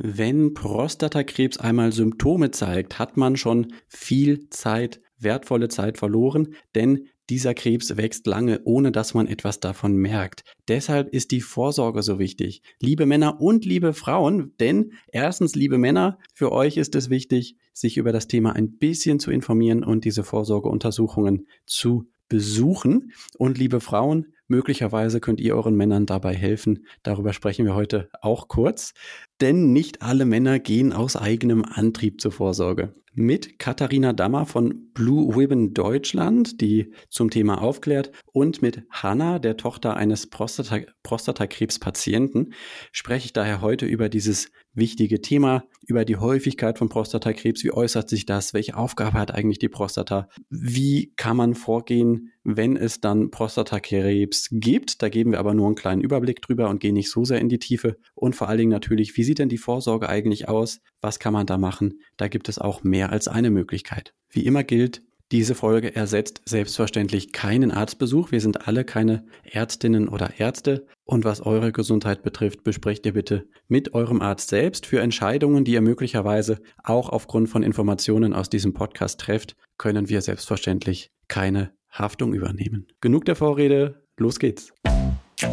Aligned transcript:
Wenn 0.00 0.54
Prostatakrebs 0.54 1.58
einmal 1.58 1.90
Symptome 1.90 2.52
zeigt, 2.52 3.00
hat 3.00 3.16
man 3.16 3.36
schon 3.36 3.72
viel 3.88 4.48
Zeit, 4.48 5.00
wertvolle 5.18 5.66
Zeit 5.66 5.98
verloren, 5.98 6.54
denn 6.76 7.08
dieser 7.28 7.52
Krebs 7.52 7.96
wächst 7.96 8.28
lange, 8.28 8.60
ohne 8.64 8.92
dass 8.92 9.12
man 9.14 9.26
etwas 9.26 9.58
davon 9.58 9.96
merkt. 9.96 10.44
Deshalb 10.68 11.12
ist 11.12 11.32
die 11.32 11.40
Vorsorge 11.40 12.04
so 12.04 12.20
wichtig. 12.20 12.62
Liebe 12.80 13.06
Männer 13.06 13.40
und 13.40 13.64
liebe 13.64 13.92
Frauen, 13.92 14.54
denn 14.60 14.92
erstens, 15.08 15.56
liebe 15.56 15.78
Männer, 15.78 16.18
für 16.32 16.52
euch 16.52 16.76
ist 16.76 16.94
es 16.94 17.10
wichtig, 17.10 17.56
sich 17.72 17.96
über 17.96 18.12
das 18.12 18.28
Thema 18.28 18.52
ein 18.52 18.78
bisschen 18.78 19.18
zu 19.18 19.32
informieren 19.32 19.82
und 19.82 20.04
diese 20.04 20.22
Vorsorgeuntersuchungen 20.22 21.48
zu 21.66 22.08
besuchen. 22.28 23.12
Und 23.36 23.58
liebe 23.58 23.80
Frauen, 23.80 24.32
möglicherweise 24.46 25.20
könnt 25.20 25.40
ihr 25.40 25.56
euren 25.56 25.74
Männern 25.74 26.06
dabei 26.06 26.34
helfen. 26.34 26.86
Darüber 27.02 27.32
sprechen 27.32 27.64
wir 27.66 27.74
heute 27.74 28.10
auch 28.22 28.48
kurz. 28.48 28.94
Denn 29.40 29.72
nicht 29.72 30.02
alle 30.02 30.24
Männer 30.24 30.58
gehen 30.58 30.92
aus 30.92 31.16
eigenem 31.16 31.64
Antrieb 31.64 32.20
zur 32.20 32.32
Vorsorge. 32.32 32.94
Mit 33.14 33.58
Katharina 33.58 34.12
Dammer 34.12 34.46
von 34.46 34.92
Blue 34.94 35.34
Women 35.34 35.74
Deutschland, 35.74 36.60
die 36.60 36.92
zum 37.08 37.30
Thema 37.30 37.60
aufklärt, 37.60 38.12
und 38.32 38.62
mit 38.62 38.82
Hanna, 38.90 39.38
der 39.38 39.56
Tochter 39.56 39.96
eines 39.96 40.28
Prostata 40.28 40.80
Prostatakrebspatienten, 41.02 42.52
spreche 42.92 43.26
ich 43.26 43.32
daher 43.32 43.60
heute 43.60 43.86
über 43.86 44.08
dieses 44.08 44.50
wichtige 44.74 45.20
Thema, 45.20 45.64
über 45.86 46.04
die 46.04 46.16
Häufigkeit 46.16 46.78
von 46.78 46.88
Prostatakrebs. 46.88 47.64
Wie 47.64 47.72
äußert 47.72 48.08
sich 48.08 48.26
das? 48.26 48.54
Welche 48.54 48.76
Aufgabe 48.76 49.18
hat 49.18 49.34
eigentlich 49.34 49.58
die 49.58 49.68
Prostata? 49.68 50.28
Wie 50.50 51.12
kann 51.16 51.36
man 51.36 51.54
vorgehen, 51.54 52.32
wenn 52.44 52.76
es 52.76 53.00
dann 53.00 53.30
Prostatakrebs 53.30 54.48
gibt? 54.52 55.02
Da 55.02 55.08
geben 55.08 55.32
wir 55.32 55.38
aber 55.38 55.54
nur 55.54 55.66
einen 55.66 55.74
kleinen 55.74 56.02
Überblick 56.02 56.40
drüber 56.42 56.68
und 56.68 56.80
gehen 56.80 56.94
nicht 56.94 57.10
so 57.10 57.24
sehr 57.24 57.40
in 57.40 57.48
die 57.48 57.58
Tiefe. 57.58 57.96
Und 58.14 58.36
vor 58.36 58.48
allen 58.48 58.58
Dingen 58.58 58.70
natürlich, 58.70 59.16
wie 59.16 59.24
sieht 59.28 59.40
denn 59.40 59.50
die 59.50 59.58
Vorsorge 59.58 60.08
eigentlich 60.08 60.48
aus? 60.48 60.80
Was 61.02 61.18
kann 61.18 61.34
man 61.34 61.44
da 61.44 61.58
machen? 61.58 62.00
Da 62.16 62.28
gibt 62.28 62.48
es 62.48 62.58
auch 62.58 62.82
mehr 62.82 63.12
als 63.12 63.28
eine 63.28 63.50
Möglichkeit. 63.50 64.14
Wie 64.30 64.46
immer 64.46 64.64
gilt, 64.64 65.02
diese 65.30 65.54
Folge 65.54 65.94
ersetzt 65.94 66.40
selbstverständlich 66.46 67.32
keinen 67.32 67.70
Arztbesuch. 67.70 68.32
Wir 68.32 68.40
sind 68.40 68.66
alle 68.66 68.84
keine 68.84 69.26
Ärztinnen 69.44 70.08
oder 70.08 70.40
Ärzte. 70.40 70.86
Und 71.04 71.26
was 71.26 71.42
eure 71.42 71.72
Gesundheit 71.72 72.22
betrifft, 72.22 72.64
besprecht 72.64 73.04
ihr 73.04 73.12
bitte 73.12 73.46
mit 73.66 73.92
eurem 73.92 74.22
Arzt 74.22 74.48
selbst. 74.48 74.86
Für 74.86 75.02
Entscheidungen, 75.02 75.66
die 75.66 75.72
ihr 75.72 75.82
möglicherweise 75.82 76.62
auch 76.82 77.10
aufgrund 77.10 77.50
von 77.50 77.62
Informationen 77.62 78.32
aus 78.32 78.48
diesem 78.48 78.72
Podcast 78.72 79.20
trefft, 79.20 79.56
können 79.76 80.08
wir 80.08 80.22
selbstverständlich 80.22 81.10
keine 81.28 81.72
Haftung 81.90 82.32
übernehmen. 82.32 82.86
Genug 83.02 83.26
der 83.26 83.36
Vorrede, 83.36 84.06
los 84.16 84.38
geht's. 84.38 84.72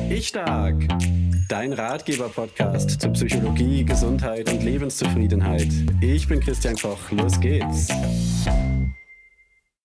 Ich 0.09 0.29
stark. 0.29 0.83
Dein 1.47 1.71
Ratgeber-Podcast 1.71 2.99
zu 2.99 3.07
Psychologie, 3.11 3.85
Gesundheit 3.85 4.51
und 4.51 4.63
Lebenszufriedenheit. 4.63 5.67
Ich 6.01 6.27
bin 6.27 6.39
Christian 6.39 6.75
Koch. 6.75 7.11
Los 7.11 7.39
geht's. 7.39 7.89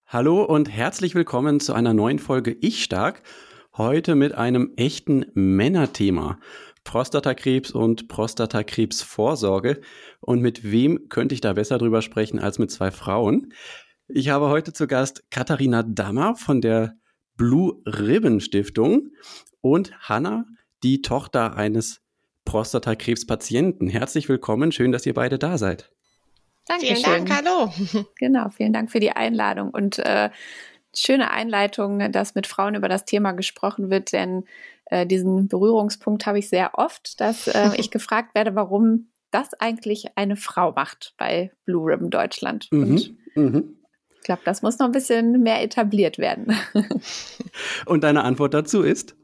Hallo 0.07 0.43
und 0.43 0.71
herzlich 0.71 1.15
willkommen 1.15 1.61
zu 1.61 1.75
einer 1.75 1.93
neuen 1.93 2.19
Folge 2.19 2.57
Ich 2.63 2.83
Stark. 2.83 3.23
Heute 3.77 4.15
mit 4.15 4.35
einem 4.35 4.73
echten 4.77 5.27
Männerthema. 5.35 6.39
Prostatakrebs 6.83 7.71
und 7.71 8.09
Prostatakrebsvorsorge. 8.09 9.83
Und 10.23 10.41
mit 10.41 10.71
wem 10.71 11.11
könnte 11.11 11.35
ich 11.35 11.43
da 11.43 11.53
besser 11.53 11.77
drüber 11.77 12.01
sprechen 12.01 12.39
als 12.39 12.59
mit 12.59 12.71
zwei 12.71 12.91
Frauen? 12.91 13.53
Ich 14.09 14.31
habe 14.31 14.49
heute 14.49 14.73
zu 14.73 14.87
Gast 14.87 15.31
Katharina 15.31 15.83
Dammer 15.83 16.37
von 16.37 16.63
der 16.63 16.95
Blue 17.37 17.83
Ribbon 17.85 18.41
Stiftung 18.41 19.11
und 19.61 19.93
Hanna, 20.09 20.45
die 20.83 21.03
Tochter 21.03 21.57
eines 21.57 22.01
Prostatakrebspatienten. 22.45 23.89
Herzlich 23.89 24.29
willkommen, 24.29 24.73
schön, 24.73 24.93
dass 24.93 25.07
ihr 25.07 25.15
beide 25.15 25.39
da 25.39 25.59
seid. 25.59 25.91
Danke, 26.67 26.87
vielen 26.87 27.03
Dank, 27.03 27.31
hallo. 27.31 27.73
Genau, 28.19 28.49
vielen 28.51 28.73
Dank 28.73 28.91
für 28.91 29.01
die 29.01 29.13
Einladung 29.13 29.71
und 29.71 29.99
äh, 29.99 30.31
schöne 30.95 31.31
Einleitung, 31.31 32.13
dass 32.13 32.35
mit 32.35 32.47
Frauen 32.47 32.75
über 32.75 32.89
das 32.89 33.05
Thema 33.05 33.33
gesprochen 33.33 33.91
wird, 33.91 34.13
denn 34.13 34.45
äh, 34.87 35.07
diesen 35.07 35.49
Berührungspunkt 35.49 36.27
habe 36.27 36.39
ich 36.39 36.49
sehr 36.49 36.79
oft, 36.79 37.21
dass 37.21 37.47
äh, 37.47 37.71
ich 37.77 37.91
gefragt 37.91 38.35
werde, 38.35 38.55
warum 38.55 39.09
das 39.31 39.55
eigentlich 39.55 40.17
eine 40.17 40.37
Frau 40.37 40.73
macht 40.73 41.15
bei 41.17 41.53
Blue 41.65 41.91
Ribbon 41.91 42.11
Deutschland. 42.11 42.69
Mhm, 42.73 42.83
und 42.83 43.37
mhm. 43.37 43.77
ich 44.17 44.23
glaube, 44.23 44.43
das 44.45 44.63
muss 44.63 44.79
noch 44.79 44.87
ein 44.87 44.93
bisschen 44.93 45.43
mehr 45.43 45.63
etabliert 45.63 46.19
werden. 46.19 46.57
und 47.87 48.03
deine 48.03 48.25
Antwort 48.25 48.55
dazu 48.55 48.83
ist? 48.83 49.15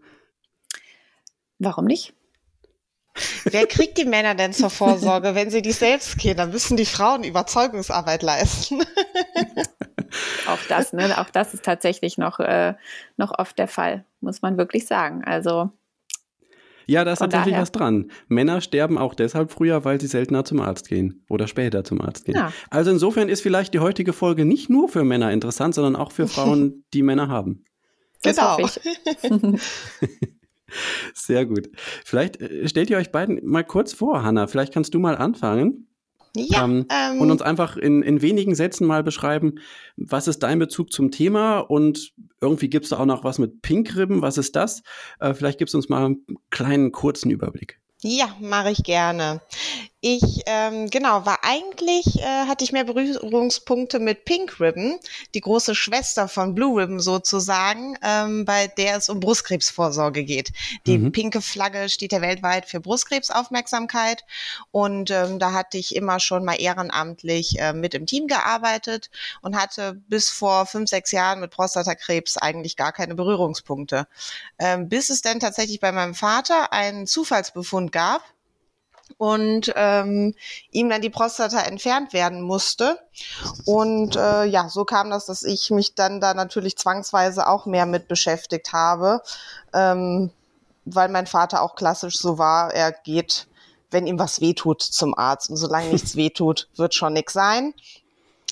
Warum 1.58 1.84
nicht? 1.86 2.14
Wer 3.44 3.66
kriegt 3.66 3.96
die 3.96 4.04
Männer 4.04 4.34
denn 4.34 4.52
zur 4.52 4.68
Vorsorge, 4.68 5.34
wenn 5.34 5.50
sie 5.50 5.62
nicht 5.62 5.78
selbst 5.78 6.18
gehen? 6.18 6.36
Dann 6.36 6.50
müssen 6.50 6.76
die 6.76 6.84
Frauen 6.84 7.24
Überzeugungsarbeit 7.24 8.22
leisten. 8.22 8.82
auch 10.46 10.58
das, 10.68 10.92
ne? 10.92 11.18
Auch 11.18 11.30
das 11.30 11.54
ist 11.54 11.64
tatsächlich 11.64 12.18
noch, 12.18 12.40
äh, 12.40 12.74
noch 13.16 13.38
oft 13.38 13.58
der 13.58 13.68
Fall, 13.68 14.04
muss 14.20 14.42
man 14.42 14.58
wirklich 14.58 14.86
sagen. 14.86 15.24
Also 15.24 15.70
ja, 16.86 17.04
da 17.04 17.12
ist 17.12 17.18
tatsächlich 17.18 17.52
daher. 17.52 17.62
was 17.62 17.72
dran. 17.72 18.10
Männer 18.28 18.60
sterben 18.60 18.96
auch 18.96 19.14
deshalb 19.14 19.50
früher, 19.50 19.84
weil 19.84 20.00
sie 20.00 20.06
seltener 20.06 20.44
zum 20.44 20.60
Arzt 20.60 20.88
gehen 20.88 21.24
oder 21.28 21.48
später 21.48 21.82
zum 21.82 22.00
Arzt 22.00 22.24
gehen. 22.24 22.36
Ja. 22.36 22.52
Also 22.70 22.92
insofern 22.92 23.28
ist 23.28 23.40
vielleicht 23.40 23.74
die 23.74 23.80
heutige 23.80 24.12
Folge 24.12 24.44
nicht 24.44 24.70
nur 24.70 24.88
für 24.88 25.02
Männer 25.04 25.32
interessant, 25.32 25.74
sondern 25.74 25.96
auch 25.96 26.12
für 26.12 26.28
Frauen, 26.28 26.84
die 26.94 27.02
Männer 27.02 27.28
haben. 27.28 27.64
Das 28.22 28.36
genau. 28.36 28.58
Sehr 31.14 31.46
gut. 31.46 31.70
Vielleicht 32.04 32.40
äh, 32.40 32.68
stellt 32.68 32.90
ihr 32.90 32.98
euch 32.98 33.12
beiden 33.12 33.40
mal 33.44 33.64
kurz 33.64 33.92
vor, 33.92 34.22
Hanna. 34.22 34.46
Vielleicht 34.46 34.72
kannst 34.72 34.94
du 34.94 34.98
mal 34.98 35.16
anfangen. 35.16 35.88
Ja, 36.36 36.64
ähm, 36.64 36.86
ähm, 36.90 37.20
und 37.20 37.30
uns 37.30 37.40
einfach 37.40 37.76
in, 37.76 38.02
in 38.02 38.20
wenigen 38.20 38.54
Sätzen 38.54 38.86
mal 38.86 39.02
beschreiben, 39.02 39.54
was 39.96 40.28
ist 40.28 40.40
dein 40.40 40.58
Bezug 40.58 40.92
zum 40.92 41.10
Thema 41.10 41.60
und 41.60 42.12
irgendwie 42.42 42.68
gibt 42.68 42.84
es 42.84 42.90
da 42.90 42.98
auch 42.98 43.06
noch 43.06 43.24
was 43.24 43.38
mit 43.38 43.62
Pinkribben, 43.62 44.20
was 44.20 44.36
ist 44.36 44.54
das? 44.54 44.82
Äh, 45.18 45.32
vielleicht 45.32 45.58
gibst 45.58 45.72
du 45.72 45.78
uns 45.78 45.88
mal 45.88 46.04
einen 46.04 46.26
kleinen 46.50 46.92
kurzen 46.92 47.30
Überblick. 47.30 47.80
Ja, 48.02 48.36
mache 48.40 48.70
ich 48.70 48.82
gerne. 48.84 49.40
Ich, 50.02 50.42
ähm, 50.44 50.90
genau, 50.90 51.24
war 51.24 51.38
eigentlich, 51.42 52.20
äh, 52.20 52.46
hatte 52.46 52.62
ich 52.62 52.70
mehr 52.70 52.84
Berührungspunkte 52.84 53.98
mit 53.98 54.26
Pink 54.26 54.60
Ribbon, 54.60 55.00
die 55.34 55.40
große 55.40 55.74
Schwester 55.74 56.28
von 56.28 56.54
Blue 56.54 56.80
Ribbon 56.80 57.00
sozusagen, 57.00 57.96
ähm, 58.02 58.44
bei 58.44 58.66
der 58.66 58.98
es 58.98 59.08
um 59.08 59.20
Brustkrebsvorsorge 59.20 60.22
geht. 60.24 60.52
Die 60.86 60.98
mhm. 60.98 61.12
pinke 61.12 61.40
Flagge 61.40 61.88
steht 61.88 62.12
ja 62.12 62.20
weltweit 62.20 62.66
für 62.66 62.78
Brustkrebsaufmerksamkeit 62.78 64.24
und 64.70 65.10
ähm, 65.10 65.38
da 65.38 65.52
hatte 65.52 65.78
ich 65.78 65.96
immer 65.96 66.20
schon 66.20 66.44
mal 66.44 66.60
ehrenamtlich 66.60 67.58
äh, 67.58 67.72
mit 67.72 67.94
im 67.94 68.04
Team 68.04 68.26
gearbeitet 68.26 69.10
und 69.40 69.56
hatte 69.56 69.94
bis 70.08 70.28
vor 70.28 70.66
fünf, 70.66 70.90
sechs 70.90 71.10
Jahren 71.10 71.40
mit 71.40 71.52
Prostatakrebs 71.52 72.36
eigentlich 72.36 72.76
gar 72.76 72.92
keine 72.92 73.14
Berührungspunkte. 73.14 74.06
Ähm, 74.58 74.90
bis 74.90 75.08
es 75.08 75.22
dann 75.22 75.40
tatsächlich 75.40 75.80
bei 75.80 75.90
meinem 75.90 76.14
Vater 76.14 76.70
einen 76.74 77.06
Zufallsbefund 77.06 77.92
gab, 77.92 78.22
und 79.18 79.72
ähm, 79.76 80.34
ihm 80.70 80.88
dann 80.88 81.00
die 81.00 81.10
Prostata 81.10 81.60
entfernt 81.60 82.12
werden 82.12 82.42
musste. 82.42 82.98
Und 83.64 84.16
äh, 84.16 84.44
ja, 84.44 84.68
so 84.68 84.84
kam 84.84 85.10
das, 85.10 85.26
dass 85.26 85.42
ich 85.42 85.70
mich 85.70 85.94
dann 85.94 86.20
da 86.20 86.34
natürlich 86.34 86.76
zwangsweise 86.76 87.48
auch 87.48 87.66
mehr 87.66 87.86
mit 87.86 88.08
beschäftigt 88.08 88.72
habe, 88.72 89.22
ähm, 89.72 90.30
weil 90.84 91.08
mein 91.08 91.26
Vater 91.26 91.62
auch 91.62 91.74
klassisch 91.74 92.16
so 92.16 92.38
war, 92.38 92.72
er 92.72 92.92
geht, 92.92 93.48
wenn 93.90 94.06
ihm 94.06 94.18
was 94.18 94.40
wehtut, 94.40 94.82
zum 94.82 95.16
Arzt. 95.16 95.50
Und 95.50 95.56
solange 95.56 95.88
nichts 95.88 96.16
wehtut, 96.16 96.68
wird 96.76 96.94
schon 96.94 97.14
nix 97.14 97.32
sein. 97.32 97.74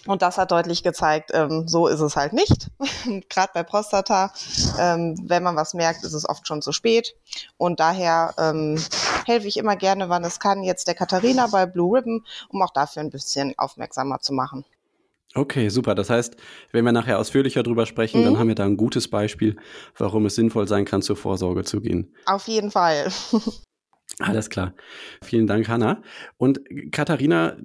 Und 0.07 0.23
das 0.23 0.39
hat 0.39 0.51
deutlich 0.51 0.83
gezeigt, 0.83 1.31
ähm, 1.33 1.67
so 1.67 1.87
ist 1.87 2.01
es 2.01 2.17
halt 2.17 2.33
nicht. 2.33 2.71
Gerade 3.29 3.51
bei 3.55 3.63
Prostata, 3.63 4.33
ähm, 4.79 5.17
wenn 5.27 5.43
man 5.43 5.57
was 5.57 5.75
merkt, 5.75 6.05
ist 6.05 6.13
es 6.13 6.29
oft 6.29 6.47
schon 6.47 6.63
zu 6.63 6.73
spät. 6.73 7.15
Und 7.57 7.81
daher 7.81 8.35
ähm, 8.39 8.79
helfe 9.27 9.49
ich 9.49 9.57
immer 9.57 9.77
gerne, 9.77 10.09
wann 10.09 10.25
es 10.25 10.41
kann, 10.41 10.63
jetzt 10.63 10.89
der 10.89 10.95
Katharina 10.95 11.47
bei 11.47 11.67
Blue 11.67 11.97
Ribbon, 11.97 12.25
um 12.49 12.63
auch 12.63 12.73
dafür 12.73 13.03
ein 13.03 13.11
bisschen 13.11 13.55
aufmerksamer 13.57 14.21
zu 14.21 14.33
machen. 14.33 14.65
Okay, 15.35 15.69
super. 15.69 15.95
Das 15.95 16.11
heißt, 16.11 16.37
wenn 16.71 16.85
wir 16.85 16.93
nachher 16.93 17.19
ausführlicher 17.19 17.63
drüber 17.63 17.87
sprechen, 17.87 18.21
mhm. 18.21 18.25
dann 18.25 18.39
haben 18.39 18.49
wir 18.49 18.55
da 18.55 18.65
ein 18.65 18.77
gutes 18.77 19.09
Beispiel, 19.09 19.57
warum 19.97 20.27
es 20.27 20.37
sinnvoll 20.37 20.69
sein 20.69 20.85
kann, 20.85 21.03
zur 21.03 21.17
Vorsorge 21.17 21.65
zu 21.65 21.81
gehen. 21.81 22.15
Auf 22.27 22.47
jeden 22.47 22.71
Fall. 22.71 23.09
Alles 24.21 24.49
klar. 24.49 24.75
Vielen 25.23 25.49
Dank, 25.49 25.69
Hanna. 25.69 26.03
Und 26.37 26.61
Katharina, 26.93 27.57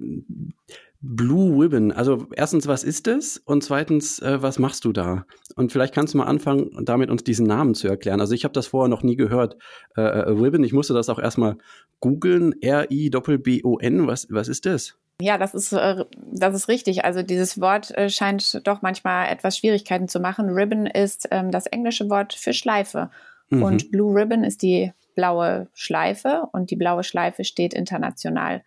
Blue 1.02 1.62
Ribbon. 1.62 1.92
Also 1.92 2.26
erstens, 2.36 2.66
was 2.66 2.84
ist 2.84 3.06
es? 3.06 3.38
Und 3.38 3.64
zweitens, 3.64 4.18
äh, 4.18 4.42
was 4.42 4.58
machst 4.58 4.84
du 4.84 4.92
da? 4.92 5.24
Und 5.56 5.72
vielleicht 5.72 5.94
kannst 5.94 6.12
du 6.12 6.18
mal 6.18 6.26
anfangen, 6.26 6.70
damit 6.84 7.10
uns 7.10 7.24
diesen 7.24 7.46
Namen 7.46 7.74
zu 7.74 7.88
erklären. 7.88 8.20
Also 8.20 8.34
ich 8.34 8.44
habe 8.44 8.52
das 8.52 8.66
vorher 8.66 8.88
noch 8.88 9.02
nie 9.02 9.16
gehört. 9.16 9.56
Äh, 9.96 10.02
äh 10.02 10.30
Ribbon, 10.30 10.62
ich 10.62 10.74
musste 10.74 10.92
das 10.92 11.08
auch 11.08 11.18
erstmal 11.18 11.56
googeln. 12.00 12.54
R-I-B-B-O-N. 12.60 14.06
Was, 14.06 14.26
was 14.30 14.48
ist 14.48 14.66
das? 14.66 14.98
Ja, 15.22 15.38
das 15.38 15.54
ist, 15.54 15.72
äh, 15.72 16.04
das 16.32 16.54
ist 16.54 16.68
richtig. 16.68 17.04
Also 17.04 17.22
dieses 17.22 17.60
Wort 17.60 17.96
äh, 17.96 18.10
scheint 18.10 18.66
doch 18.66 18.82
manchmal 18.82 19.28
etwas 19.28 19.56
Schwierigkeiten 19.56 20.08
zu 20.08 20.20
machen. 20.20 20.50
Ribbon 20.50 20.86
ist 20.86 21.28
ähm, 21.30 21.50
das 21.50 21.66
englische 21.66 22.10
Wort 22.10 22.34
für 22.34 22.52
Schleife. 22.52 23.10
Mhm. 23.48 23.62
Und 23.62 23.90
Blue 23.90 24.14
Ribbon 24.14 24.44
ist 24.44 24.60
die 24.60 24.92
blaue 25.14 25.68
Schleife 25.72 26.48
und 26.52 26.70
die 26.70 26.76
blaue 26.76 27.04
Schleife 27.04 27.44
steht 27.44 27.72
international 27.72 28.62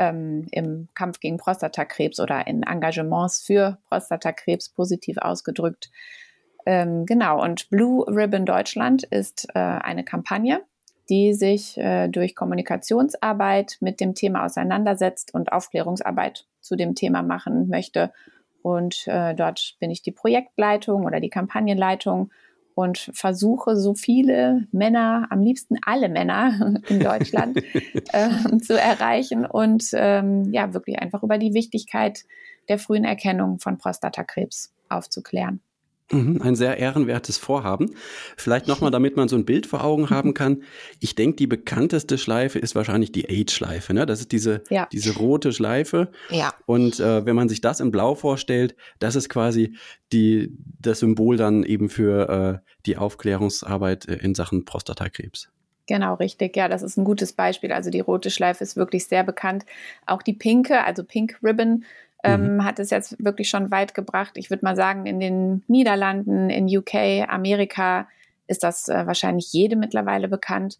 ähm, 0.00 0.46
im 0.50 0.88
Kampf 0.94 1.20
gegen 1.20 1.36
Prostatakrebs 1.36 2.18
oder 2.20 2.46
in 2.46 2.62
Engagements 2.62 3.42
für 3.44 3.78
Prostatakrebs 3.88 4.70
positiv 4.70 5.18
ausgedrückt. 5.18 5.90
Ähm, 6.64 7.04
genau, 7.04 7.42
und 7.42 7.68
Blue 7.68 8.06
Ribbon 8.08 8.46
Deutschland 8.46 9.02
ist 9.04 9.48
äh, 9.54 9.58
eine 9.58 10.02
Kampagne, 10.02 10.62
die 11.10 11.34
sich 11.34 11.76
äh, 11.76 12.08
durch 12.08 12.34
Kommunikationsarbeit 12.34 13.76
mit 13.80 14.00
dem 14.00 14.14
Thema 14.14 14.46
auseinandersetzt 14.46 15.34
und 15.34 15.52
Aufklärungsarbeit 15.52 16.46
zu 16.60 16.76
dem 16.76 16.94
Thema 16.94 17.22
machen 17.22 17.68
möchte. 17.68 18.10
Und 18.62 19.06
äh, 19.06 19.34
dort 19.34 19.76
bin 19.80 19.90
ich 19.90 20.00
die 20.00 20.12
Projektleitung 20.12 21.04
oder 21.04 21.20
die 21.20 21.30
Kampagnenleitung 21.30 22.30
und 22.74 23.10
versuche 23.12 23.76
so 23.76 23.94
viele 23.94 24.66
Männer, 24.72 25.26
am 25.30 25.40
liebsten 25.40 25.76
alle 25.84 26.08
Männer 26.08 26.76
in 26.88 27.00
Deutschland 27.00 27.58
äh, 28.12 28.58
zu 28.58 28.78
erreichen 28.78 29.46
und 29.46 29.90
ähm, 29.92 30.52
ja, 30.52 30.72
wirklich 30.74 30.98
einfach 30.98 31.22
über 31.22 31.38
die 31.38 31.54
Wichtigkeit 31.54 32.24
der 32.68 32.78
frühen 32.78 33.04
Erkennung 33.04 33.58
von 33.58 33.78
Prostatakrebs 33.78 34.72
aufzuklären. 34.88 35.60
Mhm, 36.12 36.42
ein 36.42 36.56
sehr 36.56 36.76
ehrenwertes 36.78 37.38
Vorhaben. 37.38 37.94
Vielleicht 38.36 38.66
nochmal, 38.66 38.90
damit 38.90 39.16
man 39.16 39.28
so 39.28 39.36
ein 39.36 39.44
Bild 39.44 39.66
vor 39.66 39.84
Augen 39.84 40.10
haben 40.10 40.34
kann. 40.34 40.64
Ich 40.98 41.14
denke, 41.14 41.36
die 41.36 41.46
bekannteste 41.46 42.18
Schleife 42.18 42.58
ist 42.58 42.74
wahrscheinlich 42.74 43.12
die 43.12 43.28
AIDS-Schleife. 43.28 43.94
Ne? 43.94 44.06
Das 44.06 44.20
ist 44.20 44.32
diese, 44.32 44.62
ja. 44.70 44.88
diese 44.92 45.16
rote 45.16 45.52
Schleife. 45.52 46.10
Ja. 46.30 46.52
Und 46.66 46.98
äh, 46.98 47.24
wenn 47.26 47.36
man 47.36 47.48
sich 47.48 47.60
das 47.60 47.78
in 47.78 47.92
Blau 47.92 48.16
vorstellt, 48.16 48.74
das 48.98 49.14
ist 49.14 49.28
quasi 49.28 49.76
die, 50.12 50.52
das 50.80 50.98
Symbol 50.98 51.36
dann 51.36 51.62
eben 51.62 51.88
für 51.88 52.62
äh, 52.64 52.70
die 52.86 52.96
Aufklärungsarbeit 52.96 54.08
äh, 54.08 54.16
in 54.16 54.34
Sachen 54.34 54.64
Prostatakrebs. 54.64 55.48
Genau, 55.86 56.14
richtig. 56.14 56.56
Ja, 56.56 56.68
das 56.68 56.82
ist 56.82 56.96
ein 56.96 57.04
gutes 57.04 57.32
Beispiel. 57.32 57.72
Also 57.72 57.90
die 57.90 58.00
rote 58.00 58.30
Schleife 58.30 58.62
ist 58.62 58.76
wirklich 58.76 59.06
sehr 59.06 59.24
bekannt. 59.24 59.64
Auch 60.06 60.22
die 60.22 60.34
pinke, 60.34 60.84
also 60.84 61.02
Pink 61.02 61.38
Ribbon, 61.42 61.84
ähm, 62.22 62.56
mhm. 62.56 62.64
hat 62.64 62.78
es 62.78 62.90
jetzt 62.90 63.22
wirklich 63.22 63.48
schon 63.48 63.70
weit 63.70 63.94
gebracht. 63.94 64.32
Ich 64.34 64.50
würde 64.50 64.64
mal 64.64 64.76
sagen, 64.76 65.06
in 65.06 65.20
den 65.20 65.62
Niederlanden, 65.68 66.50
in 66.50 66.66
UK, 66.66 67.28
Amerika 67.28 68.08
ist 68.46 68.62
das 68.62 68.88
äh, 68.88 69.06
wahrscheinlich 69.06 69.52
jede 69.52 69.76
mittlerweile 69.76 70.28
bekannt. 70.28 70.78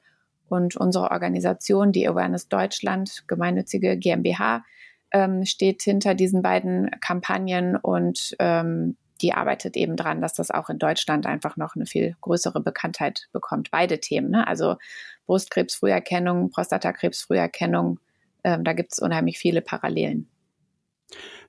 Und 0.48 0.76
unsere 0.76 1.10
Organisation, 1.12 1.92
die 1.92 2.08
Awareness 2.08 2.48
Deutschland, 2.48 3.24
gemeinnützige 3.28 3.96
GmbH, 3.96 4.64
ähm, 5.12 5.44
steht 5.44 5.82
hinter 5.82 6.14
diesen 6.14 6.42
beiden 6.42 6.90
Kampagnen 7.00 7.76
und 7.76 8.34
ähm, 8.38 8.96
die 9.20 9.32
arbeitet 9.32 9.76
eben 9.76 9.96
dran, 9.96 10.20
dass 10.20 10.34
das 10.34 10.50
auch 10.50 10.70
in 10.70 10.78
Deutschland 10.78 11.26
einfach 11.26 11.56
noch 11.56 11.76
eine 11.76 11.86
viel 11.86 12.16
größere 12.20 12.60
Bekanntheit 12.60 13.28
bekommt. 13.32 13.70
Beide 13.70 14.00
Themen, 14.00 14.30
ne? 14.30 14.46
also 14.46 14.76
Brustkrebsfrüherkennung, 15.26 16.50
Prostatakrebsfrüherkennung, 16.50 18.00
ähm, 18.44 18.64
da 18.64 18.72
gibt 18.72 18.92
es 18.92 18.98
unheimlich 18.98 19.38
viele 19.38 19.60
Parallelen. 19.60 20.28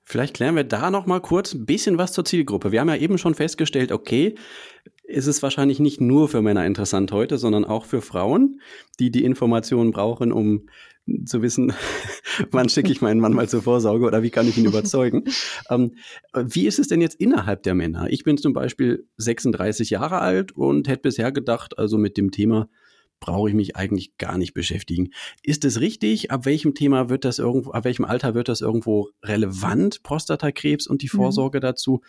Vielleicht 0.04 0.36
klären 0.36 0.56
wir 0.56 0.64
da 0.64 0.92
noch 0.92 1.06
mal 1.06 1.20
kurz 1.20 1.54
ein 1.54 1.66
bisschen 1.66 1.98
was 1.98 2.12
zur 2.12 2.26
Zielgruppe. 2.26 2.72
Wir 2.72 2.82
haben 2.82 2.90
ja 2.90 2.96
eben 2.96 3.18
schon 3.18 3.36
festgestellt, 3.36 3.92
okay, 3.92 4.36
ist 5.04 5.28
es 5.28 5.44
wahrscheinlich 5.44 5.80
nicht 5.80 6.02
nur 6.02 6.28
für 6.28 6.42
Männer 6.42 6.66
interessant 6.66 7.12
heute, 7.12 7.38
sondern 7.38 7.66
auch 7.66 7.86
für 7.86 8.02
Frauen, 8.02 8.62
die 9.00 9.12
die 9.12 9.24
Informationen 9.24 9.92
brauchen, 9.92 10.32
um 10.32 10.68
zu 11.26 11.42
wissen, 11.42 11.74
wann 12.52 12.70
schicke 12.70 12.92
ich 12.92 13.02
meinen 13.02 13.20
Mann 13.20 13.34
mal 13.34 13.50
zur 13.50 13.62
Vorsorge 13.62 14.06
oder 14.06 14.24
wie 14.24 14.30
kann 14.30 14.48
ich 14.48 14.58
ihn 14.58 14.66
überzeugen. 14.66 15.24
ähm, 15.70 15.96
wie 16.34 16.68
ist 16.68 16.80
es 16.80 16.88
denn 16.88 17.02
jetzt 17.02 17.20
innerhalb 17.20 17.64
der 17.64 17.76
Männer? 17.76 18.08
Ich 18.10 18.24
bin 18.24 18.38
zum 18.38 18.54
Beispiel 18.54 19.08
36 19.18 19.90
Jahre 19.90 20.20
alt 20.20 20.52
und 20.54 20.88
hätte 20.88 21.04
bisher 21.04 21.32
gedacht, 21.32 21.78
also 21.78 21.98
mit 21.98 22.18
dem 22.18 22.32
Thema 22.32 22.70
brauche 23.22 23.48
ich 23.48 23.56
mich 23.56 23.78
eigentlich 23.78 24.18
gar 24.18 24.38
nicht 24.38 24.54
beschäftigen. 24.54 25.12
Ist 25.44 25.64
es 25.64 25.80
richtig? 25.80 26.32
Ab 26.32 26.46
welchem 26.46 26.76
Thema 26.76 27.08
wird 27.08 27.24
das 27.24 27.40
irgendwo, 27.40 27.72
ab 27.72 27.86
welchem 27.86 28.04
Alter 28.04 28.34
wird 28.34 28.50
das 28.50 28.60
irgendwo 28.60 29.10
relevant, 29.24 30.04
Prostatakrebs 30.04 30.88
und 30.88 31.02
die 31.02 31.10
mhm. 31.14 31.18
Vorsorge 31.18 31.60
mhm. 31.60 31.62
dazu? 31.62 32.02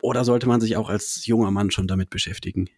Oder 0.00 0.24
sollte 0.24 0.48
man 0.48 0.62
sich 0.62 0.78
auch 0.78 0.88
als 0.88 1.26
junger 1.26 1.50
Mann 1.50 1.70
schon 1.70 1.86
damit 1.86 2.08
beschäftigen? 2.08 2.70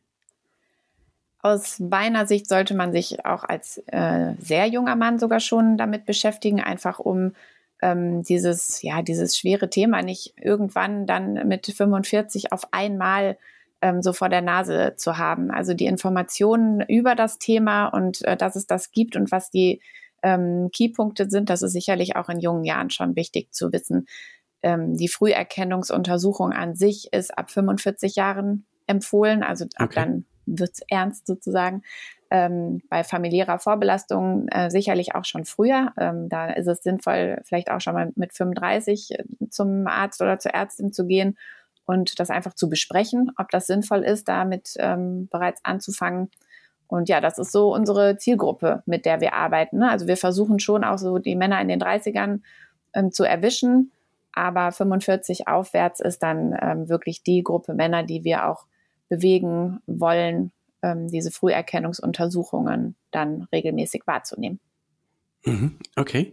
Aus 1.41 1.79
meiner 1.79 2.27
Sicht 2.27 2.49
sollte 2.49 2.75
man 2.75 2.93
sich 2.93 3.25
auch 3.25 3.45
als 3.45 3.83
äh, 3.87 4.35
sehr 4.41 4.67
junger 4.67 4.97
Mann 4.97 5.19
sogar 5.19 5.41
schon 5.41 5.77
damit 5.77 6.07
beschäftigen, 6.07 6.61
einfach 6.61 7.01
um 7.01 7.33
ähm, 7.83 8.23
dieses, 8.23 8.81
ja, 8.83 9.03
dieses 9.03 9.37
schwere 9.37 9.69
Thema 9.69 10.03
nicht 10.03 10.35
irgendwann 10.41 11.07
dann 11.07 11.47
mit 11.49 11.67
45 11.67 12.53
auf 12.53 12.73
einmal 12.73 13.37
ähm, 13.83 14.01
so 14.01 14.13
vor 14.13 14.29
der 14.29 14.41
Nase 14.41 14.95
zu 14.97 15.19
haben. 15.19 15.51
Also 15.51 15.75
die 15.75 15.87
Informationen 15.87 16.81
über 16.89 17.15
das 17.15 17.39
Thema 17.39 17.89
und 17.89 18.25
äh, 18.25 18.37
dass 18.37 18.57
es 18.57 18.67
das 18.67 18.93
gibt 18.93 19.17
und 19.17 19.31
was 19.31 19.51
die 19.51 19.83
ähm, 20.23 20.71
Keypunkte 20.75 21.29
sind, 21.29 21.51
das 21.51 21.63
ist 21.63 21.73
sicherlich 21.73 22.17
auch 22.17 22.29
in 22.29 22.39
jungen 22.39 22.65
Jahren 22.65 22.91
schon 22.91 23.17
wichtig 23.17 23.53
zu 23.53 23.73
wissen. 23.73 24.07
Ähm, 24.63 24.97
die 24.97 25.09
Früherkennungsuntersuchung 25.09 26.53
an 26.53 26.77
sich 26.77 27.13
ist 27.13 27.37
ab 27.37 27.51
45 27.51 28.15
Jahren 28.15 28.65
empfohlen, 28.87 29.43
also 29.43 29.65
ab 29.75 29.91
okay. 29.91 29.95
dann 29.97 30.25
wird's 30.47 30.81
ernst 30.89 31.27
sozusagen. 31.27 31.83
Ähm, 32.31 32.83
bei 32.89 33.05
familiärer 33.05 33.59
Vorbelastung 33.59 34.49
äh, 34.49 34.71
sicherlich 34.71 35.15
auch 35.15 35.25
schon 35.25 35.45
früher. 35.45 35.93
Ähm, 35.99 36.29
da 36.29 36.51
ist 36.51 36.67
es 36.67 36.83
sinnvoll, 36.83 37.43
vielleicht 37.45 37.71
auch 37.71 37.81
schon 37.81 37.95
mal 37.95 38.13
mit 38.15 38.33
35 38.33 39.11
äh, 39.11 39.25
zum 39.51 39.87
Arzt 39.87 40.23
oder 40.23 40.39
zur 40.39 40.55
Ärztin 40.55 40.93
zu 40.93 41.07
gehen 41.07 41.37
und 41.85 42.19
das 42.21 42.31
einfach 42.31 42.55
zu 42.55 42.69
besprechen, 42.69 43.31
ob 43.37 43.51
das 43.51 43.67
sinnvoll 43.67 44.03
ist, 44.03 44.29
damit 44.29 44.75
ähm, 44.79 45.29
bereits 45.31 45.65
anzufangen. 45.65 46.31
Und 46.87 47.09
ja, 47.09 47.21
das 47.21 47.39
ist 47.39 47.53
so 47.53 47.75
unsere 47.75 48.17
Zielgruppe, 48.19 48.83
mit 48.87 49.07
der 49.07 49.21
wir 49.21 49.35
arbeiten. 49.35 49.79
Ne? 49.79 49.91
Also 49.91 50.07
wir 50.07 50.17
versuchen 50.17 50.59
schon 50.59 50.85
auch 50.85 50.99
so 50.99 51.19
die 51.19 51.37
Männer 51.37 51.61
in 51.61 51.69
den 51.69 51.81
30ern 51.81 52.41
ähm, 52.95 53.13
zu 53.13 53.25
erwischen, 53.25 53.93
aber 54.35 54.73
45 54.73 55.49
aufwärts 55.49 56.01
ist 56.01 56.23
dann 56.23 56.57
ähm, 56.61 56.89
wirklich 56.89 57.23
die 57.23 57.43
Gruppe 57.43 57.75
Männer, 57.75 58.03
die 58.03 58.25
wir 58.25 58.49
auch 58.49 58.67
bewegen 59.09 59.81
wollen, 59.87 60.53
ähm, 60.83 61.09
diese 61.09 61.31
Früherkennungsuntersuchungen 61.31 62.97
dann 63.11 63.47
regelmäßig 63.53 64.03
wahrzunehmen. 64.07 64.61
Mhm, 65.45 65.79
okay. 65.97 66.33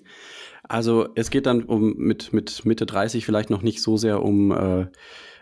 Also 0.68 1.10
es 1.16 1.32
geht 1.32 1.46
dann 1.46 1.64
um 1.64 1.96
mit, 1.98 2.32
mit 2.32 2.66
Mitte 2.66 2.86
30 2.86 3.26
vielleicht 3.26 3.50
noch 3.50 3.64
nicht 3.64 3.82
so 3.82 3.98
sehr 3.98 4.24
um 4.24 4.52
äh, 4.52 4.86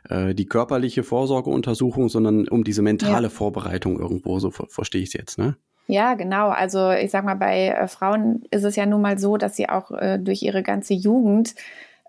äh, 0.10 0.34
die 0.34 0.46
körperliche 0.46 1.04
Vorsorgeuntersuchung, 1.04 2.10
sondern 2.10 2.48
um 2.48 2.64
diese 2.64 2.82
mentale 2.82 3.24
ja. 3.24 3.30
Vorbereitung 3.30 4.00
irgendwo, 4.00 4.40
so 4.40 4.52
ver 4.52 4.68
verstehe 4.70 5.02
ich 5.02 5.10
es 5.10 5.14
jetzt, 5.14 5.38
ne? 5.38 5.58
Ja, 5.88 6.16
genau. 6.16 6.50
Also 6.50 6.92
ich 6.92 7.12
sag 7.12 7.24
mal, 7.24 7.36
bei 7.36 7.70
äh, 7.70 7.88
Frauen 7.88 8.44
ist 8.52 8.64
es 8.64 8.76
ja 8.76 8.86
nun 8.86 9.02
mal 9.02 9.18
so, 9.18 9.38
dass 9.38 9.56
sie 9.56 9.70
auch 9.70 9.92
äh, 9.92 10.18
durch 10.20 10.42
ihre 10.44 10.62
ganze 10.62 10.94
Jugend 10.94 11.56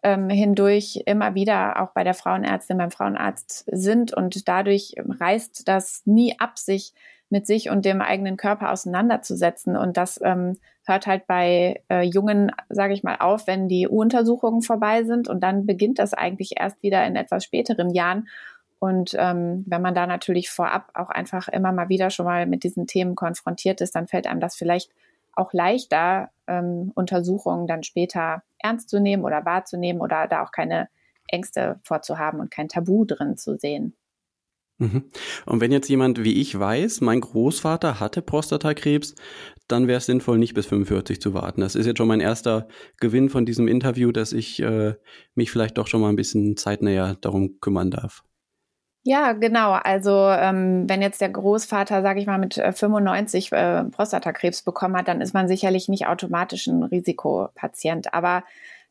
ähm, 0.02 0.28
hindurch 0.30 1.02
immer 1.06 1.34
wieder 1.34 1.80
auch 1.82 1.90
bei 1.92 2.04
der 2.04 2.14
Frauenärztin, 2.14 2.78
beim 2.78 2.90
Frauenarzt 2.90 3.64
sind 3.70 4.12
und 4.12 4.48
dadurch 4.48 4.94
reißt 4.98 5.66
das 5.66 6.02
nie 6.06 6.38
ab, 6.38 6.58
sich 6.58 6.92
mit 7.30 7.46
sich 7.46 7.70
und 7.70 7.84
dem 7.84 8.00
eigenen 8.00 8.36
Körper 8.36 8.72
auseinanderzusetzen. 8.72 9.76
Und 9.76 9.96
das 9.96 10.18
ähm, 10.22 10.56
hört 10.86 11.06
halt 11.06 11.26
bei 11.26 11.82
äh, 11.90 12.02
Jungen, 12.02 12.52
sage 12.68 12.94
ich 12.94 13.02
mal, 13.02 13.16
auf, 13.20 13.46
wenn 13.46 13.68
die 13.68 13.88
U-Untersuchungen 13.88 14.62
vorbei 14.62 15.04
sind. 15.04 15.28
Und 15.28 15.40
dann 15.42 15.66
beginnt 15.66 15.98
das 15.98 16.14
eigentlich 16.14 16.58
erst 16.58 16.82
wieder 16.82 17.06
in 17.06 17.16
etwas 17.16 17.44
späteren 17.44 17.90
Jahren. 17.90 18.28
Und 18.78 19.14
ähm, 19.18 19.64
wenn 19.66 19.82
man 19.82 19.94
da 19.94 20.06
natürlich 20.06 20.50
vorab 20.50 20.90
auch 20.94 21.10
einfach 21.10 21.48
immer 21.48 21.72
mal 21.72 21.88
wieder 21.88 22.10
schon 22.10 22.26
mal 22.26 22.46
mit 22.46 22.62
diesen 22.62 22.86
Themen 22.86 23.16
konfrontiert 23.16 23.80
ist, 23.80 23.94
dann 23.94 24.06
fällt 24.06 24.26
einem 24.26 24.40
das 24.40 24.56
vielleicht 24.56 24.90
auch 25.32 25.52
leichter, 25.52 26.30
ähm, 26.46 26.92
Untersuchungen 26.94 27.66
dann 27.66 27.82
später 27.82 28.42
ernst 28.58 28.88
zu 28.88 29.00
nehmen 29.00 29.24
oder 29.24 29.44
wahrzunehmen 29.44 30.00
oder 30.00 30.26
da 30.26 30.42
auch 30.42 30.52
keine 30.52 30.88
Ängste 31.28 31.78
vorzuhaben 31.84 32.40
und 32.40 32.50
kein 32.50 32.68
Tabu 32.68 33.04
drin 33.04 33.36
zu 33.36 33.56
sehen. 33.56 33.94
Mhm. 34.78 35.10
Und 35.44 35.60
wenn 35.60 35.72
jetzt 35.72 35.88
jemand 35.88 36.22
wie 36.22 36.40
ich 36.40 36.58
weiß, 36.58 37.00
mein 37.00 37.20
Großvater 37.20 37.98
hatte 37.98 38.22
Prostatakrebs, 38.22 39.14
dann 39.66 39.88
wäre 39.88 39.98
es 39.98 40.06
sinnvoll, 40.06 40.38
nicht 40.38 40.54
bis 40.54 40.66
45 40.66 41.20
zu 41.20 41.34
warten. 41.34 41.60
Das 41.60 41.74
ist 41.74 41.86
jetzt 41.86 41.98
schon 41.98 42.08
mein 42.08 42.20
erster 42.20 42.68
Gewinn 43.00 43.28
von 43.28 43.44
diesem 43.44 43.68
Interview, 43.68 44.12
dass 44.12 44.32
ich 44.32 44.62
äh, 44.62 44.94
mich 45.34 45.50
vielleicht 45.50 45.78
doch 45.78 45.88
schon 45.88 46.00
mal 46.00 46.08
ein 46.08 46.16
bisschen 46.16 46.56
zeitnäher 46.56 47.16
darum 47.20 47.60
kümmern 47.60 47.90
darf. 47.90 48.22
Ja, 49.04 49.32
genau. 49.32 49.72
Also 49.72 50.28
ähm, 50.28 50.88
wenn 50.88 51.02
jetzt 51.02 51.20
der 51.20 51.30
Großvater, 51.30 52.02
sage 52.02 52.20
ich 52.20 52.26
mal, 52.26 52.38
mit 52.38 52.54
95 52.54 53.52
äh, 53.52 53.84
Prostatakrebs 53.84 54.62
bekommen 54.62 54.96
hat, 54.96 55.08
dann 55.08 55.20
ist 55.20 55.34
man 55.34 55.48
sicherlich 55.48 55.88
nicht 55.88 56.06
automatisch 56.06 56.66
ein 56.66 56.82
Risikopatient. 56.82 58.12
Aber 58.12 58.44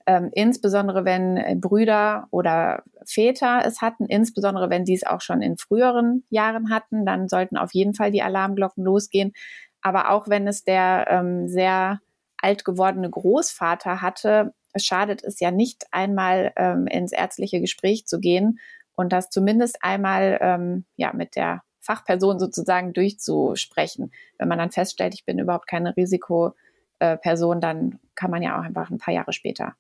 ähm, 0.08 0.30
insbesondere 0.34 1.04
wenn 1.04 1.60
Brüder 1.60 2.28
oder 2.32 2.84
Väter 3.06 3.62
es 3.66 3.82
hatten, 3.82 4.06
insbesondere 4.06 4.70
wenn 4.70 4.86
die 4.86 4.94
es 4.94 5.06
auch 5.06 5.20
schon 5.20 5.42
in 5.42 5.58
früheren 5.58 6.24
Jahren 6.30 6.72
hatten, 6.72 7.06
dann 7.06 7.28
sollten 7.28 7.58
auf 7.58 7.74
jeden 7.74 7.94
Fall 7.94 8.12
die 8.12 8.24
Alarmglocken 8.24 8.86
losgehen. 8.86 9.34
Aber 9.82 10.10
auch 10.10 10.30
wenn 10.30 10.48
es 10.48 10.64
der 10.64 11.08
ähm, 11.10 11.50
sehr 11.50 12.00
alt 12.42 12.64
gewordene 12.64 13.10
Großvater 13.10 14.02
hatte, 14.02 14.54
schadet 14.78 15.24
es 15.24 15.42
ja 15.42 15.52
nicht 15.52 15.86
einmal 15.92 16.54
ähm, 16.56 16.88
ins 16.88 17.12
ärztliche 17.12 17.60
Gespräch 17.60 18.08
zu 18.08 18.20
gehen 18.22 18.60
und 18.96 19.12
das 19.12 19.30
zumindest 19.30 19.84
einmal 19.84 20.38
ähm, 20.40 20.86
ja 20.96 21.12
mit 21.14 21.36
der 21.36 21.64
Fachperson 21.82 22.40
sozusagen 22.40 22.94
durchzusprechen. 22.94 24.12
Wenn 24.38 24.48
man 24.48 24.60
dann 24.60 24.72
feststellt, 24.72 25.14
ich 25.16 25.26
bin 25.26 25.40
überhaupt 25.40 25.68
keine 25.68 25.98
Risiko 25.98 26.54
äh, 27.00 27.18
Person, 27.18 27.60
dann 27.60 28.00
kann 28.16 28.32
man 28.32 28.42
ja 28.42 28.58
auch 28.58 28.64
einfach 28.64 28.90
ein 28.90 29.00
paar 29.00 29.14
Jahre 29.14 29.34
später 29.34 29.76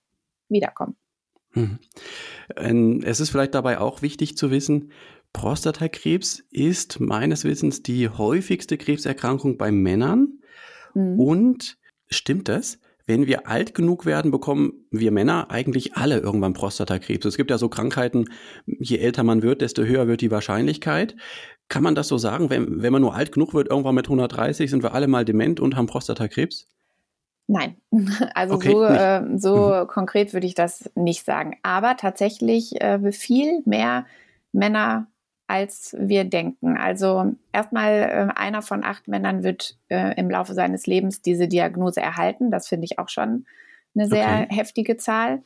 wiederkommen. 0.49 0.95
Hm. 1.51 1.79
Ähm, 2.55 3.01
es 3.03 3.19
ist 3.19 3.29
vielleicht 3.29 3.55
dabei 3.55 3.79
auch 3.79 4.01
wichtig 4.01 4.37
zu 4.37 4.51
wissen, 4.51 4.91
Prostatakrebs 5.33 6.43
ist 6.51 6.99
meines 6.99 7.43
Wissens 7.43 7.83
die 7.83 8.09
häufigste 8.09 8.77
Krebserkrankung 8.77 9.57
bei 9.57 9.71
Männern. 9.71 10.39
Mhm. 10.93 11.19
Und 11.19 11.77
stimmt 12.09 12.47
das? 12.47 12.79
Wenn 13.05 13.25
wir 13.25 13.47
alt 13.47 13.73
genug 13.73 14.05
werden, 14.05 14.31
bekommen 14.31 14.85
wir 14.91 15.11
Männer 15.11 15.49
eigentlich 15.49 15.95
alle 15.95 16.19
irgendwann 16.19 16.53
Prostatakrebs. 16.53 17.25
Es 17.25 17.37
gibt 17.37 17.51
ja 17.51 17.57
so 17.57 17.69
Krankheiten, 17.69 18.25
je 18.65 18.97
älter 18.97 19.23
man 19.23 19.43
wird, 19.43 19.61
desto 19.61 19.83
höher 19.83 20.07
wird 20.07 20.19
die 20.19 20.31
Wahrscheinlichkeit. 20.31 21.15
Kann 21.69 21.83
man 21.83 21.95
das 21.95 22.09
so 22.09 22.17
sagen? 22.17 22.49
Wenn, 22.49 22.81
wenn 22.81 22.91
man 22.91 23.01
nur 23.01 23.15
alt 23.15 23.31
genug 23.31 23.53
wird, 23.53 23.69
irgendwann 23.69 23.95
mit 23.95 24.07
130, 24.07 24.69
sind 24.69 24.83
wir 24.83 24.93
alle 24.93 25.07
mal 25.07 25.23
dement 25.23 25.59
und 25.61 25.77
haben 25.77 25.87
Prostatakrebs? 25.87 26.67
Nein, 27.47 27.77
also 28.33 28.55
okay, 28.55 28.71
so, 28.71 28.83
äh, 28.83 29.37
so 29.37 29.57
mhm. 29.67 29.87
konkret 29.87 30.33
würde 30.33 30.47
ich 30.47 30.53
das 30.53 30.89
nicht 30.95 31.25
sagen. 31.25 31.57
Aber 31.63 31.95
tatsächlich 31.95 32.79
äh, 32.81 33.11
viel 33.11 33.61
mehr 33.65 34.05
Männer 34.51 35.07
als 35.47 35.95
wir 35.97 36.25
denken. 36.25 36.77
Also 36.77 37.33
erstmal 37.53 37.93
äh, 37.93 38.27
einer 38.35 38.61
von 38.61 38.83
acht 38.83 39.07
Männern 39.07 39.43
wird 39.43 39.77
äh, 39.87 40.13
im 40.19 40.29
Laufe 40.29 40.53
seines 40.53 40.85
Lebens 40.85 41.21
diese 41.21 41.47
Diagnose 41.47 42.01
erhalten. 42.01 42.51
Das 42.51 42.67
finde 42.67 42.85
ich 42.85 42.99
auch 42.99 43.07
schon 43.07 43.45
eine 43.95 44.07
sehr 44.07 44.27
okay. 44.27 44.47
heftige 44.49 44.97
Zahl. 44.97 45.41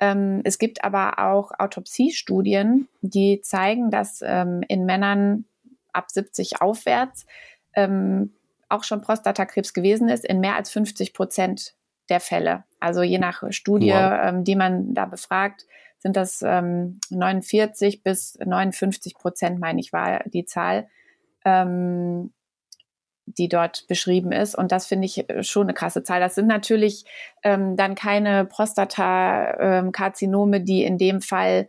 Ähm, 0.00 0.40
es 0.44 0.58
gibt 0.58 0.84
aber 0.84 1.18
auch 1.18 1.52
Autopsiestudien, 1.58 2.88
die 3.02 3.42
zeigen, 3.42 3.90
dass 3.90 4.22
ähm, 4.24 4.62
in 4.68 4.86
Männern 4.86 5.44
ab 5.92 6.10
70 6.10 6.62
aufwärts 6.62 7.26
ähm, 7.74 8.32
auch 8.72 8.84
schon 8.84 9.00
Prostatakrebs 9.00 9.74
gewesen 9.74 10.08
ist, 10.08 10.24
in 10.24 10.38
mehr 10.40 10.56
als 10.56 10.70
50 10.70 11.14
Prozent 11.14 11.74
der 12.08 12.20
Fälle. 12.20 12.64
Also 12.80 13.02
je 13.02 13.18
nach 13.18 13.42
Studie, 13.50 13.90
wow. 13.90 14.20
Ähm, 14.24 14.44
die 14.44 14.56
man 14.56 14.94
da 14.94 15.06
befragt, 15.06 15.66
sind 15.98 16.16
das 16.16 16.42
ähm, 16.42 16.98
49 17.10 18.02
bis 18.02 18.38
59 18.44 19.14
Prozent, 19.14 19.60
meine 19.60 19.80
ich, 19.80 19.92
war 19.92 20.24
die 20.24 20.44
Zahl, 20.44 20.88
ähm, 21.44 22.32
die 23.26 23.48
dort 23.48 23.86
beschrieben 23.86 24.32
ist. 24.32 24.56
Und 24.56 24.72
das 24.72 24.86
finde 24.86 25.06
ich 25.06 25.30
äh, 25.30 25.44
schon 25.44 25.64
eine 25.64 25.74
krasse 25.74 26.02
Zahl. 26.02 26.20
Das 26.20 26.34
sind 26.34 26.48
natürlich 26.48 27.04
ähm, 27.44 27.76
dann 27.76 27.94
keine 27.94 28.46
Prostatakarzinome, 28.46 30.60
die 30.60 30.82
in 30.82 30.98
dem 30.98 31.20
Fall 31.20 31.68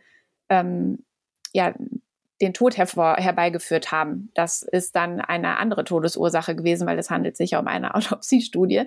ähm, 0.49 1.05
ja 1.53 1.75
den 2.43 2.53
Tod 2.53 2.77
hervor, 2.77 3.15
herbeigeführt 3.15 3.91
haben. 3.91 4.29
Das 4.35 4.63
ist 4.63 4.95
dann 4.95 5.21
eine 5.21 5.57
andere 5.57 5.85
Todesursache 5.85 6.55
gewesen, 6.55 6.85
weil 6.85 6.99
es 6.99 7.09
handelt 7.09 7.37
sich 7.37 7.51
ja 7.51 7.59
um 7.59 7.67
eine 7.67 7.95
Autopsiestudie. 7.95 8.83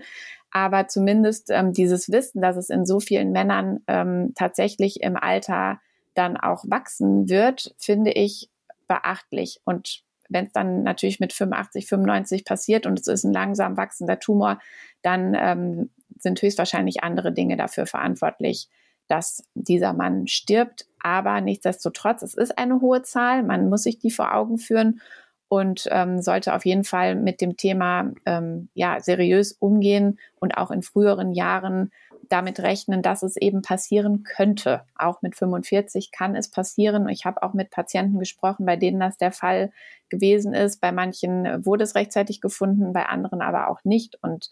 Aber 0.50 0.88
zumindest 0.88 1.50
ähm, 1.50 1.72
dieses 1.72 2.12
Wissen, 2.12 2.40
dass 2.40 2.56
es 2.56 2.70
in 2.70 2.86
so 2.86 3.00
vielen 3.00 3.32
Männern 3.32 3.80
ähm, 3.88 4.32
tatsächlich 4.34 5.02
im 5.02 5.16
Alter 5.16 5.80
dann 6.14 6.36
auch 6.36 6.64
wachsen 6.68 7.28
wird, 7.28 7.75
finde 7.78 8.12
ich 8.12 8.50
beachtlich. 8.86 9.60
Und 9.64 10.02
wenn 10.28 10.46
es 10.46 10.52
dann 10.52 10.82
natürlich 10.82 11.20
mit 11.20 11.32
85, 11.32 11.86
95 11.86 12.44
passiert 12.44 12.86
und 12.86 13.00
es 13.00 13.06
ist 13.06 13.25
ein 13.25 13.32
langsam 13.32 13.76
wachsender 13.76 14.18
Tumor, 14.18 14.60
dann 15.02 15.34
ähm, 15.34 15.90
sind 16.18 16.40
höchstwahrscheinlich 16.42 17.02
andere 17.02 17.32
Dinge 17.32 17.56
dafür 17.56 17.86
verantwortlich, 17.86 18.68
dass 19.08 19.44
dieser 19.54 19.92
Mann 19.92 20.26
stirbt. 20.26 20.86
Aber 21.06 21.40
nichtsdestotrotz, 21.40 22.22
es 22.22 22.34
ist 22.34 22.58
eine 22.58 22.80
hohe 22.80 23.00
Zahl, 23.02 23.44
man 23.44 23.68
muss 23.68 23.84
sich 23.84 24.00
die 24.00 24.10
vor 24.10 24.34
Augen 24.34 24.58
führen 24.58 25.00
und 25.46 25.86
ähm, 25.92 26.20
sollte 26.20 26.52
auf 26.52 26.66
jeden 26.66 26.82
Fall 26.82 27.14
mit 27.14 27.40
dem 27.40 27.56
Thema 27.56 28.10
ähm, 28.26 28.70
ja 28.75 28.98
seriös 28.98 29.52
umgehen 29.52 30.18
und 30.40 30.56
auch 30.58 30.72
in 30.72 30.82
früheren 30.82 31.32
Jahren 31.32 31.92
damit 32.28 32.58
rechnen, 32.58 33.02
dass 33.02 33.22
es 33.22 33.36
eben 33.36 33.62
passieren 33.62 34.25
könnte. 34.25 34.82
Auch 34.96 35.22
mit 35.22 35.36
45 35.36 36.10
kann 36.10 36.34
es 36.34 36.50
passieren. 36.50 37.08
Ich 37.08 37.25
habe 37.25 37.40
auch 37.44 37.54
mit 37.54 37.70
Patienten 37.70 38.18
gesprochen, 38.18 38.66
bei 38.66 38.75
denen 38.75 38.98
das 38.98 39.16
der 39.16 39.30
Fall 39.30 39.70
gewesen 40.08 40.54
ist. 40.54 40.80
Bei 40.80 40.90
manchen 40.90 41.64
wurde 41.64 41.84
es 41.84 41.94
rechtzeitig 41.94 42.40
gefunden, 42.40 42.92
bei 42.92 43.06
anderen 43.06 43.42
aber 43.42 43.68
auch 43.68 43.84
nicht. 43.84 44.18
Und 44.22 44.50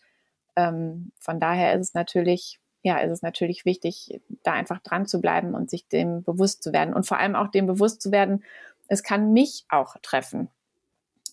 ähm, 0.54 1.10
von 1.18 1.40
daher 1.40 1.74
ist 1.74 1.88
es 1.88 1.94
natürlich 1.94 2.60
ja, 2.84 2.98
ist 2.98 3.10
es 3.10 3.22
natürlich 3.22 3.64
wichtig, 3.64 4.20
da 4.42 4.52
einfach 4.52 4.78
dran 4.80 5.06
zu 5.06 5.20
bleiben 5.20 5.54
und 5.54 5.70
sich 5.70 5.88
dem 5.88 6.22
bewusst 6.22 6.62
zu 6.62 6.74
werden. 6.74 6.92
Und 6.92 7.06
vor 7.06 7.18
allem 7.18 7.34
auch 7.34 7.48
dem 7.48 7.66
bewusst 7.66 8.02
zu 8.02 8.12
werden, 8.12 8.44
es 8.88 9.02
kann 9.02 9.32
mich 9.32 9.64
auch 9.70 9.96
treffen. 10.02 10.50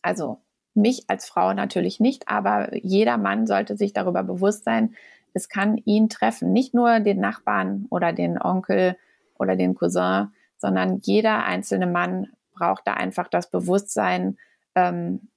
Also 0.01 0.39
mich 0.73 1.03
als 1.09 1.27
Frau 1.27 1.53
natürlich 1.53 1.99
nicht, 1.99 2.29
aber 2.29 2.73
jeder 2.77 3.17
Mann 3.17 3.47
sollte 3.47 3.75
sich 3.75 3.91
darüber 3.91 4.23
bewusst 4.23 4.63
sein, 4.63 4.95
es 5.33 5.49
kann 5.49 5.75
ihn 5.77 6.07
treffen. 6.07 6.53
Nicht 6.53 6.73
nur 6.73 7.01
den 7.01 7.19
Nachbarn 7.19 7.85
oder 7.89 8.13
den 8.13 8.41
Onkel 8.41 8.97
oder 9.37 9.57
den 9.57 9.75
Cousin, 9.75 10.31
sondern 10.57 10.99
jeder 11.03 11.43
einzelne 11.43 11.87
Mann 11.87 12.31
braucht 12.53 12.87
da 12.87 12.93
einfach 12.93 13.27
das 13.27 13.49
Bewusstsein, 13.49 14.37
ähm, 14.75 15.27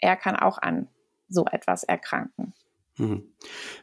er 0.00 0.16
kann 0.16 0.36
auch 0.36 0.58
an 0.58 0.88
so 1.28 1.46
etwas 1.46 1.82
erkranken. 1.82 2.52
Mhm. 2.98 3.24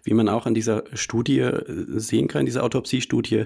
Wie 0.04 0.14
man 0.14 0.28
auch 0.28 0.46
an 0.46 0.54
dieser 0.54 0.84
Studie 0.94 1.40
äh, 1.40 2.00
sehen 2.00 2.28
kann, 2.28 2.46
diese 2.46 2.64
Autopsiestudie, 2.64 3.46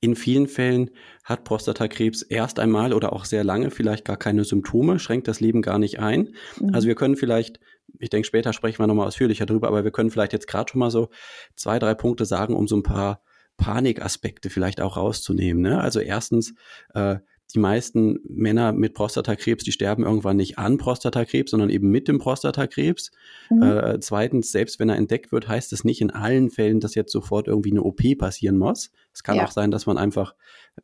in 0.00 0.14
vielen 0.14 0.46
Fällen 0.46 0.90
hat 1.24 1.44
Prostatakrebs 1.44 2.22
erst 2.22 2.58
einmal 2.58 2.92
oder 2.92 3.12
auch 3.12 3.24
sehr 3.24 3.42
lange 3.42 3.70
vielleicht 3.70 4.04
gar 4.04 4.18
keine 4.18 4.44
Symptome, 4.44 4.98
schränkt 4.98 5.26
das 5.26 5.40
Leben 5.40 5.62
gar 5.62 5.78
nicht 5.78 6.00
ein. 6.00 6.34
Mhm. 6.60 6.74
Also 6.74 6.86
wir 6.86 6.94
können 6.94 7.16
vielleicht, 7.16 7.60
ich 7.98 8.10
denke, 8.10 8.26
später 8.26 8.52
sprechen 8.52 8.78
wir 8.78 8.86
nochmal 8.86 9.06
ausführlicher 9.06 9.46
drüber, 9.46 9.68
aber 9.68 9.84
wir 9.84 9.90
können 9.90 10.10
vielleicht 10.10 10.34
jetzt 10.34 10.48
gerade 10.48 10.70
schon 10.70 10.80
mal 10.80 10.90
so 10.90 11.08
zwei, 11.54 11.78
drei 11.78 11.94
Punkte 11.94 12.26
sagen, 12.26 12.54
um 12.54 12.68
so 12.68 12.76
ein 12.76 12.82
paar 12.82 13.22
Panikaspekte 13.56 14.50
vielleicht 14.50 14.82
auch 14.82 14.98
rauszunehmen. 14.98 15.62
Ne? 15.62 15.80
Also 15.80 16.00
erstens, 16.00 16.54
äh, 16.94 17.16
die 17.54 17.58
meisten 17.60 18.18
Männer 18.28 18.72
mit 18.72 18.94
Prostatakrebs, 18.94 19.64
die 19.64 19.72
sterben 19.72 20.02
irgendwann 20.02 20.36
nicht 20.36 20.58
an 20.58 20.78
Prostatakrebs, 20.78 21.50
sondern 21.52 21.70
eben 21.70 21.90
mit 21.90 22.08
dem 22.08 22.18
Prostatakrebs. 22.18 23.12
Mhm. 23.50 23.62
Äh, 23.62 24.00
zweitens, 24.00 24.50
selbst 24.50 24.80
wenn 24.80 24.88
er 24.88 24.96
entdeckt 24.96 25.32
wird, 25.32 25.48
heißt 25.48 25.72
es 25.72 25.84
nicht 25.84 26.00
in 26.00 26.10
allen 26.10 26.50
Fällen, 26.50 26.80
dass 26.80 26.94
jetzt 26.94 27.12
sofort 27.12 27.46
irgendwie 27.46 27.70
eine 27.70 27.82
OP 27.82 28.02
passieren 28.18 28.58
muss. 28.58 28.90
Es 29.12 29.22
kann 29.22 29.36
ja. 29.36 29.44
auch 29.44 29.52
sein, 29.52 29.70
dass 29.70 29.86
man 29.86 29.96
einfach 29.96 30.34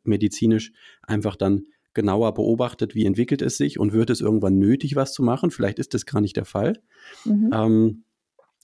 medizinisch 0.03 0.71
einfach 1.01 1.35
dann 1.35 1.65
genauer 1.93 2.33
beobachtet, 2.33 2.95
wie 2.95 3.05
entwickelt 3.05 3.41
es 3.41 3.57
sich 3.57 3.77
und 3.77 3.93
wird 3.93 4.09
es 4.09 4.21
irgendwann 4.21 4.57
nötig, 4.57 4.95
was 4.95 5.13
zu 5.13 5.21
machen. 5.21 5.51
Vielleicht 5.51 5.79
ist 5.79 5.93
das 5.93 6.05
gar 6.05 6.21
nicht 6.21 6.37
der 6.37 6.45
Fall. 6.45 6.81
Mhm. 7.25 7.51
Ähm, 7.53 8.03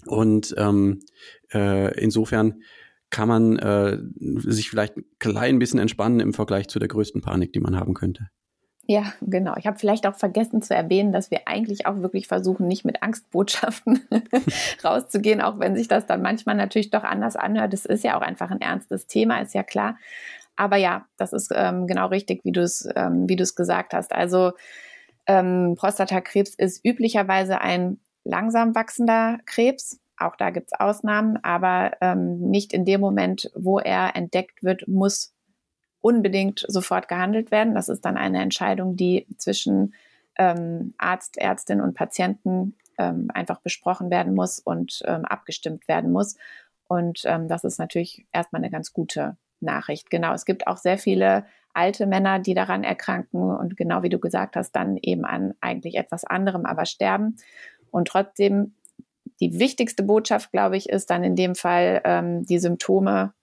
und 0.05 0.55
ähm, 0.57 1.01
äh, 1.53 1.99
insofern 2.01 2.61
kann 3.09 3.27
man 3.27 3.57
äh, 3.57 3.97
sich 4.19 4.69
vielleicht 4.69 4.97
ein 4.97 5.05
klein 5.19 5.59
bisschen 5.59 5.79
entspannen 5.79 6.19
im 6.19 6.33
Vergleich 6.33 6.67
zu 6.67 6.79
der 6.79 6.87
größten 6.87 7.21
Panik, 7.21 7.53
die 7.53 7.59
man 7.59 7.77
haben 7.77 7.93
könnte. 7.93 8.29
Ja, 8.85 9.13
genau. 9.21 9.53
Ich 9.57 9.67
habe 9.67 9.77
vielleicht 9.77 10.07
auch 10.07 10.15
vergessen 10.15 10.63
zu 10.63 10.73
erwähnen, 10.73 11.11
dass 11.11 11.29
wir 11.29 11.47
eigentlich 11.47 11.85
auch 11.85 12.01
wirklich 12.01 12.27
versuchen, 12.27 12.67
nicht 12.67 12.85
mit 12.85 13.03
Angstbotschaften 13.03 14.01
rauszugehen, 14.83 15.41
auch 15.41 15.59
wenn 15.59 15.75
sich 15.75 15.87
das 15.87 16.07
dann 16.07 16.23
manchmal 16.23 16.55
natürlich 16.55 16.89
doch 16.89 17.03
anders 17.03 17.35
anhört. 17.35 17.71
Es 17.75 17.85
ist 17.85 18.03
ja 18.03 18.17
auch 18.17 18.23
einfach 18.23 18.49
ein 18.49 18.61
ernstes 18.61 19.05
Thema, 19.05 19.41
ist 19.41 19.53
ja 19.53 19.61
klar. 19.61 19.95
Aber 20.55 20.75
ja, 20.75 21.05
das 21.17 21.33
ist 21.33 21.51
ähm, 21.55 21.85
genau 21.85 22.07
richtig, 22.07 22.43
wie 22.45 22.51
du 22.51 22.61
es 22.61 22.89
ähm, 22.95 23.27
gesagt 23.27 23.93
hast. 23.93 24.11
Also 24.11 24.53
ähm, 25.27 25.75
Prostatakrebs 25.77 26.55
ist 26.55 26.83
üblicherweise 26.83 27.61
ein 27.61 27.99
langsam 28.23 28.73
wachsender 28.73 29.37
Krebs. 29.45 29.99
Auch 30.19 30.35
da 30.35 30.49
gibt 30.49 30.67
es 30.71 30.79
Ausnahmen, 30.79 31.37
aber 31.43 31.93
ähm, 32.01 32.39
nicht 32.49 32.73
in 32.73 32.85
dem 32.85 33.01
Moment, 33.01 33.51
wo 33.55 33.79
er 33.79 34.15
entdeckt 34.15 34.63
wird, 34.63 34.87
muss 34.87 35.33
unbedingt 36.01 36.65
sofort 36.67 37.07
gehandelt 37.07 37.51
werden. 37.51 37.75
Das 37.75 37.89
ist 37.89 38.05
dann 38.05 38.17
eine 38.17 38.41
Entscheidung, 38.41 38.95
die 38.95 39.27
zwischen 39.37 39.93
ähm, 40.37 40.93
Arzt, 40.97 41.37
Ärztin 41.37 41.81
und 41.81 41.93
Patienten 41.93 42.75
ähm, 42.97 43.29
einfach 43.33 43.59
besprochen 43.59 44.09
werden 44.09 44.35
muss 44.35 44.59
und 44.59 45.01
ähm, 45.05 45.25
abgestimmt 45.25 45.87
werden 45.87 46.11
muss. 46.11 46.35
Und 46.87 47.21
ähm, 47.25 47.47
das 47.47 47.63
ist 47.63 47.79
natürlich 47.79 48.25
erstmal 48.31 48.61
eine 48.61 48.71
ganz 48.71 48.93
gute 48.93 49.37
Nachricht. 49.59 50.09
Genau, 50.09 50.33
es 50.33 50.45
gibt 50.45 50.67
auch 50.67 50.77
sehr 50.77 50.97
viele 50.97 51.45
alte 51.73 52.07
Männer, 52.07 52.39
die 52.39 52.53
daran 52.53 52.83
erkranken 52.83 53.55
und 53.55 53.77
genau 53.77 54.01
wie 54.03 54.09
du 54.09 54.19
gesagt 54.19 54.55
hast, 54.55 54.71
dann 54.71 54.97
eben 54.97 55.25
an 55.25 55.53
eigentlich 55.61 55.95
etwas 55.95 56.23
anderem, 56.23 56.65
aber 56.65 56.85
sterben. 56.85 57.37
Und 57.91 58.07
trotzdem 58.07 58.73
die 59.39 59.59
wichtigste 59.59 60.03
Botschaft, 60.03 60.51
glaube 60.51 60.77
ich, 60.77 60.89
ist 60.89 61.09
dann 61.09 61.23
in 61.23 61.35
dem 61.35 61.55
Fall, 61.55 62.01
ähm, 62.03 62.45
die 62.45 62.59
Symptome 62.59 63.33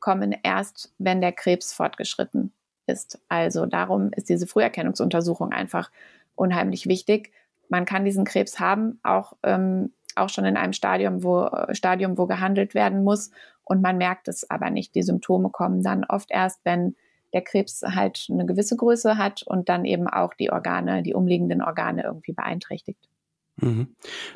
kommen 0.00 0.34
erst, 0.42 0.92
wenn 0.98 1.20
der 1.20 1.32
Krebs 1.32 1.72
fortgeschritten 1.72 2.52
ist. 2.86 3.20
Also 3.28 3.66
darum 3.66 4.10
ist 4.14 4.28
diese 4.28 4.46
Früherkennungsuntersuchung 4.46 5.52
einfach 5.52 5.90
unheimlich 6.34 6.86
wichtig. 6.86 7.32
Man 7.68 7.84
kann 7.84 8.04
diesen 8.04 8.24
Krebs 8.24 8.60
haben, 8.60 9.00
auch, 9.02 9.34
ähm, 9.42 9.92
auch 10.16 10.28
schon 10.28 10.44
in 10.44 10.56
einem 10.56 10.72
Stadium 10.72 11.22
wo, 11.22 11.48
Stadium, 11.72 12.18
wo 12.18 12.26
gehandelt 12.26 12.74
werden 12.74 13.04
muss. 13.04 13.30
Und 13.64 13.80
man 13.80 13.96
merkt 13.96 14.28
es 14.28 14.48
aber 14.50 14.70
nicht. 14.70 14.94
Die 14.94 15.02
Symptome 15.02 15.48
kommen 15.50 15.82
dann 15.82 16.04
oft 16.04 16.30
erst, 16.30 16.60
wenn 16.64 16.96
der 17.32 17.42
Krebs 17.42 17.82
halt 17.82 18.26
eine 18.30 18.44
gewisse 18.44 18.76
Größe 18.76 19.16
hat 19.16 19.42
und 19.42 19.68
dann 19.68 19.86
eben 19.86 20.06
auch 20.08 20.34
die 20.34 20.50
Organe, 20.50 21.02
die 21.02 21.14
umliegenden 21.14 21.62
Organe 21.62 22.02
irgendwie 22.02 22.32
beeinträchtigt. 22.32 23.08
Mhm. 23.56 23.88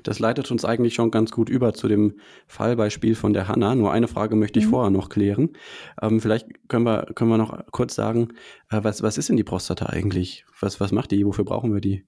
Das 0.03 0.19
leitet 0.19 0.51
uns 0.51 0.65
eigentlich 0.65 0.95
schon 0.95 1.11
ganz 1.11 1.31
gut 1.31 1.49
über 1.49 1.73
zu 1.73 1.89
dem 1.89 2.21
Fallbeispiel 2.47 3.15
von 3.15 3.33
der 3.33 3.49
Hanna. 3.49 3.75
Nur 3.75 3.93
eine 3.93 4.09
Frage 4.09 4.37
möchte 4.37 4.59
ich 4.59 4.67
mhm. 4.67 4.71
vorher 4.71 4.91
noch 4.91 5.09
klären. 5.09 5.51
Ähm, 6.01 6.21
vielleicht 6.21 6.47
können 6.69 6.85
wir, 6.85 7.07
können 7.15 7.31
wir 7.31 7.39
noch 7.39 7.59
kurz 7.73 7.95
sagen, 7.95 8.29
äh, 8.71 8.81
was, 8.83 9.03
was 9.03 9.19
ist 9.19 9.29
denn 9.29 9.37
die 9.37 9.45
Prostata 9.45 9.87
eigentlich? 9.87 10.45
Was, 10.61 10.81
was 10.81 10.93
macht 10.93 11.11
die? 11.11 11.25
Wofür 11.27 11.45
brauchen 11.45 11.73
wir 11.73 11.81
die? 11.81 12.05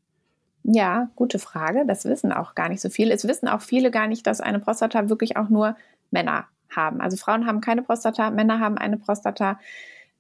Ja, 0.65 1.11
gute 1.17 1.39
Frage. 1.39 1.85
Das 1.87 2.05
wissen 2.05 2.33
auch 2.33 2.55
gar 2.55 2.69
nicht 2.69 2.81
so 2.81 2.91
viele. 2.91 3.15
Es 3.15 3.27
wissen 3.27 3.49
auch 3.49 3.63
viele 3.63 3.91
gar 3.91 4.07
nicht, 4.07 4.27
dass 4.27 4.41
eine 4.41 4.59
Prostata 4.59 5.09
wirklich 5.09 5.37
auch 5.37 5.49
nur 5.49 5.77
Männer 6.11 6.47
haben. 6.71 7.01
Also 7.01 7.17
Frauen 7.17 7.47
haben 7.47 7.61
keine 7.61 7.83
Prostata, 7.83 8.31
Männer 8.31 8.61
haben 8.61 8.77
eine 8.77 8.99
Prostata. 8.99 9.59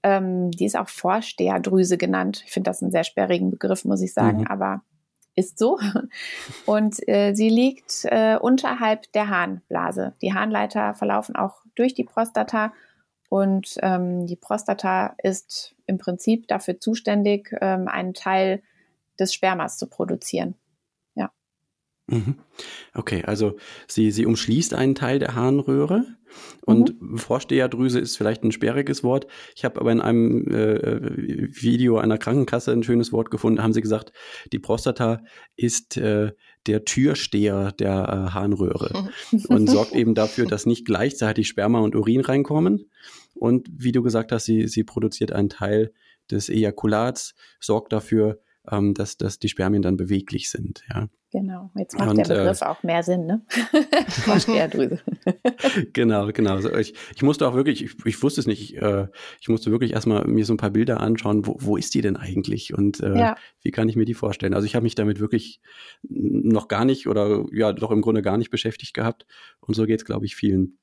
Ähm, 0.02 0.50
die 0.52 0.64
ist 0.64 0.76
auch 0.76 0.88
Vorsteherdrüse 0.88 1.98
genannt. 1.98 2.42
Ich 2.46 2.52
finde 2.52 2.70
das 2.70 2.82
einen 2.82 2.92
sehr 2.92 3.04
sperrigen 3.04 3.50
Begriff, 3.50 3.84
muss 3.84 4.00
ich 4.00 4.14
sagen, 4.14 4.40
mhm. 4.40 4.46
aber 4.46 4.82
ist 5.38 5.58
so. 5.58 5.78
Und 6.66 6.96
äh, 7.08 7.32
sie 7.34 7.48
liegt 7.48 8.04
äh, 8.04 8.36
unterhalb 8.36 9.10
der 9.12 9.28
Harnblase. 9.28 10.14
Die 10.20 10.34
Harnleiter 10.34 10.94
verlaufen 10.94 11.36
auch 11.36 11.62
durch 11.74 11.94
die 11.94 12.04
Prostata 12.04 12.72
und 13.28 13.76
ähm, 13.82 14.26
die 14.26 14.36
Prostata 14.36 15.14
ist 15.22 15.74
im 15.86 15.98
Prinzip 15.98 16.48
dafür 16.48 16.80
zuständig, 16.80 17.54
ähm, 17.60 17.86
einen 17.88 18.14
Teil 18.14 18.62
des 19.18 19.32
Spermas 19.32 19.78
zu 19.78 19.86
produzieren. 19.86 20.54
Mhm. 22.08 22.36
Okay, 22.94 23.22
also 23.24 23.56
sie, 23.86 24.10
sie 24.10 24.24
umschließt 24.24 24.72
einen 24.72 24.94
Teil 24.94 25.18
der 25.18 25.34
Harnröhre 25.34 26.06
und 26.62 27.00
mhm. 27.00 27.18
Vorsteherdrüse 27.18 27.98
ist 27.98 28.16
vielleicht 28.16 28.44
ein 28.44 28.52
sperriges 28.52 29.04
Wort. 29.04 29.26
Ich 29.54 29.64
habe 29.64 29.80
aber 29.80 29.92
in 29.92 30.00
einem 30.00 30.46
äh, 30.48 31.00
Video 31.62 31.98
einer 31.98 32.16
Krankenkasse 32.16 32.72
ein 32.72 32.82
schönes 32.82 33.12
Wort 33.12 33.30
gefunden. 33.30 33.58
Da 33.58 33.62
haben 33.62 33.74
sie 33.74 33.82
gesagt, 33.82 34.12
die 34.52 34.58
Prostata 34.58 35.22
ist 35.56 35.98
äh, 35.98 36.32
der 36.66 36.84
Türsteher 36.86 37.72
der 37.72 37.92
äh, 37.92 38.32
Harnröhre 38.32 39.10
und 39.48 39.68
sorgt 39.68 39.94
eben 39.94 40.14
dafür, 40.14 40.46
dass 40.46 40.64
nicht 40.64 40.86
gleichzeitig 40.86 41.46
Sperma 41.46 41.80
und 41.80 41.94
Urin 41.94 42.22
reinkommen. 42.22 42.90
Und 43.34 43.68
wie 43.70 43.92
du 43.92 44.02
gesagt 44.02 44.32
hast, 44.32 44.46
sie, 44.46 44.66
sie 44.66 44.82
produziert 44.82 45.32
einen 45.32 45.50
Teil 45.50 45.92
des 46.30 46.48
Ejakulats, 46.48 47.34
sorgt 47.60 47.92
dafür, 47.92 48.40
ähm, 48.70 48.94
dass, 48.94 49.16
dass 49.16 49.38
die 49.38 49.48
Spermien 49.48 49.82
dann 49.82 49.96
beweglich 49.96 50.50
sind. 50.50 50.82
Ja. 50.92 51.08
Genau, 51.30 51.70
jetzt 51.76 51.98
macht 51.98 52.08
und, 52.08 52.16
der 52.16 52.24
Begriff 52.24 52.62
äh, 52.62 52.64
auch 52.64 52.82
mehr 52.82 53.02
Sinn, 53.02 53.26
ne? 53.26 53.42
Vorsteherdrüse. 54.08 54.98
genau, 55.92 56.28
genau. 56.32 56.54
Also 56.54 56.74
ich, 56.74 56.94
ich 57.14 57.22
musste 57.22 57.46
auch 57.46 57.54
wirklich, 57.54 57.84
ich, 57.84 58.06
ich 58.06 58.22
wusste 58.22 58.40
es 58.40 58.46
nicht, 58.46 58.62
ich, 58.62 58.80
äh, 58.80 59.08
ich 59.38 59.50
musste 59.50 59.70
wirklich 59.70 59.92
erstmal 59.92 60.26
mir 60.26 60.46
so 60.46 60.54
ein 60.54 60.58
paar 60.58 60.70
Bilder 60.70 61.00
anschauen, 61.00 61.46
wo, 61.46 61.56
wo 61.60 61.76
ist 61.76 61.94
die 61.94 62.00
denn 62.00 62.16
eigentlich 62.16 62.72
und 62.72 63.00
äh, 63.00 63.18
ja. 63.18 63.36
wie 63.62 63.72
kann 63.72 63.90
ich 63.90 63.96
mir 63.96 64.06
die 64.06 64.14
vorstellen? 64.14 64.54
Also 64.54 64.64
ich 64.64 64.74
habe 64.74 64.84
mich 64.84 64.94
damit 64.94 65.20
wirklich 65.20 65.60
noch 66.08 66.66
gar 66.66 66.86
nicht 66.86 67.06
oder 67.08 67.44
ja 67.52 67.74
doch 67.74 67.90
im 67.90 68.00
Grunde 68.00 68.22
gar 68.22 68.38
nicht 68.38 68.50
beschäftigt 68.50 68.94
gehabt 68.94 69.26
und 69.60 69.74
so 69.74 69.84
geht 69.84 70.00
es, 70.00 70.06
glaube 70.06 70.24
ich, 70.24 70.34
vielen. 70.34 70.78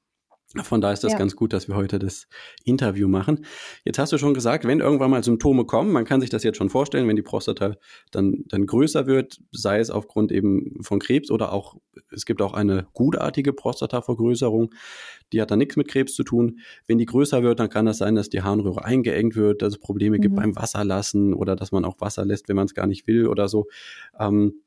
Von 0.63 0.79
da 0.79 0.91
ist 0.91 1.03
das 1.03 1.13
ja. 1.13 1.17
ganz 1.17 1.35
gut, 1.35 1.53
dass 1.53 1.67
wir 1.67 1.75
heute 1.75 1.99
das 1.99 2.27
Interview 2.63 3.07
machen. 3.07 3.45
Jetzt 3.83 3.99
hast 3.99 4.13
du 4.13 4.17
schon 4.17 4.33
gesagt, 4.33 4.65
wenn 4.65 4.79
irgendwann 4.79 5.11
mal 5.11 5.23
Symptome 5.23 5.65
kommen, 5.65 5.91
man 5.91 6.05
kann 6.05 6.21
sich 6.21 6.29
das 6.29 6.43
jetzt 6.43 6.57
schon 6.57 6.69
vorstellen, 6.69 7.07
wenn 7.07 7.15
die 7.15 7.23
Prostata 7.23 7.75
dann, 8.11 8.45
dann 8.47 8.65
größer 8.65 9.07
wird, 9.07 9.41
sei 9.51 9.79
es 9.79 9.89
aufgrund 9.89 10.31
eben 10.31 10.77
von 10.81 10.99
Krebs 10.99 11.29
oder 11.31 11.51
auch, 11.51 11.75
es 12.11 12.25
gibt 12.25 12.41
auch 12.41 12.53
eine 12.53 12.87
gutartige 12.93 13.53
Prostatavergrößerung, 13.53 14.73
die 15.33 15.41
hat 15.41 15.51
dann 15.51 15.59
nichts 15.59 15.75
mit 15.75 15.87
Krebs 15.87 16.13
zu 16.13 16.23
tun. 16.23 16.59
Wenn 16.87 16.99
die 16.99 17.05
größer 17.05 17.43
wird, 17.43 17.59
dann 17.59 17.69
kann 17.69 17.85
das 17.85 17.97
sein, 17.97 18.15
dass 18.15 18.29
die 18.29 18.41
Harnröhre 18.41 18.85
eingeengt 18.85 19.35
wird, 19.35 19.61
dass 19.61 19.73
es 19.73 19.79
Probleme 19.79 20.17
mhm. 20.17 20.21
gibt 20.21 20.35
beim 20.35 20.55
Wasserlassen 20.55 21.33
oder 21.33 21.55
dass 21.55 21.71
man 21.71 21.83
auch 21.83 21.99
Wasser 21.99 22.23
lässt, 22.23 22.47
wenn 22.47 22.55
man 22.55 22.65
es 22.65 22.73
gar 22.73 22.87
nicht 22.87 23.07
will 23.07 23.27
oder 23.27 23.49
so. 23.49 23.67
Ähm, 24.19 24.61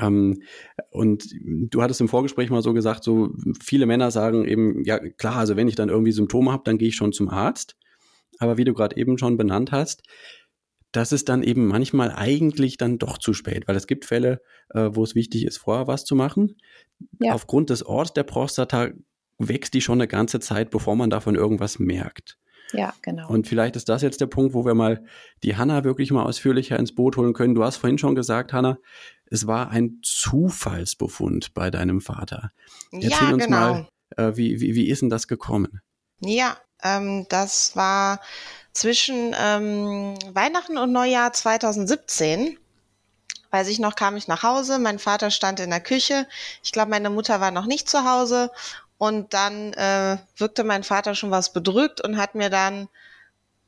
ähm, 0.00 0.42
und 0.90 1.28
du 1.42 1.82
hattest 1.82 2.00
im 2.00 2.08
Vorgespräch 2.08 2.50
mal 2.50 2.62
so 2.62 2.72
gesagt, 2.72 3.04
so 3.04 3.30
viele 3.62 3.86
Männer 3.86 4.10
sagen 4.10 4.44
eben, 4.46 4.84
ja 4.84 4.98
klar, 4.98 5.36
also 5.36 5.56
wenn 5.56 5.68
ich 5.68 5.76
dann 5.76 5.88
irgendwie 5.88 6.12
Symptome 6.12 6.52
habe, 6.52 6.62
dann 6.64 6.78
gehe 6.78 6.88
ich 6.88 6.96
schon 6.96 7.12
zum 7.12 7.28
Arzt. 7.28 7.76
Aber 8.38 8.56
wie 8.56 8.64
du 8.64 8.74
gerade 8.74 8.96
eben 8.96 9.18
schon 9.18 9.36
benannt 9.36 9.70
hast, 9.70 10.02
das 10.92 11.12
ist 11.12 11.28
dann 11.28 11.42
eben 11.42 11.66
manchmal 11.66 12.12
eigentlich 12.12 12.76
dann 12.76 12.98
doch 12.98 13.18
zu 13.18 13.32
spät, 13.32 13.66
weil 13.66 13.76
es 13.76 13.86
gibt 13.86 14.04
Fälle, 14.04 14.40
äh, 14.70 14.90
wo 14.92 15.02
es 15.02 15.14
wichtig 15.14 15.44
ist, 15.44 15.58
vorher 15.58 15.86
was 15.86 16.04
zu 16.04 16.14
machen. 16.14 16.56
Ja. 17.20 17.32
Aufgrund 17.32 17.70
des 17.70 17.84
Orts 17.84 18.12
der 18.12 18.22
Prostata 18.22 18.90
wächst 19.38 19.74
die 19.74 19.80
schon 19.80 20.00
eine 20.00 20.08
ganze 20.08 20.38
Zeit, 20.38 20.70
bevor 20.70 20.94
man 20.94 21.10
davon 21.10 21.34
irgendwas 21.34 21.78
merkt. 21.78 22.38
Ja, 22.72 22.94
genau. 23.02 23.28
Und 23.28 23.46
vielleicht 23.46 23.76
ist 23.76 23.88
das 23.88 24.02
jetzt 24.02 24.20
der 24.20 24.26
Punkt, 24.26 24.54
wo 24.54 24.64
wir 24.64 24.74
mal 24.74 25.04
die 25.42 25.56
Hanna 25.56 25.84
wirklich 25.84 26.10
mal 26.10 26.24
ausführlicher 26.24 26.78
ins 26.78 26.94
Boot 26.94 27.16
holen 27.16 27.32
können. 27.32 27.54
Du 27.54 27.62
hast 27.62 27.76
vorhin 27.76 27.98
schon 27.98 28.14
gesagt, 28.14 28.52
Hanna, 28.52 28.78
es 29.34 29.48
war 29.48 29.70
ein 29.70 29.98
Zufallsbefund 30.02 31.54
bei 31.54 31.70
deinem 31.70 32.00
Vater. 32.00 32.52
Erzähl 32.92 33.10
ja, 33.10 33.30
uns 33.30 33.44
genau. 33.44 33.56
mal, 33.56 33.88
äh, 34.16 34.36
wie, 34.36 34.60
wie, 34.60 34.74
wie 34.76 34.88
ist 34.88 35.02
denn 35.02 35.10
das 35.10 35.26
gekommen? 35.26 35.80
Ja, 36.20 36.56
ähm, 36.82 37.26
das 37.28 37.74
war 37.74 38.20
zwischen 38.72 39.34
ähm, 39.38 40.14
Weihnachten 40.32 40.78
und 40.78 40.92
Neujahr 40.92 41.32
2017 41.32 42.58
weiß 43.50 43.68
ich 43.68 43.78
noch, 43.78 43.94
kam 43.94 44.16
ich 44.16 44.26
nach 44.26 44.42
Hause, 44.42 44.80
mein 44.80 44.98
Vater 44.98 45.30
stand 45.30 45.60
in 45.60 45.70
der 45.70 45.80
Küche, 45.80 46.26
ich 46.64 46.72
glaube, 46.72 46.90
meine 46.90 47.08
Mutter 47.08 47.40
war 47.40 47.52
noch 47.52 47.66
nicht 47.66 47.88
zu 47.88 48.04
Hause 48.04 48.50
und 48.98 49.32
dann 49.32 49.72
äh, 49.74 50.18
wirkte 50.36 50.64
mein 50.64 50.82
Vater 50.82 51.14
schon 51.14 51.30
was 51.30 51.52
bedrückt 51.52 52.00
und 52.00 52.16
hat 52.16 52.34
mir 52.34 52.50
dann 52.50 52.88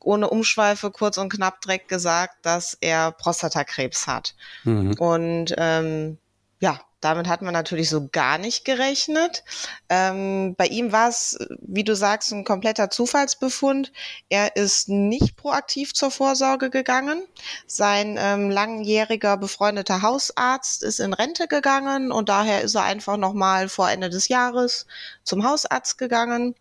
ohne 0.06 0.30
Umschweife 0.30 0.90
kurz 0.90 1.18
und 1.18 1.28
knapp 1.28 1.60
direkt 1.60 1.88
gesagt, 1.88 2.46
dass 2.46 2.76
er 2.80 3.12
Prostatakrebs 3.12 4.06
hat. 4.06 4.34
Mhm. 4.64 4.94
Und 4.94 5.54
ähm, 5.58 6.18
ja, 6.60 6.80
damit 7.00 7.28
hat 7.28 7.42
man 7.42 7.52
natürlich 7.52 7.90
so 7.90 8.08
gar 8.10 8.38
nicht 8.38 8.64
gerechnet. 8.64 9.44
Ähm, 9.88 10.54
bei 10.56 10.66
ihm 10.66 10.92
war 10.92 11.08
es, 11.08 11.38
wie 11.60 11.84
du 11.84 11.94
sagst, 11.94 12.32
ein 12.32 12.44
kompletter 12.44 12.88
Zufallsbefund. 12.88 13.92
Er 14.28 14.56
ist 14.56 14.88
nicht 14.88 15.36
proaktiv 15.36 15.92
zur 15.92 16.10
Vorsorge 16.10 16.70
gegangen. 16.70 17.22
Sein 17.66 18.16
ähm, 18.18 18.50
langjähriger 18.50 19.36
befreundeter 19.36 20.02
Hausarzt 20.02 20.82
ist 20.82 21.00
in 21.00 21.12
Rente 21.12 21.48
gegangen 21.48 22.10
und 22.12 22.28
daher 22.28 22.62
ist 22.62 22.74
er 22.74 22.84
einfach 22.84 23.18
nochmal 23.18 23.68
vor 23.68 23.90
Ende 23.90 24.08
des 24.08 24.28
Jahres 24.28 24.86
zum 25.22 25.44
Hausarzt 25.44 25.98
gegangen 25.98 26.54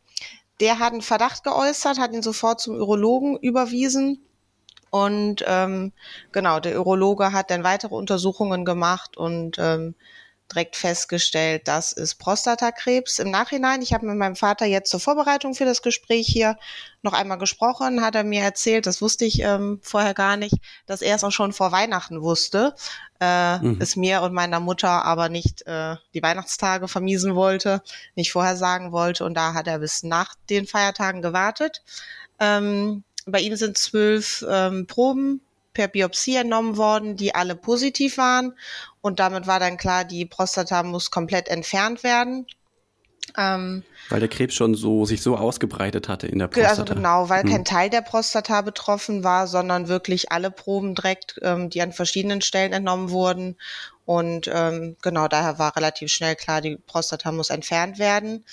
der 0.60 0.80
hat 0.80 0.94
einen 0.94 1.02
Verdacht 1.02 1.44
geäußert, 1.44 2.00
hat 2.00 2.14
ihn 2.14 2.24
sofort 2.24 2.62
zum 2.62 2.76
Urologen 2.76 3.38
überwiesen. 3.38 4.26
Und 4.90 5.44
ähm, 5.46 5.92
genau, 6.32 6.60
der 6.60 6.80
Urologe 6.80 7.34
hat 7.34 7.52
dann 7.52 7.64
weitere 7.64 7.96
Untersuchungen 7.96 8.64
gemacht 8.64 9.18
und 9.18 9.58
ähm, 9.60 9.96
direkt 10.52 10.76
festgestellt, 10.76 11.68
das 11.68 11.92
ist 11.92 12.16
Prostatakrebs. 12.16 13.20
Im 13.20 13.32
Nachhinein, 13.32 13.82
ich 13.82 13.94
habe 13.94 14.06
mit 14.06 14.18
meinem 14.18 14.36
Vater 14.36 14.66
jetzt 14.66 14.92
zur 14.92 15.00
Vorbereitung 15.00 15.56
für 15.56 15.66
das 15.66 15.82
Gespräch 15.82 16.28
hier 16.28 16.58
noch 17.02 17.14
einmal 17.14 17.38
gesprochen, 17.38 18.02
hat 18.02 18.16
er 18.16 18.24
mir 18.24 18.42
erzählt, 18.42 18.86
das 18.86 19.02
wusste 19.02 19.26
ich 19.26 19.42
ähm, 19.42 19.80
vorher 19.82 20.14
gar 20.14 20.38
nicht, 20.38 20.56
dass 20.86 21.02
er 21.02 21.16
es 21.16 21.24
auch 21.24 21.32
schon 21.32 21.54
vor 21.54 21.72
Weihnachten 21.72 22.22
wusste, 22.22 22.76
äh, 23.20 23.58
mhm. 23.60 23.78
es 23.80 23.96
mir 23.96 24.22
und 24.22 24.34
meiner 24.34 24.60
Mutter 24.60 24.90
aber 24.90 25.30
nicht 25.30 25.66
äh, 25.68 25.96
die 26.14 26.24
Weihnachtstage 26.24 26.88
vermiesen 26.88 27.36
wollte, 27.36 27.82
nicht 28.16 28.32
vorher 28.32 28.56
sagen 28.56 28.92
wollte 28.92 29.26
und 29.26 29.34
da 29.34 29.54
hat 29.54 29.68
er 29.68 29.80
bis 29.80 30.04
nach 30.04 30.36
den 30.50 30.68
Feiertagen 30.68 31.22
gewartet. 31.22 31.84
Ähm, 32.40 33.04
bei 33.26 33.40
ihm 33.40 33.56
sind 33.56 33.78
zwölf 33.78 34.46
ähm, 34.48 34.86
Proben 34.86 35.42
per 35.76 35.88
Biopsie 35.88 36.38
entnommen 36.38 36.78
worden, 36.78 37.16
die 37.16 37.36
alle 37.36 37.56
positiv 37.56 38.18
waren. 38.18 38.54
Und 39.02 39.20
damit 39.20 39.46
war 39.46 39.60
dann 39.60 39.78
klar, 39.78 40.04
die 40.04 40.26
Prostata 40.26 40.82
muss 40.82 41.12
komplett 41.12 41.48
entfernt 41.48 42.04
werden. 42.04 42.48
Ähm, 43.38 43.84
weil 44.10 44.20
der 44.20 44.30
Krebs 44.30 44.54
schon 44.54 44.76
so 44.76 45.06
sich 45.06 45.22
so 45.22 45.36
ausgebreitet 45.36 46.08
hatte 46.10 46.28
in 46.28 46.40
der 46.40 46.48
also 46.48 46.60
Prostata. 46.62 46.82
Also 46.82 46.96
genau, 46.96 47.30
weil 47.30 47.44
hm. 47.44 47.50
kein 47.50 47.66
Teil 47.66 47.90
der 47.90 48.02
Prostata 48.02 48.62
betroffen 48.62 49.24
war, 49.24 49.48
sondern 49.48 49.88
wirklich 49.88 50.32
alle 50.32 50.52
Proben 50.52 50.96
direkt, 50.96 51.40
ähm, 51.42 51.70
die 51.70 51.82
an 51.82 51.92
verschiedenen 51.92 52.42
Stellen 52.42 52.74
entnommen 52.74 53.10
wurden. 53.10 53.58
Und 54.06 54.50
ähm, 54.54 54.96
genau 55.02 55.28
daher 55.28 55.58
war 55.58 55.76
relativ 55.76 56.12
schnell 56.12 56.36
klar, 56.36 56.62
die 56.62 56.78
Prostata 56.78 57.32
muss 57.32 57.50
entfernt 57.50 58.00
werden. 58.00 58.46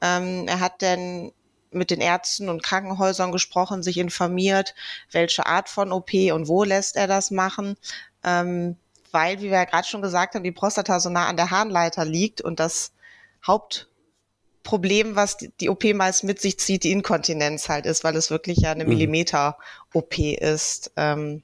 Ähm, 0.00 0.46
er 0.46 0.60
hat 0.60 0.80
dann 0.82 1.32
mit 1.70 1.90
den 1.90 2.00
Ärzten 2.00 2.48
und 2.48 2.62
Krankenhäusern 2.62 3.32
gesprochen, 3.32 3.82
sich 3.82 3.98
informiert, 3.98 4.74
welche 5.10 5.46
Art 5.46 5.68
von 5.68 5.92
OP 5.92 6.12
und 6.32 6.48
wo 6.48 6.64
lässt 6.64 6.96
er 6.96 7.06
das 7.06 7.30
machen. 7.30 7.76
Ähm, 8.24 8.76
weil, 9.12 9.38
wie 9.38 9.44
wir 9.44 9.58
ja 9.58 9.64
gerade 9.64 9.86
schon 9.86 10.02
gesagt 10.02 10.34
haben, 10.34 10.44
die 10.44 10.52
Prostata 10.52 11.00
so 11.00 11.10
nah 11.10 11.26
an 11.26 11.36
der 11.36 11.50
Harnleiter 11.50 12.04
liegt 12.04 12.40
und 12.40 12.60
das 12.60 12.92
Hauptproblem, 13.46 15.16
was 15.16 15.38
die 15.60 15.68
OP 15.68 15.84
meist 15.94 16.24
mit 16.24 16.40
sich 16.40 16.58
zieht, 16.58 16.84
die 16.84 16.92
Inkontinenz 16.92 17.68
halt 17.68 17.86
ist, 17.86 18.04
weil 18.04 18.16
es 18.16 18.30
wirklich 18.30 18.58
ja 18.58 18.72
eine 18.72 18.84
mhm. 18.84 18.90
Millimeter-OP 18.90 20.18
ist. 20.18 20.92
Ähm, 20.96 21.42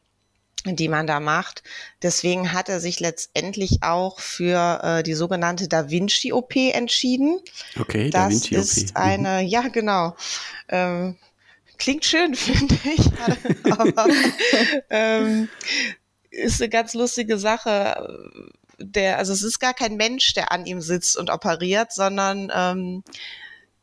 die 0.75 0.89
man 0.89 1.07
da 1.07 1.21
macht. 1.21 1.63
Deswegen 2.03 2.53
hat 2.53 2.69
er 2.69 2.81
sich 2.81 2.99
letztendlich 2.99 3.83
auch 3.83 4.19
für 4.19 4.81
äh, 4.83 5.03
die 5.03 5.15
sogenannte 5.15 5.69
Da 5.69 5.91
Vinci 5.91 6.33
OP 6.33 6.57
entschieden. 6.57 7.41
Okay, 7.79 8.11
das 8.11 8.23
Da 8.23 8.31
Vinci 8.31 8.57
OP. 8.57 8.63
ist 8.63 8.95
mhm. 8.95 8.97
eine, 8.97 9.43
ja 9.43 9.69
genau. 9.69 10.17
Ähm, 10.69 11.17
klingt 11.79 12.05
schön, 12.05 12.35
finde 12.35 12.77
ich. 12.85 13.07
Aber 13.71 14.07
ähm, 14.91 15.49
ist 16.31 16.61
eine 16.61 16.69
ganz 16.71 16.95
lustige 16.95 17.39
Sache. 17.39 18.43
der, 18.79 19.19
also 19.19 19.33
es 19.33 19.43
ist 19.43 19.61
gar 19.61 19.75
kein 19.75 19.97
Mensch, 19.97 20.35
der 20.35 20.53
an 20.53 20.67
ihm 20.67 20.81
sitzt 20.81 21.17
und 21.17 21.31
operiert, 21.31 21.93
sondern 21.93 22.51
ähm, 22.55 23.05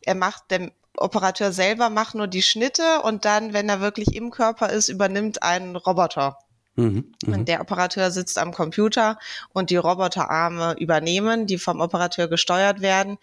er 0.01 0.15
macht, 0.15 0.51
der 0.51 0.71
Operateur 0.97 1.51
selber 1.51 1.89
macht 1.89 2.15
nur 2.15 2.27
die 2.27 2.43
Schnitte 2.43 3.01
und 3.01 3.25
dann, 3.25 3.53
wenn 3.53 3.69
er 3.69 3.81
wirklich 3.81 4.15
im 4.15 4.29
Körper 4.29 4.69
ist, 4.69 4.89
übernimmt 4.89 5.41
ein 5.41 5.75
Roboter. 5.75 6.37
Mhm, 6.75 7.13
mh. 7.25 7.43
Der 7.43 7.61
Operateur 7.61 8.09
sitzt 8.11 8.37
am 8.37 8.51
Computer 8.51 9.19
und 9.53 9.69
die 9.69 9.75
Roboterarme 9.77 10.75
übernehmen, 10.79 11.45
die 11.45 11.57
vom 11.57 11.81
Operateur 11.81 12.27
gesteuert 12.27 12.81
werden. 12.81 13.17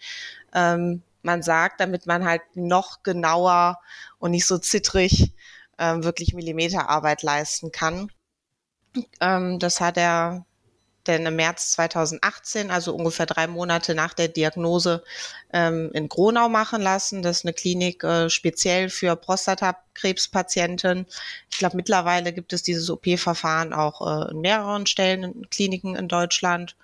Ähm, 0.53 1.01
man 1.23 1.43
sagt, 1.43 1.79
damit 1.79 2.07
man 2.07 2.25
halt 2.25 2.41
noch 2.55 3.03
genauer 3.03 3.79
und 4.19 4.31
nicht 4.31 4.47
so 4.47 4.57
zittrig 4.57 5.33
ähm, 5.77 6.03
wirklich 6.03 6.33
Millimeterarbeit 6.33 7.23
leisten 7.23 7.71
kann. 7.71 8.11
Ähm, 9.19 9.59
das 9.59 9.81
hat 9.81 9.97
er 9.97 10.45
denn 11.07 11.25
im 11.25 11.35
März 11.35 11.71
2018, 11.73 12.71
also 12.71 12.95
ungefähr 12.95 13.25
drei 13.25 13.47
Monate 13.47 13.95
nach 13.95 14.13
der 14.13 14.27
Diagnose, 14.27 15.03
ähm, 15.53 15.91
in 15.93 16.09
Gronau 16.09 16.49
machen 16.49 16.81
lassen. 16.81 17.21
Das 17.21 17.39
ist 17.39 17.45
eine 17.45 17.53
Klinik 17.53 18.03
äh, 18.03 18.29
speziell 18.29 18.89
für 18.89 19.15
Prostatakrebspatienten. 19.15 21.05
Ich 21.49 21.57
glaube, 21.57 21.77
mittlerweile 21.77 22.33
gibt 22.33 22.53
es 22.53 22.63
dieses 22.63 22.89
OP-Verfahren 22.89 23.73
auch 23.73 24.01
äh, 24.01 24.31
in 24.31 24.41
mehreren 24.41 24.85
Stellen, 24.85 25.23
in 25.23 25.49
Kliniken 25.49 25.95
in 25.95 26.07
Deutschland. 26.07 26.75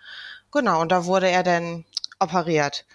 Genau, 0.51 0.82
und 0.82 0.91
da 0.91 1.06
wurde 1.06 1.30
er 1.30 1.43
dann 1.43 1.86
operiert. 2.19 2.86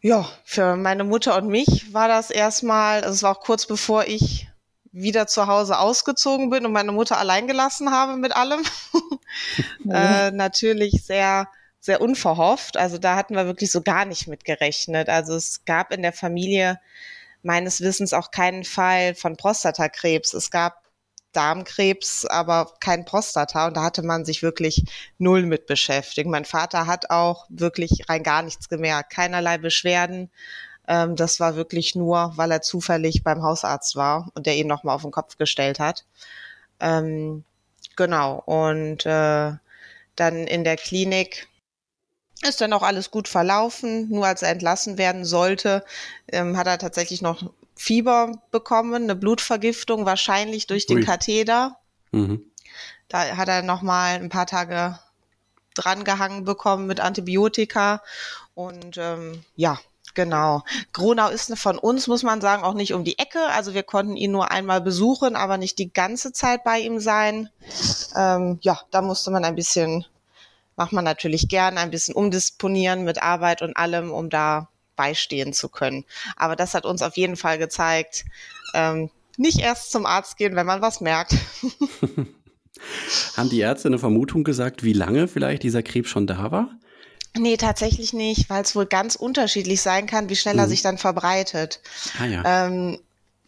Ja, 0.00 0.28
für 0.44 0.76
meine 0.76 1.04
Mutter 1.04 1.36
und 1.36 1.48
mich 1.48 1.92
war 1.94 2.08
das 2.08 2.30
erstmal, 2.30 3.02
also 3.02 3.14
es 3.14 3.22
war 3.22 3.36
auch 3.36 3.40
kurz 3.40 3.66
bevor 3.66 4.04
ich 4.04 4.48
wieder 4.92 5.26
zu 5.26 5.46
Hause 5.46 5.78
ausgezogen 5.78 6.50
bin 6.50 6.66
und 6.66 6.72
meine 6.72 6.92
Mutter 6.92 7.18
allein 7.18 7.46
gelassen 7.46 7.90
habe 7.90 8.16
mit 8.16 8.36
allem. 8.36 8.62
äh, 9.90 10.30
natürlich 10.30 11.02
sehr, 11.04 11.48
sehr 11.80 12.00
unverhofft. 12.00 12.76
Also 12.76 12.98
da 12.98 13.16
hatten 13.16 13.34
wir 13.34 13.46
wirklich 13.46 13.72
so 13.72 13.80
gar 13.80 14.04
nicht 14.04 14.28
mit 14.28 14.44
gerechnet. 14.44 15.08
Also 15.08 15.34
es 15.34 15.64
gab 15.64 15.92
in 15.92 16.02
der 16.02 16.12
Familie 16.12 16.78
meines 17.42 17.80
Wissens 17.80 18.12
auch 18.12 18.30
keinen 18.30 18.64
Fall 18.64 19.14
von 19.14 19.36
Prostatakrebs. 19.36 20.34
Es 20.34 20.50
gab 20.50 20.82
Darmkrebs, 21.32 22.26
aber 22.26 22.74
kein 22.80 23.06
Prostata. 23.06 23.66
Und 23.66 23.76
da 23.76 23.82
hatte 23.82 24.02
man 24.02 24.24
sich 24.24 24.42
wirklich 24.42 24.84
null 25.18 25.46
mit 25.46 25.66
beschäftigt. 25.66 26.28
Mein 26.28 26.44
Vater 26.44 26.86
hat 26.86 27.10
auch 27.10 27.46
wirklich 27.48 28.08
rein 28.08 28.22
gar 28.22 28.42
nichts 28.42 28.68
gemerkt. 28.68 29.10
Keinerlei 29.10 29.58
Beschwerden. 29.58 30.30
Ähm, 30.88 31.16
das 31.16 31.40
war 31.40 31.56
wirklich 31.56 31.94
nur, 31.94 32.32
weil 32.36 32.50
er 32.50 32.62
zufällig 32.62 33.22
beim 33.22 33.42
Hausarzt 33.42 33.96
war 33.96 34.30
und 34.34 34.46
der 34.46 34.56
ihn 34.56 34.66
nochmal 34.66 34.94
auf 34.94 35.02
den 35.02 35.10
Kopf 35.10 35.38
gestellt 35.38 35.78
hat. 35.78 36.04
Ähm, 36.80 37.44
genau. 37.96 38.42
Und 38.44 39.06
äh, 39.06 39.52
dann 40.16 40.46
in 40.46 40.64
der 40.64 40.76
Klinik 40.76 41.48
ist 42.42 42.60
dann 42.60 42.72
auch 42.72 42.82
alles 42.82 43.10
gut 43.10 43.28
verlaufen. 43.28 44.08
Nur 44.08 44.26
als 44.26 44.42
er 44.42 44.50
entlassen 44.50 44.98
werden 44.98 45.24
sollte, 45.24 45.84
ähm, 46.28 46.56
hat 46.56 46.66
er 46.66 46.78
tatsächlich 46.78 47.22
noch 47.22 47.50
Fieber 47.76 48.32
bekommen, 48.50 49.04
eine 49.04 49.16
Blutvergiftung, 49.16 50.06
wahrscheinlich 50.06 50.66
durch 50.66 50.86
den 50.86 50.98
Ui. 50.98 51.04
Katheter. 51.04 51.78
Mhm. 52.10 52.44
Da 53.08 53.36
hat 53.36 53.48
er 53.48 53.62
noch 53.62 53.82
mal 53.82 54.14
ein 54.14 54.28
paar 54.28 54.46
Tage 54.46 54.98
drangehangen 55.74 56.44
bekommen 56.44 56.86
mit 56.86 57.00
Antibiotika 57.00 58.02
und 58.54 58.98
ähm, 58.98 59.42
ja, 59.56 59.78
Genau. 60.14 60.62
Gronau 60.92 61.30
ist 61.30 61.56
von 61.58 61.78
uns, 61.78 62.06
muss 62.06 62.22
man 62.22 62.40
sagen, 62.40 62.62
auch 62.64 62.74
nicht 62.74 62.92
um 62.92 63.04
die 63.04 63.18
Ecke. 63.18 63.40
Also 63.46 63.74
wir 63.74 63.82
konnten 63.82 64.16
ihn 64.16 64.32
nur 64.32 64.50
einmal 64.50 64.80
besuchen, 64.80 65.36
aber 65.36 65.56
nicht 65.56 65.78
die 65.78 65.92
ganze 65.92 66.32
Zeit 66.32 66.64
bei 66.64 66.80
ihm 66.80 67.00
sein. 67.00 67.48
Ähm, 68.14 68.58
ja, 68.62 68.80
da 68.90 69.00
musste 69.00 69.30
man 69.30 69.44
ein 69.44 69.54
bisschen, 69.54 70.04
macht 70.76 70.92
man 70.92 71.04
natürlich 71.04 71.48
gern, 71.48 71.78
ein 71.78 71.90
bisschen 71.90 72.14
umdisponieren 72.14 73.04
mit 73.04 73.22
Arbeit 73.22 73.62
und 73.62 73.76
allem, 73.76 74.10
um 74.10 74.28
da 74.28 74.68
beistehen 74.96 75.52
zu 75.54 75.68
können. 75.68 76.04
Aber 76.36 76.56
das 76.56 76.74
hat 76.74 76.84
uns 76.84 77.02
auf 77.02 77.16
jeden 77.16 77.36
Fall 77.36 77.58
gezeigt, 77.58 78.24
ähm, 78.74 79.10
nicht 79.38 79.60
erst 79.60 79.90
zum 79.90 80.04
Arzt 80.04 80.36
gehen, 80.36 80.56
wenn 80.56 80.66
man 80.66 80.82
was 80.82 81.00
merkt. 81.00 81.34
Haben 83.36 83.50
die 83.50 83.60
Ärzte 83.60 83.88
eine 83.88 83.98
Vermutung 83.98 84.44
gesagt, 84.44 84.82
wie 84.82 84.92
lange 84.92 85.28
vielleicht 85.28 85.62
dieser 85.62 85.82
Krebs 85.82 86.10
schon 86.10 86.26
da 86.26 86.50
war? 86.50 86.70
Nee, 87.36 87.56
tatsächlich 87.56 88.12
nicht, 88.12 88.50
weil 88.50 88.62
es 88.62 88.76
wohl 88.76 88.86
ganz 88.86 89.14
unterschiedlich 89.14 89.80
sein 89.80 90.06
kann, 90.06 90.28
wie 90.28 90.36
schnell 90.36 90.54
mhm. 90.54 90.60
er 90.60 90.68
sich 90.68 90.82
dann 90.82 90.98
verbreitet. 90.98 91.80
Ah, 92.18 92.26
ja. 92.26 92.66
Ähm, 92.66 92.98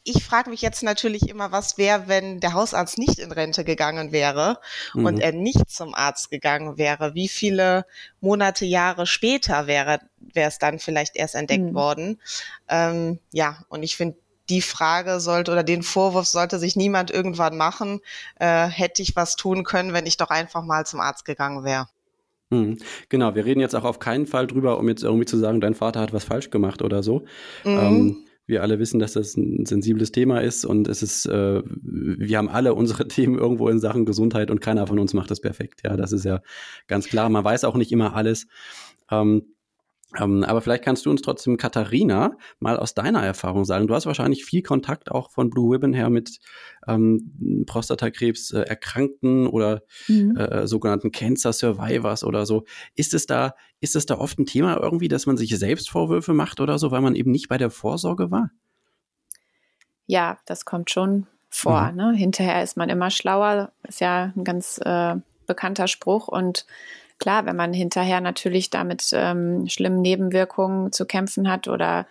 ich 0.05 0.23
frage 0.23 0.51
mich 0.51 0.61
jetzt 0.61 0.83
natürlich 0.83 1.29
immer, 1.29 1.51
was 1.51 1.79
wäre, 1.79 2.09
wenn 2.09 2.39
der 2.41 2.53
Hausarzt 2.53 2.99
nicht 2.99 3.19
in 3.19 3.33
Rente 3.33 3.65
gegangen 3.65 4.13
wäre 4.13 4.59
mhm. 4.93 5.07
und 5.07 5.19
er 5.19 5.33
nicht 5.33 5.71
zum 5.71 5.95
Arzt 5.95 6.31
gegangen 6.31 6.77
wäre. 6.77 7.15
Wie 7.15 7.29
viele 7.29 7.87
Monate, 8.21 8.67
Jahre 8.67 9.07
später 9.07 9.67
wäre 9.67 10.01
wäre 10.33 10.49
es 10.49 10.59
dann 10.59 10.79
vielleicht 10.79 11.17
erst 11.17 11.35
entdeckt 11.35 11.65
mhm. 11.65 11.75
worden? 11.75 12.21
Ähm, 12.69 13.19
ja, 13.33 13.65
und 13.69 13.83
ich 13.83 13.97
finde, 13.97 14.19
die 14.51 14.63
Frage 14.63 15.21
sollte 15.21 15.53
oder 15.53 15.63
den 15.63 15.83
Vorwurf 15.83 16.27
sollte 16.27 16.59
sich 16.59 16.77
niemand 16.77 17.11
irgendwann 17.11 17.57
machen. 17.57 18.01
Äh, 18.39 18.67
hätte 18.67 19.01
ich 19.01 19.17
was 19.17 19.37
tun 19.37 19.65
können, 19.65 19.95
wenn 19.95 20.07
ich 20.07 20.19
doch 20.19 20.31
einfach 20.31 20.63
mal 20.63 20.85
zum 20.85 21.01
Arzt 21.01 21.25
gegangen 21.25 21.65
wäre. 21.65 21.89
Mhm. 22.55 22.79
Genau, 23.09 23.35
wir 23.35 23.45
reden 23.45 23.61
jetzt 23.61 23.75
auch 23.75 23.85
auf 23.85 23.99
keinen 23.99 24.27
Fall 24.27 24.47
drüber, 24.47 24.79
um 24.79 24.89
jetzt 24.89 25.03
irgendwie 25.03 25.27
zu 25.27 25.37
sagen, 25.37 25.61
dein 25.61 25.75
Vater 25.75 26.01
hat 26.01 26.13
was 26.13 26.25
falsch 26.25 26.51
gemacht 26.51 26.83
oder 26.83 27.03
so. 27.03 27.25
Mhm. 27.65 27.79
Ähm, 27.79 28.17
wir 28.47 28.63
alle 28.63 28.79
wissen, 28.79 29.01
dass 29.01 29.15
das 29.15 29.37
ein 29.37 29.65
sensibles 29.65 30.13
Thema 30.13 30.41
ist 30.41 30.65
und 30.67 30.87
es 30.87 31.03
ist, 31.03 31.27
äh, 31.27 31.63
wir 31.65 32.39
haben 32.39 32.49
alle 32.49 32.75
unsere 32.75 33.09
Themen 33.09 33.39
irgendwo 33.39 33.69
in 33.69 33.81
Sachen 33.81 34.05
Gesundheit 34.05 34.51
und 34.51 34.61
keiner 34.61 34.87
von 34.87 34.99
uns 34.99 35.15
macht 35.15 35.31
das 35.31 35.41
perfekt. 35.41 35.81
Ja, 35.85 35.97
das 35.97 36.13
ist 36.13 36.25
ja 36.25 36.41
ganz 36.87 37.07
klar. 37.07 37.29
Man 37.29 37.45
weiß 37.45 37.65
auch 37.65 37.77
nicht 37.77 37.93
immer 37.93 38.15
alles. 38.15 38.47
Ähm, 39.11 39.54
aber 40.17 40.61
vielleicht 40.61 40.85
kannst 40.85 41.07
du 41.07 41.11
uns 41.11 41.23
trotzdem, 41.23 41.57
Katharina, 41.57 42.37
mal 42.59 42.79
aus 42.79 42.95
deiner 42.95 43.23
Erfahrung 43.23 43.65
sagen. 43.65 43.87
Du 43.87 43.95
hast 43.95 44.07
wahrscheinlich 44.07 44.45
viel 44.45 44.63
Kontakt 44.63 45.11
auch 45.11 45.31
von 45.31 45.51
Blue 45.51 45.75
Ribbon 45.75 45.93
her 45.93 46.11
mit 46.11 46.39
ähm, 46.87 47.65
Prostatakrebs 47.67 48.53
äh, 48.53 48.61
Erkrankten 48.61 49.47
oder 49.47 49.83
mhm. 50.09 50.37
äh, 50.37 50.67
sogenannten 50.67 51.13
Cancer 51.13 51.53
Survivors 51.53 52.25
oder 52.25 52.47
so. 52.47 52.65
Ist 52.95 53.15
es 53.15 53.27
da, 53.27 53.55
ist 53.81 53.97
es 53.97 54.07
da 54.07 54.19
oft 54.19 54.39
ein 54.39 54.47
Thema 54.47 54.81
irgendwie, 54.81 55.09
dass 55.09 55.27
man 55.27 55.37
sich 55.37 55.57
selbst 55.59 55.91
Vorwürfe 55.91 56.35
macht 56.35 56.61
oder 56.61 56.79
so, 56.79 56.91
weil 56.91 57.01
man 57.01 57.15
eben 57.15 57.31
nicht 57.31 57.49
bei 57.49 57.59
der 57.59 57.71
Vorsorge 57.71 58.31
war? 58.31 58.51
Ja, 60.07 60.39
das 60.47 60.65
kommt 60.65 60.91
schon 60.91 61.27
vor. 61.49 61.91
Mhm. 61.91 61.97
Ne? 61.97 62.13
Hinterher 62.15 62.63
ist 62.63 62.77
man 62.77 62.89
immer 62.89 63.11
schlauer. 63.11 63.73
Ist 63.87 64.01
ja 64.01 64.33
ein 64.37 64.45
ganz 64.45 64.81
äh, 64.85 65.17
bekannter 65.47 65.89
Spruch 65.89 66.29
und 66.29 66.67
klar, 67.19 67.47
wenn 67.47 67.57
man 67.57 67.73
hinterher 67.73 68.21
natürlich 68.21 68.71
damit 68.71 69.11
ähm, 69.13 69.67
schlimmen 69.69 70.01
Nebenwirkungen 70.01 70.93
zu 70.93 71.07
kämpfen 71.07 71.51
hat 71.51 71.69
oder 71.69 72.07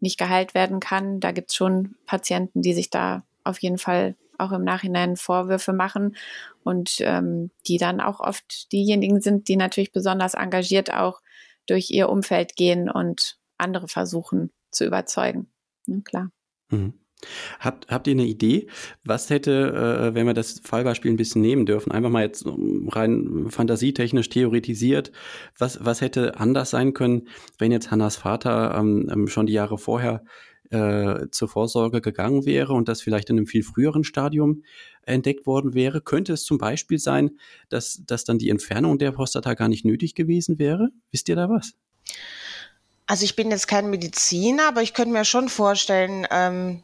nicht 0.00 0.18
geheilt 0.18 0.54
werden 0.54 0.80
kann, 0.80 1.20
da 1.20 1.30
gibt 1.32 1.50
es 1.50 1.56
schon 1.56 1.94
Patienten, 2.06 2.62
die 2.62 2.74
sich 2.74 2.90
da 2.90 3.24
auf 3.44 3.58
jeden 3.60 3.78
Fall 3.78 4.16
auch 4.38 4.52
im 4.52 4.64
Nachhinein 4.64 5.16
Vorwürfe 5.16 5.72
machen 5.72 6.16
und 6.64 6.96
ähm, 7.00 7.50
die 7.66 7.78
dann 7.78 8.00
auch 8.00 8.20
oft 8.20 8.72
diejenigen 8.72 9.20
sind, 9.20 9.48
die 9.48 9.56
natürlich 9.56 9.92
besonders 9.92 10.34
engagiert 10.34 10.92
auch 10.92 11.20
durch 11.66 11.90
ihr 11.90 12.08
Umfeld 12.08 12.56
gehen 12.56 12.90
und 12.90 13.38
andere 13.58 13.88
versuchen 13.88 14.50
zu 14.70 14.84
überzeugen. 14.84 15.50
Ja, 15.86 16.00
klar. 16.04 16.30
Mhm. 16.70 16.94
Habt, 17.60 17.88
habt 17.88 18.06
ihr 18.06 18.12
eine 18.12 18.26
Idee, 18.26 18.66
was 19.04 19.30
hätte, 19.30 20.10
äh, 20.10 20.14
wenn 20.14 20.26
wir 20.26 20.34
das 20.34 20.60
Fallbeispiel 20.64 21.10
ein 21.10 21.16
bisschen 21.16 21.42
nehmen 21.42 21.66
dürfen, 21.66 21.92
einfach 21.92 22.10
mal 22.10 22.24
jetzt 22.24 22.44
rein 22.46 23.46
fantasietechnisch 23.48 24.28
theoretisiert, 24.28 25.12
was, 25.58 25.84
was 25.84 26.00
hätte 26.00 26.38
anders 26.38 26.70
sein 26.70 26.92
können, 26.92 27.28
wenn 27.58 27.72
jetzt 27.72 27.90
Hannas 27.90 28.16
Vater 28.16 28.74
ähm, 28.76 29.10
ähm, 29.12 29.28
schon 29.28 29.46
die 29.46 29.52
Jahre 29.52 29.78
vorher 29.78 30.24
äh, 30.70 31.28
zur 31.30 31.48
Vorsorge 31.48 32.00
gegangen 32.00 32.46
wäre 32.46 32.72
und 32.72 32.88
das 32.88 33.02
vielleicht 33.02 33.30
in 33.30 33.36
einem 33.36 33.46
viel 33.46 33.62
früheren 33.62 34.04
Stadium 34.04 34.62
entdeckt 35.02 35.46
worden 35.46 35.74
wäre? 35.74 36.00
Könnte 36.00 36.32
es 36.32 36.44
zum 36.44 36.58
Beispiel 36.58 36.98
sein, 36.98 37.32
dass, 37.68 38.02
dass 38.06 38.24
dann 38.24 38.38
die 38.38 38.48
Entfernung 38.48 38.98
der 38.98 39.12
Prostata 39.12 39.54
gar 39.54 39.68
nicht 39.68 39.84
nötig 39.84 40.14
gewesen 40.14 40.58
wäre? 40.58 40.90
Wisst 41.10 41.28
ihr 41.28 41.36
da 41.36 41.48
was? 41.48 41.74
Also 43.06 43.24
ich 43.24 43.36
bin 43.36 43.50
jetzt 43.50 43.68
kein 43.68 43.90
Mediziner, 43.90 44.68
aber 44.68 44.82
ich 44.82 44.94
könnte 44.94 45.12
mir 45.12 45.24
schon 45.24 45.48
vorstellen, 45.48 46.26
ähm, 46.30 46.82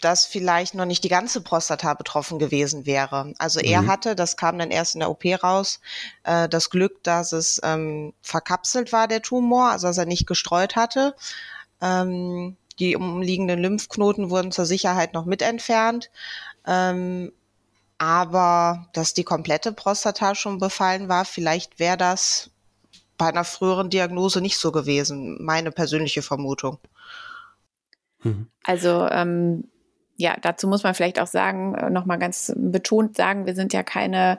dass 0.00 0.26
vielleicht 0.26 0.74
noch 0.74 0.84
nicht 0.84 1.04
die 1.04 1.08
ganze 1.08 1.40
Prostata 1.40 1.94
betroffen 1.94 2.38
gewesen 2.38 2.86
wäre. 2.86 3.32
Also 3.38 3.60
mhm. 3.60 3.66
er 3.66 3.86
hatte, 3.86 4.14
das 4.14 4.36
kam 4.36 4.58
dann 4.58 4.70
erst 4.70 4.94
in 4.94 5.00
der 5.00 5.10
OP 5.10 5.24
raus, 5.42 5.80
äh, 6.24 6.48
das 6.48 6.70
Glück, 6.70 7.02
dass 7.02 7.32
es 7.32 7.60
ähm, 7.64 8.12
verkapselt 8.20 8.92
war, 8.92 9.08
der 9.08 9.22
Tumor, 9.22 9.70
also 9.70 9.86
dass 9.86 9.98
er 9.98 10.06
nicht 10.06 10.26
gestreut 10.26 10.76
hatte. 10.76 11.14
Ähm, 11.80 12.56
die 12.78 12.96
umliegenden 12.96 13.58
Lymphknoten 13.58 14.30
wurden 14.30 14.52
zur 14.52 14.66
Sicherheit 14.66 15.14
noch 15.14 15.24
mit 15.24 15.40
entfernt. 15.40 16.10
Ähm, 16.66 17.32
aber 17.98 18.88
dass 18.92 19.14
die 19.14 19.24
komplette 19.24 19.72
Prostata 19.72 20.34
schon 20.34 20.58
befallen 20.58 21.08
war, 21.08 21.24
vielleicht 21.24 21.78
wäre 21.78 21.96
das 21.96 22.50
bei 23.16 23.28
einer 23.28 23.44
früheren 23.44 23.88
Diagnose 23.88 24.42
nicht 24.42 24.58
so 24.58 24.72
gewesen. 24.72 25.42
Meine 25.42 25.72
persönliche 25.72 26.20
Vermutung. 26.20 26.78
Mhm. 28.22 28.48
Also 28.62 29.08
ähm, 29.10 29.64
ja, 30.16 30.36
dazu 30.40 30.68
muss 30.68 30.82
man 30.82 30.94
vielleicht 30.94 31.20
auch 31.20 31.26
sagen, 31.26 31.74
äh, 31.74 31.90
nochmal 31.90 32.18
ganz 32.18 32.52
betont 32.56 33.16
sagen, 33.16 33.46
wir 33.46 33.54
sind 33.54 33.72
ja 33.72 33.82
keine 33.82 34.38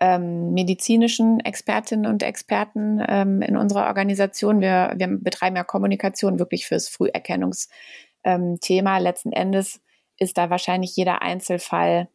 ähm, 0.00 0.52
medizinischen 0.52 1.40
Expertinnen 1.40 2.06
und 2.06 2.22
Experten 2.22 3.02
ähm, 3.06 3.42
in 3.42 3.56
unserer 3.56 3.86
Organisation. 3.86 4.60
Wir, 4.60 4.92
wir 4.96 5.08
betreiben 5.08 5.56
ja 5.56 5.64
Kommunikation 5.64 6.38
wirklich 6.38 6.66
fürs 6.66 6.88
Früherkennungsthema. 6.88 7.68
Ähm, 8.24 9.02
Letzten 9.02 9.32
Endes 9.32 9.80
ist 10.18 10.36
da 10.36 10.50
wahrscheinlich 10.50 10.96
jeder 10.96 11.22
Einzelfall 11.22 12.08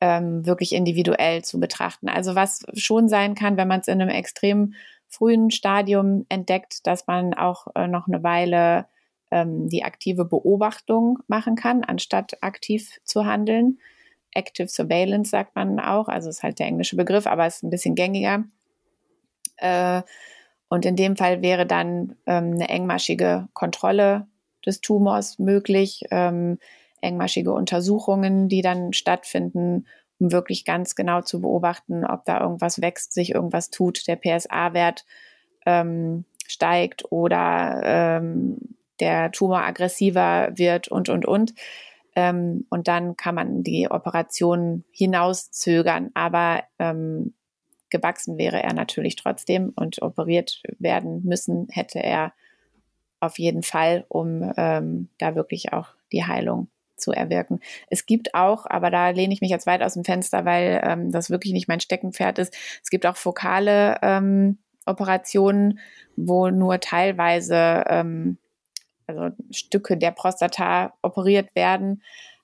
ähm, 0.00 0.46
wirklich 0.46 0.72
individuell 0.74 1.42
zu 1.42 1.60
betrachten. 1.60 2.08
Also 2.08 2.34
was 2.34 2.64
schon 2.74 3.08
sein 3.08 3.34
kann, 3.34 3.56
wenn 3.56 3.68
man 3.68 3.80
es 3.80 3.88
in 3.88 4.00
einem 4.00 4.10
extrem 4.10 4.74
frühen 5.08 5.50
Stadium 5.50 6.24
entdeckt, 6.28 6.86
dass 6.86 7.06
man 7.06 7.34
auch 7.34 7.66
äh, 7.74 7.86
noch 7.86 8.06
eine 8.06 8.22
Weile 8.22 8.86
ähm, 9.30 9.68
die 9.68 9.84
aktive 9.84 10.24
Beobachtung 10.24 11.18
machen 11.28 11.56
kann, 11.56 11.84
anstatt 11.84 12.42
aktiv 12.42 12.98
zu 13.04 13.24
handeln. 13.26 13.78
Active 14.32 14.68
Surveillance 14.68 15.30
sagt 15.30 15.56
man 15.56 15.80
auch, 15.80 16.08
also 16.08 16.28
ist 16.28 16.42
halt 16.42 16.58
der 16.58 16.66
englische 16.66 16.96
Begriff, 16.96 17.26
aber 17.26 17.46
ist 17.46 17.62
ein 17.62 17.70
bisschen 17.70 17.94
gängiger. 17.94 18.44
Äh, 19.56 20.02
und 20.68 20.86
in 20.86 20.96
dem 20.96 21.16
Fall 21.16 21.42
wäre 21.42 21.66
dann 21.66 22.16
ähm, 22.26 22.52
eine 22.54 22.68
engmaschige 22.68 23.48
Kontrolle 23.54 24.28
des 24.64 24.80
Tumors 24.80 25.38
möglich, 25.38 26.04
ähm, 26.10 26.58
engmaschige 27.00 27.52
Untersuchungen, 27.52 28.48
die 28.48 28.62
dann 28.62 28.92
stattfinden, 28.92 29.86
um 30.18 30.32
wirklich 30.32 30.64
ganz 30.64 30.94
genau 30.94 31.22
zu 31.22 31.40
beobachten, 31.40 32.04
ob 32.04 32.24
da 32.24 32.40
irgendwas 32.40 32.80
wächst, 32.80 33.12
sich 33.12 33.34
irgendwas 33.34 33.70
tut, 33.70 34.06
der 34.06 34.16
PSA-Wert 34.16 35.06
ähm, 35.66 36.24
steigt 36.46 37.10
oder 37.10 37.80
ähm, 37.84 38.58
der 39.00 39.32
Tumor 39.32 39.62
aggressiver 39.62 40.50
wird 40.54 40.88
und, 40.88 41.08
und, 41.08 41.26
und. 41.26 41.54
Ähm, 42.16 42.66
und 42.70 42.88
dann 42.88 43.16
kann 43.16 43.34
man 43.34 43.62
die 43.62 43.88
Operation 43.90 44.84
hinauszögern, 44.92 46.10
aber 46.14 46.64
ähm, 46.78 47.34
gewachsen 47.88 48.38
wäre 48.38 48.62
er 48.62 48.72
natürlich 48.72 49.16
trotzdem 49.16 49.72
und 49.74 50.02
operiert 50.02 50.62
werden 50.78 51.22
müssen 51.24 51.68
hätte 51.70 52.00
er 52.02 52.32
auf 53.20 53.38
jeden 53.38 53.62
Fall, 53.62 54.04
um 54.08 54.52
ähm, 54.56 55.08
da 55.18 55.34
wirklich 55.34 55.72
auch 55.72 55.88
die 56.12 56.24
Heilung 56.24 56.68
zu 56.96 57.12
erwirken. 57.12 57.60
Es 57.88 58.06
gibt 58.06 58.34
auch, 58.34 58.66
aber 58.66 58.90
da 58.90 59.10
lehne 59.10 59.32
ich 59.32 59.40
mich 59.40 59.50
jetzt 59.50 59.66
weit 59.66 59.82
aus 59.82 59.94
dem 59.94 60.04
Fenster, 60.04 60.44
weil 60.44 60.80
ähm, 60.84 61.10
das 61.12 61.30
wirklich 61.30 61.52
nicht 61.52 61.68
mein 61.68 61.80
Steckenpferd 61.80 62.38
ist. 62.38 62.54
Es 62.82 62.90
gibt 62.90 63.06
auch 63.06 63.16
fokale 63.16 63.98
ähm, 64.02 64.58
Operationen, 64.86 65.78
wo 66.16 66.48
nur 66.50 66.80
teilweise 66.80 67.84
ähm, 67.88 68.38
also 69.16 69.34
Stücke 69.50 69.96
der 69.96 70.10
Prostata 70.10 70.94
operiert 71.02 71.54
werden. 71.54 72.02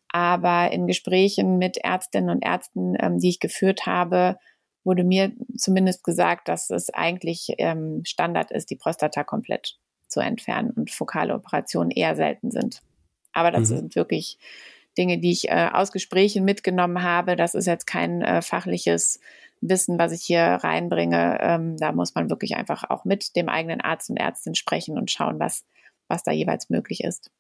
Aber 0.08 0.72
in 0.72 0.86
Gesprächen 0.86 1.58
mit 1.58 1.78
Ärztinnen 1.78 2.30
und 2.30 2.42
Ärzten, 2.44 2.94
ähm, 3.00 3.18
die 3.18 3.28
ich 3.28 3.40
geführt 3.40 3.86
habe, 3.86 4.38
wurde 4.84 5.04
mir 5.04 5.32
zumindest 5.56 6.04
gesagt, 6.04 6.48
dass 6.48 6.70
es 6.70 6.90
eigentlich 6.94 7.54
ähm, 7.58 8.02
Standard 8.04 8.52
ist, 8.52 8.70
die 8.70 8.76
Prostata 8.76 9.24
komplett 9.24 9.78
zu 10.08 10.20
entfernen 10.20 10.70
und 10.70 10.90
fokale 10.90 11.34
Operationen 11.34 11.90
eher 11.90 12.14
selten 12.14 12.50
sind. 12.50 12.82
Aber 13.32 13.50
das 13.50 13.70
mhm. 13.70 13.76
sind 13.76 13.96
wirklich 13.96 14.38
Dinge, 14.96 15.18
die 15.18 15.32
ich 15.32 15.50
äh, 15.50 15.68
aus 15.72 15.92
Gesprächen 15.92 16.44
mitgenommen 16.44 17.02
habe. 17.02 17.36
Das 17.36 17.54
ist 17.54 17.66
jetzt 17.66 17.86
kein 17.86 18.22
äh, 18.22 18.40
fachliches 18.40 19.20
Wissen, 19.60 19.98
was 19.98 20.12
ich 20.12 20.22
hier 20.22 20.42
reinbringe. 20.42 21.38
Ähm, 21.40 21.76
da 21.76 21.92
muss 21.92 22.14
man 22.14 22.30
wirklich 22.30 22.56
einfach 22.56 22.88
auch 22.88 23.04
mit 23.04 23.36
dem 23.36 23.48
eigenen 23.48 23.80
Arzt 23.80 24.10
und 24.10 24.16
Ärztin 24.16 24.54
sprechen 24.54 24.98
und 24.98 25.10
schauen, 25.10 25.38
was 25.38 25.64
was 26.08 26.22
da 26.22 26.32
jeweils 26.32 26.70
möglich 26.70 27.02
ist. 27.04 27.30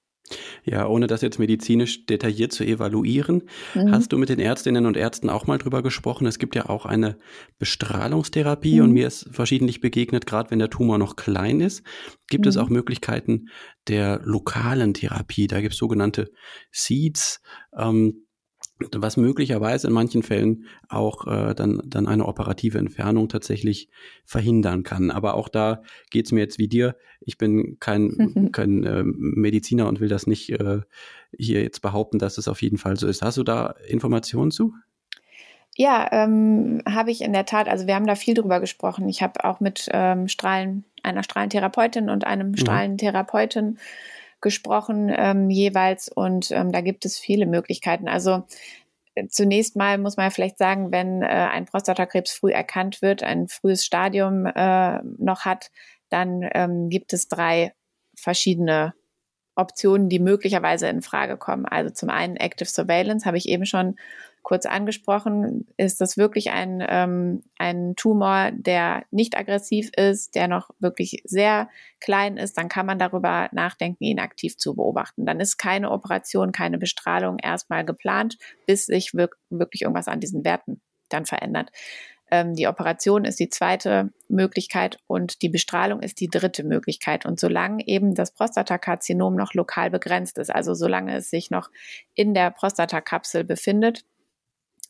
Ja, 0.64 0.86
ohne 0.88 1.06
das 1.06 1.20
jetzt 1.20 1.38
medizinisch 1.38 2.06
detailliert 2.06 2.52
zu 2.52 2.64
evaluieren, 2.64 3.42
mhm. 3.74 3.92
hast 3.92 4.12
du 4.12 4.18
mit 4.18 4.28
den 4.28 4.40
Ärztinnen 4.40 4.86
und 4.86 4.96
Ärzten 4.96 5.30
auch 5.30 5.46
mal 5.46 5.58
drüber 5.58 5.82
gesprochen? 5.82 6.26
Es 6.26 6.38
gibt 6.38 6.56
ja 6.56 6.68
auch 6.68 6.86
eine 6.86 7.16
Bestrahlungstherapie 7.58 8.78
mhm. 8.78 8.84
und 8.84 8.92
mir 8.92 9.06
ist 9.06 9.28
verschiedentlich 9.30 9.80
begegnet, 9.80 10.26
gerade 10.26 10.50
wenn 10.50 10.58
der 10.58 10.70
Tumor 10.70 10.98
noch 10.98 11.14
klein 11.16 11.60
ist, 11.60 11.84
gibt 12.28 12.44
mhm. 12.44 12.48
es 12.48 12.56
auch 12.56 12.68
Möglichkeiten 12.68 13.46
der 13.86 14.20
lokalen 14.24 14.94
Therapie. 14.94 15.46
Da 15.46 15.60
gibt 15.60 15.74
es 15.74 15.78
sogenannte 15.78 16.30
Seeds. 16.72 17.40
Ähm, 17.78 18.25
was 18.78 19.16
möglicherweise 19.16 19.86
in 19.86 19.92
manchen 19.92 20.22
Fällen 20.22 20.66
auch 20.88 21.26
äh, 21.26 21.54
dann, 21.54 21.80
dann 21.86 22.06
eine 22.06 22.26
operative 22.26 22.78
Entfernung 22.78 23.28
tatsächlich 23.28 23.88
verhindern 24.24 24.82
kann. 24.82 25.10
Aber 25.10 25.34
auch 25.34 25.48
da 25.48 25.82
geht 26.10 26.26
es 26.26 26.32
mir 26.32 26.40
jetzt 26.40 26.58
wie 26.58 26.68
dir. 26.68 26.96
Ich 27.20 27.38
bin 27.38 27.78
kein, 27.80 28.50
kein 28.52 28.84
äh, 28.84 29.02
Mediziner 29.04 29.88
und 29.88 30.00
will 30.00 30.08
das 30.08 30.26
nicht 30.26 30.50
äh, 30.50 30.80
hier 31.36 31.62
jetzt 31.62 31.80
behaupten, 31.80 32.18
dass 32.18 32.38
es 32.38 32.48
auf 32.48 32.62
jeden 32.62 32.78
Fall 32.78 32.96
so 32.96 33.06
ist. 33.06 33.22
Hast 33.22 33.38
du 33.38 33.42
da 33.42 33.74
Informationen 33.88 34.50
zu? 34.50 34.74
Ja, 35.78 36.08
ähm, 36.10 36.82
habe 36.88 37.10
ich 37.10 37.20
in 37.20 37.34
der 37.34 37.44
Tat. 37.44 37.68
Also 37.68 37.86
wir 37.86 37.94
haben 37.94 38.06
da 38.06 38.14
viel 38.14 38.34
drüber 38.34 38.60
gesprochen. 38.60 39.08
Ich 39.08 39.22
habe 39.22 39.44
auch 39.44 39.60
mit 39.60 39.88
ähm, 39.92 40.26
Strahlen, 40.26 40.84
einer 41.02 41.22
Strahlentherapeutin 41.22 42.08
und 42.08 42.26
einem 42.26 42.52
mhm. 42.52 42.56
Gesprochen 44.46 45.12
ähm, 45.12 45.50
jeweils 45.50 46.08
und 46.08 46.52
ähm, 46.52 46.70
da 46.70 46.80
gibt 46.80 47.04
es 47.04 47.18
viele 47.18 47.46
Möglichkeiten. 47.46 48.06
Also 48.06 48.44
äh, 49.16 49.26
zunächst 49.26 49.74
mal 49.74 49.98
muss 49.98 50.16
man 50.16 50.30
vielleicht 50.30 50.56
sagen, 50.56 50.92
wenn 50.92 51.22
äh, 51.22 51.26
ein 51.26 51.64
Prostatakrebs 51.64 52.30
früh 52.30 52.52
erkannt 52.52 53.02
wird, 53.02 53.24
ein 53.24 53.48
frühes 53.48 53.84
Stadium 53.84 54.46
äh, 54.46 55.02
noch 55.18 55.44
hat, 55.44 55.72
dann 56.10 56.48
ähm, 56.54 56.90
gibt 56.90 57.12
es 57.12 57.26
drei 57.26 57.72
verschiedene 58.16 58.94
Optionen, 59.56 60.08
die 60.08 60.20
möglicherweise 60.20 60.86
in 60.86 61.02
Frage 61.02 61.36
kommen. 61.36 61.66
Also 61.66 61.90
zum 61.90 62.08
einen 62.08 62.36
Active 62.36 62.68
Surveillance, 62.68 63.26
habe 63.26 63.38
ich 63.38 63.48
eben 63.48 63.66
schon 63.66 63.96
kurz 64.46 64.64
angesprochen, 64.64 65.66
ist 65.76 66.00
das 66.00 66.16
wirklich 66.16 66.52
ein, 66.52 66.80
ähm, 66.88 67.42
ein 67.58 67.96
Tumor, 67.96 68.52
der 68.52 69.02
nicht 69.10 69.36
aggressiv 69.36 69.90
ist, 69.96 70.36
der 70.36 70.46
noch 70.46 70.70
wirklich 70.78 71.20
sehr 71.24 71.68
klein 71.98 72.36
ist, 72.36 72.56
dann 72.56 72.68
kann 72.68 72.86
man 72.86 73.00
darüber 73.00 73.48
nachdenken, 73.50 74.04
ihn 74.04 74.20
aktiv 74.20 74.56
zu 74.56 74.76
beobachten. 74.76 75.26
Dann 75.26 75.40
ist 75.40 75.58
keine 75.58 75.90
Operation, 75.90 76.52
keine 76.52 76.78
Bestrahlung 76.78 77.40
erstmal 77.40 77.84
geplant, 77.84 78.38
bis 78.66 78.86
sich 78.86 79.14
wirk 79.14 79.36
wirklich 79.50 79.82
irgendwas 79.82 80.06
an 80.06 80.20
diesen 80.20 80.44
Werten 80.44 80.80
dann 81.08 81.26
verändert. 81.26 81.72
Ähm, 82.30 82.54
die 82.54 82.68
Operation 82.68 83.24
ist 83.24 83.40
die 83.40 83.48
zweite 83.48 84.12
Möglichkeit 84.28 84.98
und 85.08 85.42
die 85.42 85.48
Bestrahlung 85.48 86.02
ist 86.02 86.20
die 86.20 86.28
dritte 86.28 86.62
Möglichkeit. 86.62 87.26
Und 87.26 87.40
solange 87.40 87.84
eben 87.88 88.14
das 88.14 88.32
Prostatakarzinom 88.32 89.34
noch 89.34 89.54
lokal 89.54 89.90
begrenzt 89.90 90.38
ist, 90.38 90.54
also 90.54 90.74
solange 90.74 91.16
es 91.16 91.30
sich 91.30 91.50
noch 91.50 91.68
in 92.14 92.32
der 92.32 92.52
Prostatakapsel 92.52 93.42
befindet, 93.42 94.04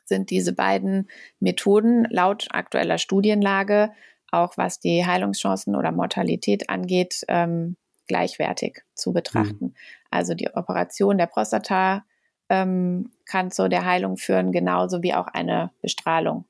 sind 0.06 0.30
diese 0.30 0.54
beiden 0.54 1.08
Methoden 1.40 2.06
laut 2.10 2.48
aktueller 2.50 2.98
Studienlage, 2.98 3.92
auch 4.30 4.56
was 4.56 4.80
die 4.80 5.04
Heilungschancen 5.04 5.76
oder 5.76 5.92
Mortalität 5.92 6.70
angeht, 6.70 7.24
ähm, 7.28 7.76
gleichwertig 8.06 8.82
zu 8.94 9.12
betrachten. 9.12 9.66
Mhm. 9.66 9.74
Also 10.10 10.34
die 10.34 10.48
Operation 10.54 11.18
der 11.18 11.26
Prostata 11.26 12.04
ähm, 12.48 13.10
kann 13.24 13.50
zu 13.50 13.68
der 13.68 13.84
Heilung 13.84 14.16
führen, 14.16 14.52
genauso 14.52 15.02
wie 15.02 15.14
auch 15.14 15.26
eine 15.26 15.70
Bestrahlung 15.82 16.44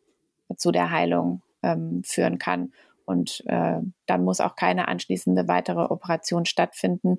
zu 0.57 0.71
der 0.71 0.91
Heilung 0.91 1.43
ähm, 1.63 2.03
führen 2.05 2.39
kann. 2.39 2.73
Und 3.05 3.43
äh, 3.47 3.79
dann 4.07 4.25
muss 4.25 4.41
auch 4.41 4.57
keine 4.57 4.89
anschließende 4.89 5.49
weitere 5.49 5.81
Operation 5.81 6.45
stattfinden 6.45 7.19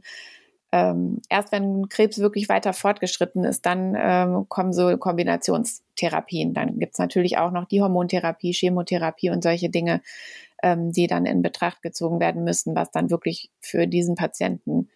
ähm, 0.71 1.21
erst 1.29 1.51
wenn 1.51 1.87
Krebs 1.87 2.19
wirklich 2.19 2.49
weiter 2.49 2.73
fortgeschritten 2.73 3.43
ist, 3.45 3.65
dann 3.65 3.95
ähm, 3.97 4.49
kommen 4.49 4.73
so 4.73 4.97
Kombinationstherapien. 4.97 6.53
Dann 6.53 6.79
gibt's 6.79 6.99
natürlich 6.99 7.37
auch 7.37 7.51
noch 7.51 7.65
die 7.65 7.81
Hormontherapie, 7.81 8.51
Chemotherapie 8.51 9.29
und 9.29 9.43
solche 9.43 9.69
Dinge, 9.69 10.01
ähm, 10.61 10.91
die 10.91 11.07
dann 11.07 11.25
in 11.25 11.41
Betracht 11.41 11.81
gezogen 11.81 12.19
werden 12.19 12.43
müssen, 12.43 12.75
was 12.75 12.91
dann 12.91 13.09
wirklich 13.09 13.49
für 13.61 13.87
diesen 13.87 14.15
Patienten 14.15 14.89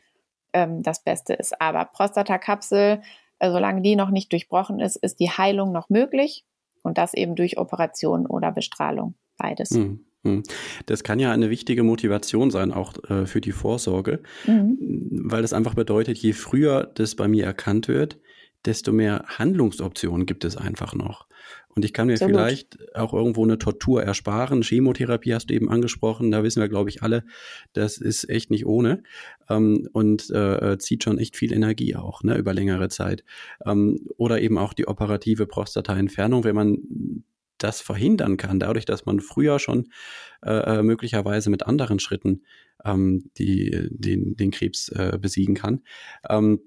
ähm, 0.53 0.83
das 0.83 1.03
Beste 1.03 1.33
ist. 1.33 1.59
Aber 1.61 1.85
Prostatakapsel, 1.85 3.01
äh, 3.39 3.51
solange 3.51 3.81
die 3.81 3.95
noch 3.95 4.09
nicht 4.09 4.31
durchbrochen 4.33 4.79
ist, 4.79 4.97
ist 4.97 5.19
die 5.21 5.29
Heilung 5.29 5.71
noch 5.71 5.89
möglich 5.89 6.45
und 6.83 6.97
das 6.97 7.13
eben 7.13 7.35
durch 7.35 7.57
Operation 7.57 8.25
oder 8.25 8.51
Bestrahlung, 8.51 9.15
beides. 9.37 9.71
Mhm. 9.71 10.05
Hm. 10.23 10.43
Das 10.85 11.03
kann 11.03 11.19
ja 11.19 11.31
eine 11.31 11.49
wichtige 11.49 11.83
Motivation 11.83 12.51
sein, 12.51 12.71
auch 12.71 12.93
äh, 13.09 13.25
für 13.25 13.41
die 13.41 13.51
Vorsorge, 13.51 14.21
mhm. 14.45 14.77
weil 15.11 15.41
das 15.41 15.53
einfach 15.53 15.73
bedeutet, 15.73 16.17
je 16.19 16.33
früher 16.33 16.91
das 16.93 17.15
bei 17.15 17.27
mir 17.27 17.45
erkannt 17.45 17.87
wird, 17.87 18.19
desto 18.65 18.91
mehr 18.91 19.25
Handlungsoptionen 19.27 20.27
gibt 20.27 20.45
es 20.45 20.57
einfach 20.57 20.93
noch. 20.93 21.27
Und 21.73 21.85
ich 21.85 21.93
kann 21.93 22.07
mir 22.07 22.13
Absolut. 22.13 22.35
vielleicht 22.35 22.95
auch 22.95 23.13
irgendwo 23.13 23.43
eine 23.43 23.57
Tortur 23.57 24.03
ersparen. 24.03 24.61
Chemotherapie 24.61 25.33
hast 25.33 25.49
du 25.49 25.53
eben 25.53 25.69
angesprochen, 25.69 26.29
da 26.29 26.43
wissen 26.43 26.61
wir, 26.61 26.69
glaube 26.69 26.89
ich, 26.89 27.01
alle, 27.01 27.23
das 27.73 27.97
ist 27.97 28.29
echt 28.29 28.51
nicht 28.51 28.65
ohne 28.65 29.03
ähm, 29.49 29.87
und 29.93 30.29
äh, 30.31 30.77
zieht 30.79 31.03
schon 31.03 31.17
echt 31.17 31.37
viel 31.37 31.53
Energie 31.53 31.95
auch, 31.95 32.23
ne, 32.23 32.37
über 32.37 32.53
längere 32.53 32.89
Zeit. 32.89 33.23
Ähm, 33.65 34.01
oder 34.17 34.41
eben 34.41 34.57
auch 34.57 34.73
die 34.73 34.87
operative 34.87 35.47
Prostata-Entfernung, 35.47 36.43
wenn 36.43 36.55
man 36.55 37.23
das 37.63 37.81
verhindern 37.81 38.37
kann, 38.37 38.59
dadurch, 38.59 38.85
dass 38.85 39.05
man 39.05 39.19
früher 39.19 39.59
schon 39.59 39.89
äh, 40.43 40.79
äh, 40.79 40.83
möglicherweise 40.83 41.49
mit 41.49 41.65
anderen 41.65 41.99
Schritten 41.99 42.43
ähm, 42.83 43.29
die, 43.37 43.87
den, 43.89 44.35
den 44.35 44.51
Krebs 44.51 44.89
äh, 44.89 45.17
besiegen 45.19 45.55
kann, 45.55 45.81
ähm, 46.29 46.61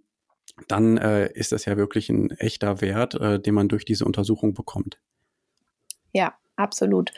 dann 0.68 0.96
äh, 0.98 1.32
ist 1.32 1.52
das 1.52 1.64
ja 1.64 1.76
wirklich 1.76 2.08
ein 2.10 2.30
echter 2.32 2.80
Wert, 2.80 3.14
äh, 3.14 3.40
den 3.40 3.54
man 3.54 3.68
durch 3.68 3.84
diese 3.84 4.04
Untersuchung 4.04 4.54
bekommt. 4.54 5.00
Ja, 6.12 6.34
absolut. 6.56 7.12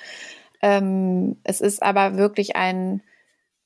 Ähm, 0.62 1.36
es 1.44 1.60
ist 1.60 1.82
aber 1.82 2.16
wirklich 2.16 2.56
ein, 2.56 3.02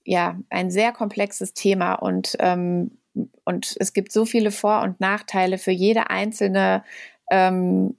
ja, 0.05 0.39
ein 0.51 0.71
sehr 0.71 0.93
komplexes 0.93 1.55
Thema 1.55 1.95
und, 1.95 2.37
ähm, 2.41 2.99
und 3.45 3.77
es 3.79 3.93
gibt 3.93 4.13
so 4.13 4.25
viele 4.25 4.51
Vor- 4.51 4.83
und 4.83 5.01
Nachteile 5.01 5.59
für 5.59 5.71
jede 5.71 6.11
einzelne 6.11 6.83
ähm, 7.31 7.95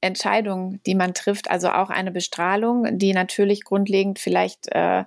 Entscheidung, 0.00 0.80
die 0.86 0.94
man 0.94 1.14
trifft. 1.14 1.50
Also 1.50 1.70
auch 1.70 1.90
eine 1.90 2.10
Bestrahlung, 2.10 2.98
die 2.98 3.12
natürlich 3.12 3.64
grundlegend 3.64 4.18
vielleicht 4.18 4.68
äh, 4.72 5.04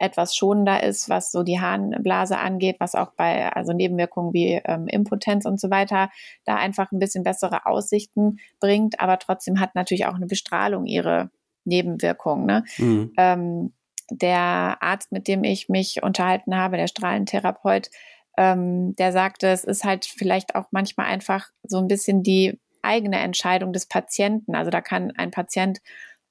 etwas 0.00 0.34
schonender 0.34 0.82
ist, 0.82 1.10
was 1.10 1.30
so 1.30 1.42
die 1.42 1.60
Harnblase 1.60 2.38
angeht, 2.38 2.76
was 2.78 2.94
auch 2.94 3.12
bei 3.12 3.52
also 3.52 3.72
Nebenwirkungen 3.72 4.32
wie 4.32 4.60
ähm, 4.64 4.88
Impotenz 4.88 5.44
und 5.44 5.60
so 5.60 5.70
weiter 5.70 6.10
da 6.44 6.56
einfach 6.56 6.90
ein 6.90 6.98
bisschen 6.98 7.22
bessere 7.22 7.66
Aussichten 7.66 8.38
bringt. 8.60 8.98
Aber 8.98 9.18
trotzdem 9.18 9.60
hat 9.60 9.74
natürlich 9.74 10.06
auch 10.06 10.14
eine 10.14 10.26
Bestrahlung 10.26 10.86
ihre 10.86 11.30
Nebenwirkungen. 11.64 12.46
Ne? 12.46 12.64
Mhm. 12.78 13.12
Ähm, 13.18 13.72
der 14.10 14.78
Arzt, 14.80 15.12
mit 15.12 15.28
dem 15.28 15.44
ich 15.44 15.68
mich 15.68 16.02
unterhalten 16.02 16.56
habe, 16.56 16.78
der 16.78 16.88
Strahlentherapeut, 16.88 17.90
ähm, 18.38 18.96
der 18.96 19.12
sagte, 19.12 19.48
es 19.48 19.64
ist 19.64 19.84
halt 19.84 20.06
vielleicht 20.06 20.54
auch 20.54 20.66
manchmal 20.70 21.06
einfach 21.06 21.48
so 21.62 21.78
ein 21.78 21.88
bisschen 21.88 22.22
die 22.22 22.58
eigene 22.82 23.18
Entscheidung 23.18 23.72
des 23.72 23.86
Patienten. 23.86 24.54
Also 24.54 24.70
da 24.70 24.80
kann 24.80 25.12
ein 25.16 25.30
Patient 25.30 25.80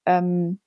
ähm, 0.06 0.60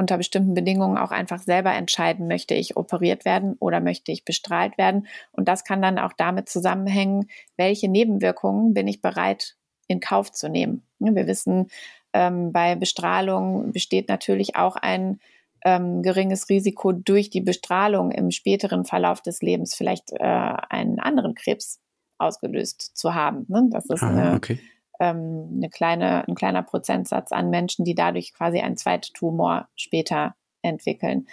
unter 0.00 0.16
bestimmten 0.16 0.54
Bedingungen 0.54 0.96
auch 0.96 1.10
einfach 1.10 1.40
selber 1.40 1.74
entscheiden, 1.74 2.26
möchte 2.26 2.54
ich 2.54 2.78
operiert 2.78 3.26
werden 3.26 3.54
oder 3.60 3.80
möchte 3.80 4.12
ich 4.12 4.24
bestrahlt 4.24 4.78
werden. 4.78 5.06
Und 5.30 5.46
das 5.46 5.62
kann 5.62 5.82
dann 5.82 5.98
auch 5.98 6.14
damit 6.14 6.48
zusammenhängen, 6.48 7.28
welche 7.58 7.86
Nebenwirkungen 7.86 8.72
bin 8.72 8.88
ich 8.88 9.02
bereit 9.02 9.56
in 9.88 10.00
Kauf 10.00 10.32
zu 10.32 10.48
nehmen. 10.48 10.86
Wir 10.98 11.26
wissen, 11.26 11.66
ähm, 12.14 12.50
bei 12.50 12.76
Bestrahlung 12.76 13.72
besteht 13.72 14.08
natürlich 14.08 14.56
auch 14.56 14.76
ein 14.76 15.20
ähm, 15.66 16.00
geringes 16.02 16.48
Risiko 16.48 16.92
durch 16.92 17.28
die 17.28 17.42
Bestrahlung 17.42 18.10
im 18.10 18.30
späteren 18.30 18.86
Verlauf 18.86 19.20
des 19.20 19.42
Lebens 19.42 19.74
vielleicht 19.74 20.12
äh, 20.12 20.16
einen 20.18 20.98
anderen 20.98 21.34
Krebs 21.34 21.78
ausgelöst 22.16 22.96
zu 22.96 23.14
haben. 23.14 23.44
Ne? 23.48 23.68
Das 23.70 23.84
ist 23.84 24.02
ah, 24.02 24.08
eine, 24.08 24.34
okay 24.34 24.58
ähm, 25.00 25.50
eine 25.56 25.70
kleine, 25.70 26.28
ein 26.28 26.34
kleiner 26.34 26.62
Prozentsatz 26.62 27.32
an 27.32 27.50
Menschen, 27.50 27.84
die 27.84 27.94
dadurch 27.94 28.32
quasi 28.34 28.60
einen 28.60 28.76
zweiten 28.76 29.12
Tumor 29.14 29.68
später 29.74 30.36
entwickeln. 30.62 31.26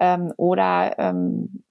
Ähm, 0.00 0.32
oder 0.36 0.98
ähm, 0.98 1.62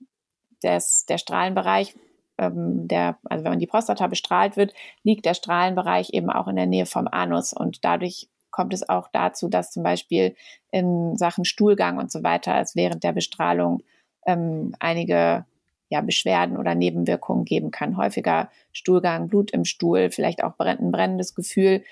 des, 0.64 1.06
der 1.08 1.18
Strahlenbereich, 1.18 1.96
ähm, 2.38 2.88
der, 2.88 3.18
also 3.24 3.44
wenn 3.44 3.54
man 3.54 3.60
die 3.60 3.68
Prostata 3.68 4.08
bestrahlt 4.08 4.56
wird, 4.56 4.74
liegt 5.04 5.26
der 5.26 5.34
Strahlenbereich 5.34 6.12
eben 6.14 6.30
auch 6.30 6.48
in 6.48 6.56
der 6.56 6.68
Nähe 6.68 6.86
vom 6.86 7.08
Anus 7.08 7.52
und 7.54 7.84
dadurch 7.84 8.30
kommt 8.52 8.74
es 8.74 8.88
auch 8.88 9.08
dazu, 9.12 9.48
dass 9.48 9.72
zum 9.72 9.84
Beispiel 9.84 10.36
in 10.72 11.18
Sachen 11.18 11.46
Stuhlgang 11.46 11.98
und 11.98 12.12
so 12.12 12.24
weiter 12.24 12.60
es 12.60 12.76
während 12.76 13.04
der 13.04 13.14
Bestrahlung 13.14 13.82
ähm, 14.26 14.76
einige 14.80 15.46
ja, 15.90 16.02
Beschwerden 16.02 16.58
oder 16.58 16.76
Nebenwirkungen 16.76 17.46
geben 17.46 17.72
kann. 17.72 17.98
Häufiger 17.98 18.50
Stuhlgang, 18.72 19.28
Blut 19.28 19.52
im 19.52 19.66
Stuhl, 19.66 20.12
vielleicht 20.12 20.44
auch 20.44 20.54
ein 20.60 20.92
brennendes 20.92 21.36
Gefühl. 21.36 21.84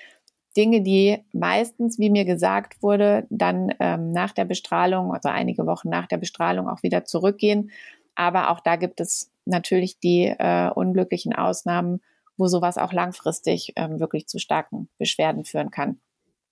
Dinge, 0.56 0.82
die 0.82 1.18
meistens, 1.32 1.98
wie 1.98 2.10
mir 2.10 2.24
gesagt 2.24 2.82
wurde, 2.82 3.26
dann 3.30 3.74
ähm, 3.80 4.10
nach 4.10 4.32
der 4.32 4.44
Bestrahlung, 4.44 5.12
also 5.12 5.28
einige 5.28 5.66
Wochen 5.66 5.88
nach 5.88 6.06
der 6.06 6.16
Bestrahlung 6.16 6.68
auch 6.68 6.82
wieder 6.82 7.04
zurückgehen. 7.04 7.70
Aber 8.14 8.50
auch 8.50 8.60
da 8.60 8.76
gibt 8.76 9.00
es 9.00 9.30
natürlich 9.44 10.00
die 10.00 10.24
äh, 10.26 10.70
unglücklichen 10.70 11.34
Ausnahmen, 11.34 12.00
wo 12.36 12.46
sowas 12.46 12.78
auch 12.78 12.92
langfristig 12.92 13.72
ähm, 13.76 14.00
wirklich 14.00 14.26
zu 14.26 14.38
starken 14.38 14.88
Beschwerden 14.98 15.44
führen 15.44 15.70
kann. 15.70 16.00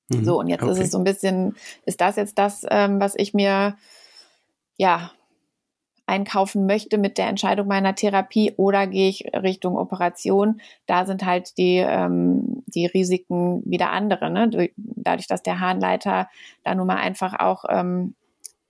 Mhm, 0.09 0.25
so, 0.25 0.39
und 0.39 0.49
jetzt 0.49 0.63
okay. 0.63 0.73
ist 0.73 0.81
es 0.81 0.91
so 0.91 0.99
ein 0.99 1.05
bisschen, 1.05 1.57
ist 1.85 2.01
das 2.01 2.17
jetzt 2.17 2.39
das, 2.39 2.65
ähm, 2.71 3.01
was 3.01 3.15
ich 3.17 3.35
mir 3.35 3.77
ja 4.77 5.11
einkaufen 6.07 6.67
möchte 6.67 6.99
mit 6.99 7.19
der 7.19 7.27
Entscheidung 7.27 7.67
meiner 7.67 7.95
Therapie 7.95 8.53
oder 8.57 8.87
gehe 8.87 9.09
ich 9.09 9.25
Richtung 9.35 9.77
Operation. 9.77 10.61
Da 10.87 11.05
sind 11.05 11.25
halt 11.25 11.59
die, 11.59 11.79
ähm, 11.79 12.63
die 12.67 12.87
Risiken 12.87 13.63
wieder 13.65 13.91
andere. 13.91 14.31
Ne? 14.31 14.71
Dadurch, 14.77 15.27
dass 15.27 15.43
der 15.43 15.61
Harnleiter 15.61 16.29
da 16.63 16.75
nun 16.75 16.87
mal 16.87 16.97
einfach 16.97 17.39
auch 17.41 17.65
ähm, 17.69 18.15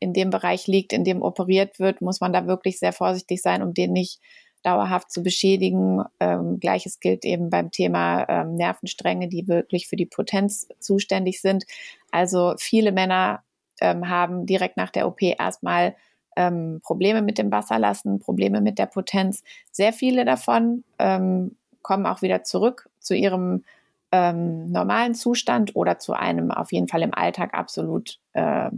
in 0.01 0.15
dem 0.15 0.31
Bereich 0.31 0.67
liegt, 0.67 0.93
in 0.93 1.05
dem 1.05 1.23
operiert 1.23 1.79
wird, 1.79 2.01
muss 2.01 2.21
man 2.21 2.33
da 2.33 2.47
wirklich 2.47 2.79
sehr 2.79 2.93
vorsichtig 2.93 3.43
sein, 3.43 3.63
um 3.63 3.75
den 3.75 3.93
nicht 3.93 4.21
dauerhaft 4.63 5.13
zu 5.13 5.23
beschädigen. 5.23 6.03
Ähm, 6.19 6.59
Gleiches 6.59 7.01
gilt 7.01 7.25
eben 7.25 7.51
beim 7.51 7.71
Thema 7.71 8.27
ähm, 8.29 8.55
Nervenstränge, 8.55 9.29
die 9.29 9.47
wirklich 9.47 9.89
für 9.89 9.97
die 9.97 10.07
Potenz 10.07 10.69
zuständig 10.81 11.41
sind. 11.41 11.65
Also 12.11 12.55
viele 12.59 12.93
Männer 12.93 13.43
ähm, 13.81 14.09
haben 14.09 14.47
direkt 14.47 14.77
nach 14.77 14.91
der 14.91 15.07
OP 15.07 15.23
erstmal 15.23 15.95
ähm, 16.37 16.81
Probleme 16.83 17.23
mit 17.23 17.39
dem 17.39 17.51
Wasserlassen, 17.51 18.21
Probleme 18.21 18.61
mit 18.61 18.79
der 18.79 18.87
Potenz. 18.87 19.43
Sehr 19.73 19.93
viele 19.93 20.25
davon 20.25 20.85
ähm, 20.99 21.57
kommen 21.83 22.07
auch 22.07 22.23
wieder 22.23 22.45
zurück 22.45 22.89
zu 23.01 23.15
ihrem 23.15 23.65
ähm, 24.13 24.71
normalen 24.71 25.15
Zustand 25.15 25.75
oder 25.75 25.99
zu 25.99 26.13
einem 26.13 26.51
auf 26.51 26.73
jeden 26.73 26.89
Fall 26.89 27.03
im 27.03 27.15
Alltag 27.15 27.55
absolut 27.55 28.19
äh, 28.35 28.71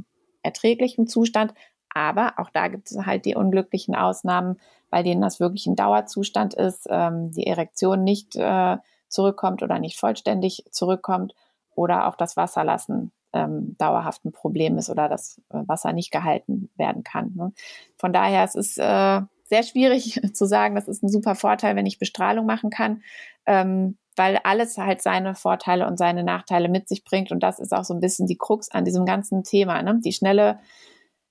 erträglichen 0.43 1.07
Zustand. 1.07 1.53
Aber 1.93 2.35
auch 2.37 2.51
da 2.51 2.69
gibt 2.69 2.91
es 2.91 3.05
halt 3.05 3.25
die 3.25 3.35
unglücklichen 3.35 3.95
Ausnahmen, 3.95 4.59
bei 4.91 5.03
denen 5.03 5.21
das 5.21 5.41
wirklich 5.41 5.67
ein 5.67 5.77
Dauerzustand 5.77 6.55
ist, 6.55 6.87
ähm, 6.89 7.31
die 7.33 7.47
Erektion 7.47 8.05
nicht 8.05 8.37
äh, 8.37 8.77
zurückkommt 9.09 9.63
oder 9.63 9.79
nicht 9.79 9.99
vollständig 9.99 10.65
zurückkommt 10.71 11.35
oder 11.75 12.09
auch 12.09 12.15
das 12.15 12.37
Wasserlassen 12.37 13.11
ähm, 13.33 13.77
dauerhaft 13.79 14.25
ein 14.25 14.33
Problem 14.33 14.79
ist 14.79 14.91
oder 14.91 15.09
das 15.09 15.41
äh, 15.51 15.59
Wasser 15.67 15.93
nicht 15.93 16.11
gehalten 16.11 16.71
werden 16.77 17.03
kann. 17.03 17.33
Ne? 17.35 17.53
Von 17.97 18.13
daher 18.13 18.45
es 18.45 18.55
ist 18.55 18.79
äh, 18.79 19.21
sehr 19.45 19.63
schwierig 19.63 20.21
zu 20.35 20.47
sagen, 20.47 20.75
das 20.75 20.89
ist 20.89 21.03
ein 21.03 21.09
super 21.09 21.35
Vorteil, 21.35 21.77
wenn 21.77 21.87
ich 21.87 21.99
Bestrahlung 21.99 22.47
machen 22.47 22.71
kann, 22.71 23.03
ähm, 23.47 23.99
weil 24.17 24.39
alles 24.43 24.79
halt 24.79 25.03
seine 25.03 25.35
Vorteile 25.35 25.87
und 25.87 25.97
seine 25.97 26.25
Nachteile 26.25 26.69
mit 26.69 26.89
sich 26.89 27.05
bringt. 27.05 27.31
Und 27.31 27.41
das 27.41 27.61
ist 27.61 27.73
auch 27.73 27.85
so 27.85 27.95
ein 27.95 28.01
bisschen 28.01 28.27
die 28.27 28.39
Krux 28.39 28.71
an 28.71 28.85
diesem 28.85 29.05
ganzen 29.05 29.45
Thema. 29.45 29.83
Ne? 29.83 30.01
Die 30.05 30.13
schnelle 30.13 30.59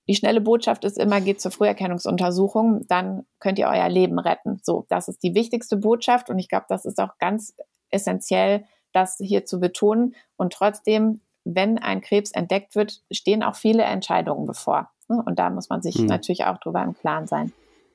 die 0.09 0.15
schnelle 0.15 0.39
Botschaft 0.39 0.85
ist 0.85 0.97
immer, 0.97 1.19
geht 1.19 1.41
zur 1.41 1.51
Früherkennungsuntersuchung, 1.51 2.87
dann 2.87 3.25
könnt 3.39 3.59
ihr 3.59 3.67
euer 3.67 3.89
Leben 3.89 4.19
retten. 4.19 4.59
So, 4.63 4.85
das 4.89 5.09
ist 5.09 5.21
die 5.21 5.35
wichtigste 5.35 5.75
Botschaft 5.75 6.29
und 6.29 6.39
ich 6.39 6.47
glaube, 6.47 6.65
das 6.69 6.85
ist 6.85 6.99
auch 6.99 7.17
ganz 7.19 7.55
essentiell, 7.89 8.63
das 8.93 9.17
hier 9.19 9.45
zu 9.45 9.59
betonen. 9.59 10.15
Und 10.37 10.53
trotzdem 10.53 11.19
wenn 11.55 11.77
ein 11.77 12.01
Krebs 12.01 12.31
entdeckt 12.31 12.75
wird, 12.75 13.01
stehen 13.11 13.43
auch 13.43 13.55
viele 13.55 13.83
Entscheidungen 13.83 14.45
bevor. 14.45 14.89
Ne? 15.07 15.21
Und 15.25 15.39
da 15.39 15.49
muss 15.49 15.69
man 15.69 15.81
sich 15.81 15.97
mhm. 15.97 16.07
natürlich 16.07 16.45
auch 16.45 16.57
drüber 16.57 16.83
im 16.83 16.93
Klaren 16.97 17.27
sein. 17.27 17.53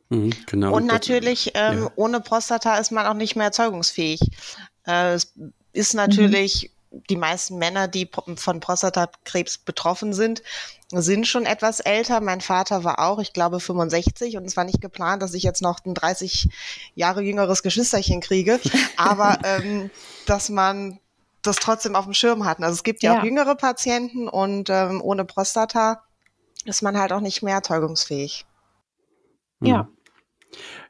Mhm, 0.09 0.31
genau. 0.47 0.75
Und 0.75 0.87
natürlich, 0.87 1.53
ähm, 1.55 1.85
ja. 1.85 1.91
ohne 1.97 2.21
Prostata 2.21 2.77
ist 2.77 2.91
man 2.91 3.07
auch 3.07 3.15
nicht 3.15 3.37
mehr 3.37 3.47
erzeugungsfähig. 3.47 4.21
Äh, 4.87 5.15
es 5.15 5.35
ist 5.73 5.95
natürlich, 5.95 6.71
mhm. 6.91 7.03
die 7.09 7.17
meisten 7.17 7.59
Männer, 7.59 7.88
die 7.88 8.11
von 8.37 8.61
Prostatakrebs 8.61 9.59
betroffen 9.59 10.12
sind, 10.12 10.43
sind 10.91 11.27
schon 11.27 11.47
etwas 11.47 11.81
älter. 11.81 12.21
Mein 12.21 12.43
Vater 12.43 12.85
war 12.85 12.99
auch, 12.99 13.19
ich 13.19 13.33
glaube, 13.33 13.61
65 13.61 14.37
und 14.37 14.45
es 14.45 14.57
war 14.57 14.65
nicht 14.65 14.83
geplant, 14.83 15.23
dass 15.23 15.33
ich 15.33 15.43
jetzt 15.43 15.62
noch 15.62 15.85
ein 15.87 15.95
30 15.95 16.49
Jahre 16.95 17.23
jüngeres 17.23 17.62
Geschwisterchen 17.62 18.21
kriege. 18.21 18.61
Aber 18.97 19.38
ähm, 19.45 19.91
dass 20.27 20.51
man 20.51 20.99
das 21.42 21.57
trotzdem 21.57 21.96
auf 21.96 22.05
dem 22.05 22.14
Schirm 22.14 22.44
hatten. 22.44 22.64
Also 22.64 22.74
es 22.74 22.83
gibt 22.83 23.02
ja, 23.02 23.14
ja. 23.14 23.20
auch 23.20 23.24
jüngere 23.24 23.55
Patienten 23.55 24.28
und 24.28 24.70
ähm, 24.70 25.00
ohne 25.02 25.24
Prostata 25.24 26.02
ist 26.64 26.83
man 26.83 26.96
halt 26.98 27.12
auch 27.12 27.20
nicht 27.20 27.42
mehr 27.42 27.55
erzeugungsfähig. 27.55 28.46
Ja. 29.61 29.88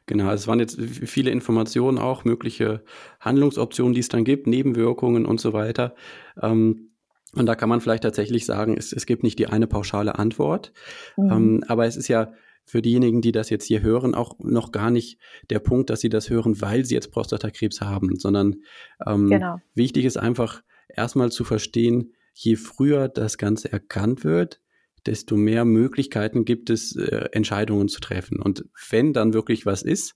Genau, 0.05 0.31
es 0.31 0.47
waren 0.47 0.59
jetzt 0.59 0.79
viele 0.79 1.31
Informationen 1.31 1.97
auch, 1.97 2.25
mögliche 2.25 2.83
Handlungsoptionen, 3.19 3.93
die 3.93 4.01
es 4.01 4.09
dann 4.09 4.25
gibt, 4.25 4.47
Nebenwirkungen 4.47 5.25
und 5.25 5.39
so 5.39 5.53
weiter. 5.53 5.95
Ähm, 6.41 6.89
und 7.35 7.45
da 7.45 7.55
kann 7.55 7.69
man 7.69 7.81
vielleicht 7.81 8.03
tatsächlich 8.03 8.45
sagen, 8.45 8.75
es, 8.77 8.93
es 8.93 9.05
gibt 9.05 9.23
nicht 9.23 9.39
die 9.39 9.47
eine 9.47 9.65
pauschale 9.65 10.19
Antwort. 10.19 10.73
Mhm. 11.17 11.31
Ähm, 11.31 11.63
aber 11.67 11.85
es 11.85 11.95
ist 11.95 12.09
ja 12.09 12.33
für 12.65 12.81
diejenigen, 12.81 13.21
die 13.21 13.31
das 13.31 13.49
jetzt 13.49 13.65
hier 13.65 13.81
hören, 13.81 14.15
auch 14.15 14.37
noch 14.39 14.71
gar 14.71 14.89
nicht 14.89 15.19
der 15.49 15.59
Punkt, 15.59 15.89
dass 15.89 16.01
sie 16.01 16.09
das 16.09 16.29
hören, 16.29 16.61
weil 16.61 16.85
sie 16.85 16.95
jetzt 16.95 17.11
Prostatakrebs 17.11 17.81
haben, 17.81 18.17
sondern 18.17 18.57
ähm, 19.05 19.29
genau. 19.29 19.57
wichtig 19.75 20.05
ist 20.05 20.17
einfach 20.17 20.63
erstmal 20.87 21.31
zu 21.31 21.43
verstehen, 21.43 22.13
je 22.33 22.55
früher 22.55 23.09
das 23.09 23.37
Ganze 23.37 23.71
erkannt 23.71 24.23
wird, 24.23 24.59
desto 25.05 25.35
mehr 25.35 25.65
Möglichkeiten 25.65 26.45
gibt 26.45 26.69
es, 26.69 26.95
äh, 26.95 27.29
Entscheidungen 27.31 27.89
zu 27.89 27.99
treffen. 27.99 28.39
Und 28.39 28.65
wenn 28.89 29.13
dann 29.13 29.33
wirklich 29.33 29.65
was 29.65 29.83
ist 29.83 30.15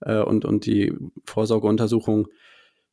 äh, 0.00 0.20
und, 0.20 0.44
und 0.44 0.66
die 0.66 0.92
Vorsorgeuntersuchung 1.24 2.28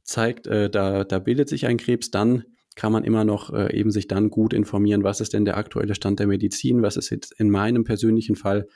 zeigt, 0.03 0.47
äh, 0.47 0.69
da, 0.69 1.03
da 1.03 1.19
bildet 1.19 1.49
sich 1.49 1.65
ein 1.65 1.77
Krebs, 1.77 2.11
dann 2.11 2.45
kann 2.77 2.93
man 2.93 3.03
immer 3.03 3.25
noch 3.25 3.51
äh, 3.51 3.75
eben 3.75 3.91
sich 3.91 4.07
dann 4.07 4.29
gut 4.29 4.53
informieren, 4.53 5.03
was 5.03 5.19
ist 5.19 5.33
denn 5.33 5.43
der 5.43 5.57
aktuelle 5.57 5.95
Stand 5.95 6.19
der 6.19 6.27
Medizin, 6.27 6.81
was 6.81 6.95
ist 6.95 7.09
jetzt 7.09 7.33
in 7.39 7.49
meinem 7.49 7.83
persönlichen 7.83 8.37
Fall 8.37 8.67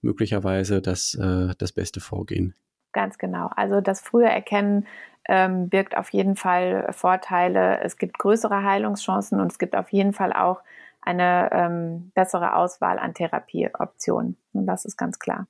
möglicherweise 0.00 0.80
das, 0.80 1.14
äh, 1.14 1.54
das 1.58 1.72
beste 1.72 2.00
Vorgehen. 2.00 2.54
Ganz 2.92 3.18
genau. 3.18 3.50
Also 3.54 3.80
das 3.80 4.00
frühe 4.00 4.28
Erkennen 4.28 4.86
ähm, 5.28 5.68
birgt 5.68 5.96
auf 5.96 6.08
jeden 6.10 6.34
Fall 6.34 6.88
Vorteile. 6.90 7.80
Es 7.82 7.98
gibt 7.98 8.18
größere 8.18 8.64
Heilungschancen 8.64 9.40
und 9.40 9.52
es 9.52 9.58
gibt 9.58 9.76
auf 9.76 9.90
jeden 9.90 10.12
Fall 10.12 10.32
auch 10.32 10.62
eine 11.02 11.50
ähm, 11.52 12.10
bessere 12.14 12.56
Auswahl 12.56 12.98
an 12.98 13.14
Therapieoptionen. 13.14 14.36
Und 14.52 14.66
das 14.66 14.84
ist 14.84 14.96
ganz 14.96 15.18
klar. 15.18 15.46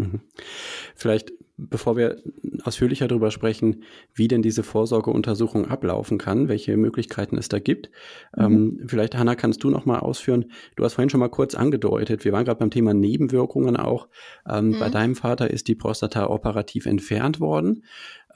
Mhm. 0.00 0.20
Vielleicht, 0.94 1.32
bevor 1.56 1.96
wir 1.96 2.16
ausführlicher 2.64 3.08
darüber 3.08 3.30
sprechen, 3.30 3.84
wie 4.14 4.28
denn 4.28 4.42
diese 4.42 4.62
Vorsorgeuntersuchung 4.62 5.66
ablaufen 5.66 6.18
kann, 6.18 6.48
welche 6.48 6.76
Möglichkeiten 6.76 7.36
es 7.36 7.48
da 7.48 7.58
gibt, 7.58 7.90
mhm. 8.36 8.44
ähm, 8.44 8.80
vielleicht, 8.86 9.16
Hanna, 9.16 9.34
kannst 9.34 9.62
du 9.62 9.70
noch 9.70 9.86
mal 9.86 9.98
ausführen. 9.98 10.46
Du 10.76 10.84
hast 10.84 10.94
vorhin 10.94 11.10
schon 11.10 11.20
mal 11.20 11.28
kurz 11.28 11.54
angedeutet, 11.54 12.24
wir 12.24 12.32
waren 12.32 12.44
gerade 12.44 12.58
beim 12.58 12.70
Thema 12.70 12.94
Nebenwirkungen 12.94 13.76
auch. 13.76 14.08
Ähm, 14.48 14.68
mhm. 14.68 14.78
Bei 14.78 14.88
deinem 14.88 15.16
Vater 15.16 15.50
ist 15.50 15.68
die 15.68 15.74
Prostata 15.74 16.26
operativ 16.28 16.86
entfernt 16.86 17.40
worden. 17.40 17.84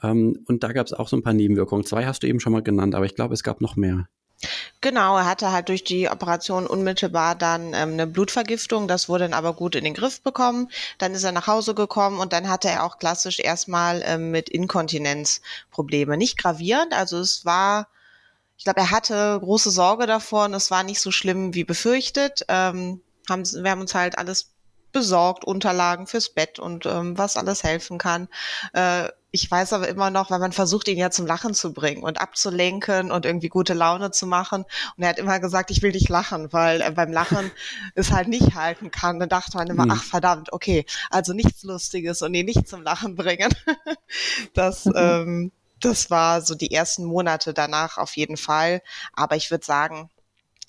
Ähm, 0.03 0.39
und 0.45 0.63
da 0.63 0.71
gab 0.71 0.85
es 0.85 0.93
auch 0.93 1.07
so 1.07 1.17
ein 1.17 1.23
paar 1.23 1.33
Nebenwirkungen. 1.33 1.85
Zwei 1.85 2.05
hast 2.05 2.23
du 2.23 2.27
eben 2.27 2.39
schon 2.39 2.53
mal 2.53 2.63
genannt, 2.63 2.95
aber 2.95 3.05
ich 3.05 3.15
glaube, 3.15 3.33
es 3.33 3.43
gab 3.43 3.61
noch 3.61 3.75
mehr. 3.75 4.07
Genau, 4.81 5.17
er 5.17 5.25
hatte 5.25 5.51
halt 5.51 5.69
durch 5.69 5.83
die 5.83 6.09
Operation 6.09 6.67
unmittelbar 6.67 7.35
dann 7.35 7.73
ähm, 7.73 7.93
eine 7.93 8.07
Blutvergiftung. 8.07 8.87
Das 8.87 9.09
wurde 9.09 9.25
dann 9.25 9.33
aber 9.33 9.53
gut 9.53 9.75
in 9.75 9.83
den 9.83 9.93
Griff 9.93 10.21
bekommen. 10.21 10.69
Dann 10.97 11.13
ist 11.13 11.23
er 11.23 11.31
nach 11.31 11.47
Hause 11.47 11.73
gekommen 11.73 12.19
und 12.19 12.33
dann 12.33 12.49
hatte 12.49 12.69
er 12.69 12.83
auch 12.83 12.99
klassisch 12.99 13.39
erstmal 13.39 14.03
ähm, 14.05 14.31
mit 14.31 14.49
Inkontinenz 14.49 15.41
Probleme. 15.71 16.17
Nicht 16.17 16.37
gravierend, 16.37 16.93
also 16.93 17.19
es 17.19 17.45
war, 17.45 17.87
ich 18.57 18.63
glaube, 18.65 18.81
er 18.81 18.91
hatte 18.91 19.39
große 19.41 19.71
Sorge 19.71 20.05
davor 20.05 20.45
und 20.45 20.53
es 20.53 20.71
war 20.71 20.83
nicht 20.83 21.01
so 21.01 21.11
schlimm 21.11 21.53
wie 21.53 21.63
befürchtet. 21.63 22.45
Ähm, 22.47 23.01
haben, 23.29 23.43
wir 23.43 23.71
haben 23.71 23.81
uns 23.81 23.95
halt 23.95 24.17
alles 24.17 24.54
besorgt, 24.95 25.43
Unterlagen 25.43 26.07
fürs 26.07 26.29
Bett 26.29 26.57
und 26.57 26.85
ähm, 26.85 27.17
was 27.17 27.35
alles 27.35 27.63
helfen 27.63 27.97
kann. 27.97 28.29
Äh, 28.71 29.09
ich 29.31 29.51
weiß 29.51 29.73
aber 29.73 29.89
immer 29.89 30.09
noch, 30.09 30.31
weil 30.31 30.39
man 30.39 30.53
versucht, 30.53 30.87
ihn 30.87 30.97
ja 30.97 31.11
zum 31.11 31.27
Lachen 31.27 31.53
zu 31.53 31.73
bringen 31.73 32.01
und 32.01 32.21
abzulenken 32.21 33.11
und 33.11 33.25
irgendwie 33.25 33.49
gute 33.49 33.73
Laune 33.73 34.11
zu 34.11 34.25
machen. 34.25 34.63
Und 34.95 35.03
er 35.03 35.09
hat 35.09 35.19
immer 35.19 35.41
gesagt, 35.41 35.69
ich 35.69 35.81
will 35.81 35.91
dich 35.91 36.07
lachen, 36.07 36.53
weil 36.53 36.79
er 36.79 36.91
beim 36.91 37.11
Lachen 37.11 37.51
es 37.95 38.13
halt 38.13 38.29
nicht 38.29 38.55
halten 38.55 38.89
kann. 38.89 39.19
Dann 39.19 39.27
dachte 39.27 39.57
man 39.57 39.67
immer, 39.67 39.83
mhm. 39.83 39.91
ach 39.91 40.03
verdammt, 40.03 40.53
okay, 40.53 40.85
also 41.09 41.33
nichts 41.33 41.63
Lustiges 41.63 42.21
und 42.21 42.33
ihn 42.33 42.45
nicht 42.45 42.69
zum 42.69 42.81
Lachen 42.81 43.17
bringen. 43.17 43.53
das, 44.53 44.85
mhm. 44.85 44.93
ähm, 44.95 45.51
das 45.81 46.09
war 46.09 46.41
so 46.41 46.55
die 46.55 46.73
ersten 46.73 47.03
Monate 47.03 47.53
danach 47.53 47.97
auf 47.97 48.15
jeden 48.15 48.37
Fall. 48.37 48.81
Aber 49.11 49.35
ich 49.35 49.51
würde 49.51 49.65
sagen, 49.65 50.09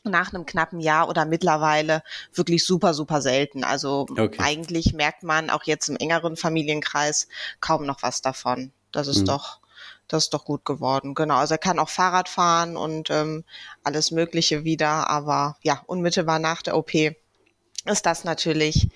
nach 0.06 0.32
einem 0.32 0.46
knappen 0.46 0.80
Jahr 0.80 1.08
oder 1.08 1.24
mittlerweile 1.24 2.02
wirklich 2.34 2.64
super, 2.64 2.94
super 2.94 3.20
selten. 3.22 3.64
Also 3.64 4.06
okay. 4.10 4.38
eigentlich 4.38 4.92
merkt 4.92 5.22
man 5.22 5.50
auch 5.50 5.64
jetzt 5.64 5.88
im 5.88 5.96
engeren 5.96 6.36
Familienkreis 6.36 7.28
kaum 7.60 7.86
noch 7.86 8.02
was 8.02 8.22
davon. 8.22 8.72
Das 8.92 9.08
ist 9.08 9.20
mhm. 9.20 9.26
doch, 9.26 9.60
das 10.08 10.24
ist 10.24 10.34
doch 10.34 10.44
gut 10.44 10.64
geworden. 10.64 11.14
Genau. 11.14 11.36
Also 11.36 11.54
er 11.54 11.58
kann 11.58 11.78
auch 11.78 11.88
Fahrrad 11.88 12.28
fahren 12.28 12.76
und 12.76 13.10
ähm, 13.10 13.44
alles 13.82 14.10
Mögliche 14.10 14.64
wieder, 14.64 15.10
aber 15.10 15.56
ja, 15.62 15.82
unmittelbar 15.86 16.38
nach 16.38 16.62
der 16.62 16.76
OP 16.76 16.94
ist 16.94 18.06
das 18.06 18.24
natürlich 18.24 18.88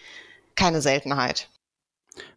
keine 0.56 0.80
Seltenheit. 0.80 1.48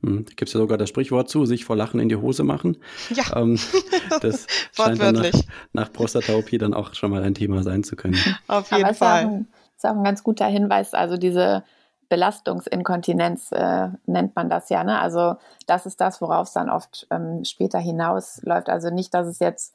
Hm, 0.02 0.26
da 0.26 0.30
gibt 0.36 0.50
es 0.50 0.54
ja 0.54 0.60
sogar 0.60 0.78
das 0.78 0.90
Sprichwort 0.90 1.30
zu, 1.30 1.46
sich 1.46 1.66
vor 1.66 1.76
Lachen 1.76 2.00
in 2.00 2.10
die 2.10 2.16
Hose 2.16 2.44
machen. 2.44 2.78
Ja. 3.10 3.24
Ähm, 3.36 3.60
das 4.22 4.48
scheint 4.72 5.02
dann 5.02 5.16
nach, 5.16 5.32
nach 5.74 5.94
Prostata-OP 5.94 6.58
dann 6.60 6.74
auch 6.74 6.94
schon 6.94 7.12
mal 7.12 7.24
ein 7.24 7.34
Thema 7.34 7.64
sein 7.64 7.84
zu 7.84 7.96
können. 7.96 8.18
Auf 8.48 8.72
jeden 8.72 8.86
Aber 8.86 8.94
Fall. 8.94 9.24
Ist 9.24 9.28
auch, 9.28 9.32
ein, 9.32 9.48
ist 9.76 9.86
auch 9.86 9.96
ein 9.96 10.04
ganz 10.04 10.24
guter 10.24 10.48
Hinweis. 10.48 10.94
Also 10.94 11.18
diese 11.18 11.64
Belastungsinkontinenz 12.10 13.52
äh, 13.52 13.90
nennt 14.06 14.36
man 14.36 14.50
das 14.50 14.70
ja. 14.70 14.84
Ne? 14.84 15.00
Also 15.00 15.36
das 15.68 15.86
ist 15.86 16.00
das, 16.00 16.22
worauf 16.22 16.48
es 16.48 16.54
dann 16.54 16.70
oft 16.70 17.08
ähm, 17.10 17.44
später 17.44 17.80
hinausläuft. 17.80 18.70
Also 18.70 18.90
nicht, 18.90 19.14
dass 19.14 19.28
es 19.28 19.40
jetzt 19.40 19.74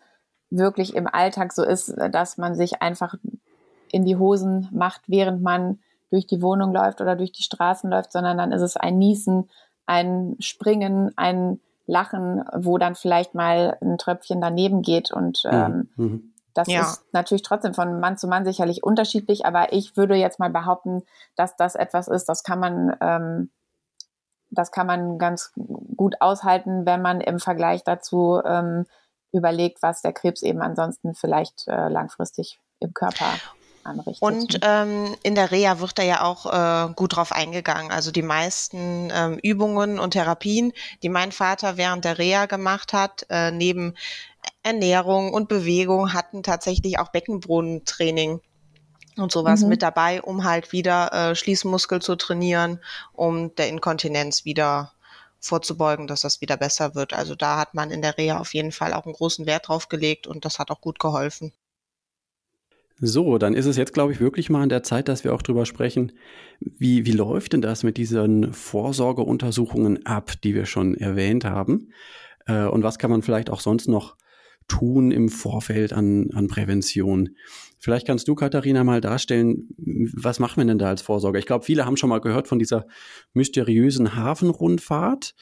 wirklich 0.50 0.94
im 0.94 1.06
Alltag 1.06 1.52
so 1.52 1.64
ist, 1.64 1.94
dass 2.12 2.38
man 2.38 2.54
sich 2.54 2.80
einfach 2.80 3.14
in 3.90 4.04
die 4.04 4.16
Hosen 4.16 4.68
macht, 4.72 5.02
während 5.06 5.42
man 5.42 5.80
durch 6.11 6.26
die 6.26 6.40
Wohnung 6.40 6.72
läuft 6.72 7.00
oder 7.00 7.16
durch 7.16 7.32
die 7.32 7.42
Straßen 7.42 7.90
läuft, 7.90 8.12
sondern 8.12 8.38
dann 8.38 8.52
ist 8.52 8.62
es 8.62 8.76
ein 8.76 8.98
Niesen, 8.98 9.50
ein 9.89 10.36
Springen, 10.39 11.12
ein 11.16 11.61
Lachen, 11.86 12.45
wo 12.55 12.76
dann 12.76 12.95
vielleicht 12.95 13.34
mal 13.34 13.78
ein 13.80 13.97
Tröpfchen 13.97 14.41
daneben 14.41 14.82
geht. 14.82 15.11
Und 15.11 15.45
mhm. 15.45 15.51
ähm, 15.51 15.89
mhm. 15.97 16.34
das 16.53 16.68
ja. 16.68 16.82
ist 16.82 17.05
natürlich 17.12 17.43
trotzdem 17.43 17.72
von 17.72 17.99
Mann 17.99 18.18
zu 18.18 18.28
Mann 18.28 18.45
sicherlich 18.45 18.84
unterschiedlich, 18.84 19.47
aber 19.47 19.72
ich 19.72 19.97
würde 19.97 20.14
jetzt 20.14 20.39
mal 20.39 20.51
behaupten, 20.51 21.03
dass 21.34 21.57
das 21.57 21.74
etwas 21.74 22.07
ist, 22.07 22.26
das 22.26 22.43
kann 22.43 22.61
man, 22.61 22.95
ähm, 23.01 23.51
das 24.51 24.70
kann 24.70 24.86
man 24.86 25.18
ganz 25.18 25.53
gut 25.97 26.20
aushalten, 26.20 26.84
wenn 26.84 27.01
man 27.01 27.22
im 27.22 27.39
Vergleich 27.39 27.82
dazu 27.82 28.41
ähm, 28.45 28.84
überlegt, 29.32 29.82
was 29.82 30.03
der 30.03 30.12
Krebs 30.12 30.43
eben 30.43 30.61
ansonsten 30.61 31.14
vielleicht 31.14 31.66
äh, 31.66 31.89
langfristig 31.89 32.61
im 32.80 32.93
Körper 32.93 33.26
anrichtet. 33.85 34.22
Und 34.22 34.59
ähm, 34.62 35.16
in 35.22 35.35
der 35.35 35.51
Reha 35.51 35.81
wird 35.81 35.99
da 35.99 36.03
ja 36.03 36.22
auch 36.22 36.47
äh, 36.47 36.93
gut 36.95 37.16
drauf 37.16 37.33
eingegangen. 37.33 37.91
Also 37.91 38.11
die 38.11 38.22
meisten 38.22 39.11
ähm, 39.12 39.39
Übungen 39.43 39.99
und 39.99 40.12
Therapien, 40.12 40.72
die 41.03 41.09
mein 41.09 41.33
Vater 41.33 41.76
während 41.76 42.05
der 42.05 42.18
Reha 42.18 42.47
gemacht 42.47 42.93
hat, 42.93 43.26
äh, 43.31 43.51
neben 43.51 43.95
Ernährung 44.62 45.33
und 45.33 45.49
Bewegung, 45.49 46.12
hatten 46.12 46.43
tatsächlich 46.43 46.99
auch 46.99 47.09
Beckenbodentraining 47.09 48.41
und 49.16 49.33
sowas 49.33 49.62
mhm. 49.62 49.68
mit 49.68 49.83
dabei, 49.83 50.22
um 50.22 50.45
halt 50.45 50.72
wieder 50.72 51.12
äh, 51.12 51.35
Schließmuskel 51.35 52.01
zu 52.01 52.16
trainieren, 52.16 52.81
um 53.12 53.55
der 53.57 53.68
Inkontinenz 53.68 54.45
wieder 54.45 54.93
vorzubeugen, 55.41 56.07
dass 56.07 56.22
das 56.22 56.41
wieder 56.41 56.57
besser 56.57 56.95
wird. 56.95 57.12
Also 57.12 57.35
da 57.35 57.59
hat 57.59 57.74
man 57.74 57.91
in 57.91 58.03
der 58.03 58.18
Reha 58.18 58.39
auf 58.39 58.55
jeden 58.55 58.72
Fall 58.72 58.93
auch 58.93 59.05
einen 59.05 59.14
großen 59.14 59.47
Wert 59.47 59.68
drauf 59.68 59.89
gelegt 59.89 60.26
und 60.26 60.45
das 60.45 60.59
hat 60.59 60.70
auch 60.70 60.81
gut 60.81 60.99
geholfen. 60.99 61.53
So, 63.01 63.38
dann 63.38 63.55
ist 63.55 63.66
es 63.66 63.76
jetzt, 63.76 63.94
glaube 63.94 64.12
ich, 64.12 64.20
wirklich 64.20 64.51
mal 64.51 64.62
an 64.62 64.68
der 64.68 64.82
Zeit, 64.82 65.09
dass 65.09 65.22
wir 65.22 65.32
auch 65.32 65.42
drüber 65.42 65.66
sprechen, 65.66 66.12
wie, 66.61 67.07
wie 67.07 67.12
läuft 67.12 67.53
denn 67.53 67.62
das 67.62 67.84
mit 67.84 67.96
diesen 67.96 68.53
Vorsorgeuntersuchungen 68.53 70.05
ab, 70.05 70.32
die 70.42 70.55
wir 70.55 70.66
schon 70.66 70.96
erwähnt 70.96 71.44
haben? 71.44 71.92
Äh, 72.46 72.64
und 72.64 72.82
was 72.82 72.99
kann 72.99 73.11
man 73.11 73.22
vielleicht 73.22 73.51
auch 73.51 73.61
sonst 73.61 73.88
noch 73.88 74.16
tun 74.66 75.12
im 75.12 75.28
Vorfeld 75.28 75.92
an, 75.92 76.30
an 76.34 76.49
Prävention? 76.49 77.36
Vielleicht 77.79 78.07
kannst 78.07 78.26
du, 78.29 78.35
Katharina, 78.35 78.83
mal 78.85 79.01
darstellen, 79.01 79.68
was 79.76 80.41
machen 80.41 80.57
wir 80.57 80.64
denn 80.64 80.79
da 80.79 80.89
als 80.89 81.03
Vorsorge? 81.03 81.39
Ich 81.39 81.47
glaube, 81.47 81.64
viele 81.64 81.87
haben 81.87 81.97
schon 81.97 82.11
mal 82.11 82.20
gehört 82.20 82.49
von 82.49 82.59
dieser 82.59 82.87
mysteriösen 83.35 84.16
Hafenrundfahrt. 84.16 85.35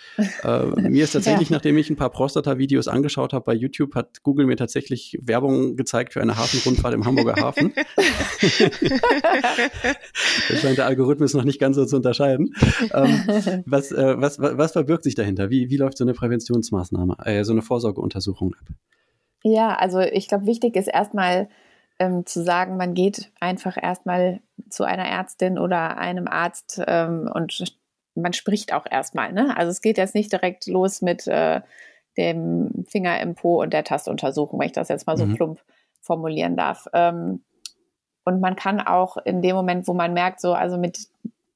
äh, 0.42 0.66
mir 0.88 1.04
ist 1.04 1.12
tatsächlich, 1.12 1.50
ja. 1.50 1.56
nachdem 1.56 1.78
ich 1.78 1.88
ein 1.88 1.96
paar 1.96 2.10
Prostata-Videos 2.10 2.88
angeschaut 2.88 3.32
habe 3.32 3.44
bei 3.44 3.54
YouTube, 3.54 3.94
hat 3.94 4.22
Google 4.22 4.46
mir 4.46 4.56
tatsächlich 4.56 5.18
Werbung 5.22 5.76
gezeigt 5.76 6.12
für 6.12 6.20
eine 6.20 6.36
Hafenrundfahrt 6.36 6.94
im 6.94 7.04
Hamburger 7.04 7.36
Hafen. 7.36 7.72
das 10.48 10.60
scheint 10.60 10.78
der 10.78 10.86
Algorithmus 10.86 11.34
noch 11.34 11.44
nicht 11.44 11.58
ganz 11.58 11.76
so 11.76 11.86
zu 11.86 11.96
unterscheiden. 11.96 12.54
Ähm, 12.92 13.22
was, 13.66 13.92
äh, 13.92 14.14
was, 14.18 14.38
was 14.38 14.72
verbirgt 14.72 15.04
sich 15.04 15.14
dahinter? 15.14 15.50
Wie, 15.50 15.70
wie 15.70 15.76
läuft 15.76 15.96
so 15.98 16.04
eine 16.04 16.12
Präventionsmaßnahme, 16.14 17.16
äh, 17.24 17.44
so 17.44 17.52
eine 17.52 17.62
Vorsorgeuntersuchung 17.62 18.54
ab? 18.54 18.66
Ja, 19.42 19.74
also 19.74 20.00
ich 20.00 20.28
glaube, 20.28 20.46
wichtig 20.46 20.76
ist 20.76 20.88
erstmal, 20.88 21.48
ähm, 21.98 22.26
zu 22.26 22.42
sagen, 22.42 22.76
man 22.76 22.94
geht 22.94 23.30
einfach 23.40 23.76
erstmal 23.80 24.40
zu 24.68 24.84
einer 24.84 25.06
Ärztin 25.06 25.58
oder 25.58 25.98
einem 25.98 26.28
Arzt 26.28 26.80
ähm, 26.86 27.30
und 27.32 27.76
man 28.14 28.32
spricht 28.32 28.72
auch 28.72 28.86
erstmal. 28.90 29.32
Ne? 29.32 29.56
Also 29.56 29.70
es 29.70 29.80
geht 29.80 29.98
jetzt 29.98 30.14
nicht 30.14 30.32
direkt 30.32 30.66
los 30.66 31.02
mit 31.02 31.26
äh, 31.26 31.60
dem 32.16 32.84
Finger 32.88 33.20
im 33.20 33.34
Po 33.34 33.62
und 33.62 33.72
der 33.72 33.84
Tastuntersuchung, 33.84 34.58
wenn 34.58 34.66
ich 34.66 34.72
das 34.72 34.88
jetzt 34.88 35.06
mal 35.06 35.16
so 35.16 35.26
mhm. 35.26 35.34
plump 35.34 35.60
formulieren 36.00 36.56
darf. 36.56 36.86
Ähm, 36.92 37.42
und 38.24 38.40
man 38.40 38.56
kann 38.56 38.80
auch 38.80 39.18
in 39.18 39.42
dem 39.42 39.54
Moment, 39.54 39.86
wo 39.86 39.94
man 39.94 40.12
merkt, 40.12 40.40
so, 40.40 40.54
also 40.54 40.78
mit 40.78 40.98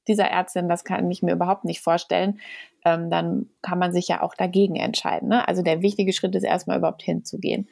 dieser 0.07 0.25
Ärztin, 0.25 0.69
das 0.69 0.83
kann 0.83 1.09
ich 1.11 1.21
mir 1.21 1.33
überhaupt 1.33 1.65
nicht 1.65 1.81
vorstellen, 1.81 2.39
ähm, 2.85 3.09
dann 3.09 3.49
kann 3.61 3.79
man 3.79 3.91
sich 3.91 4.07
ja 4.07 4.21
auch 4.21 4.35
dagegen 4.35 4.75
entscheiden. 4.75 5.29
Ne? 5.29 5.47
Also 5.47 5.63
der 5.63 5.81
wichtige 5.81 6.13
Schritt 6.13 6.35
ist 6.35 6.43
erstmal 6.43 6.77
überhaupt 6.77 7.03
hinzugehen. 7.03 7.67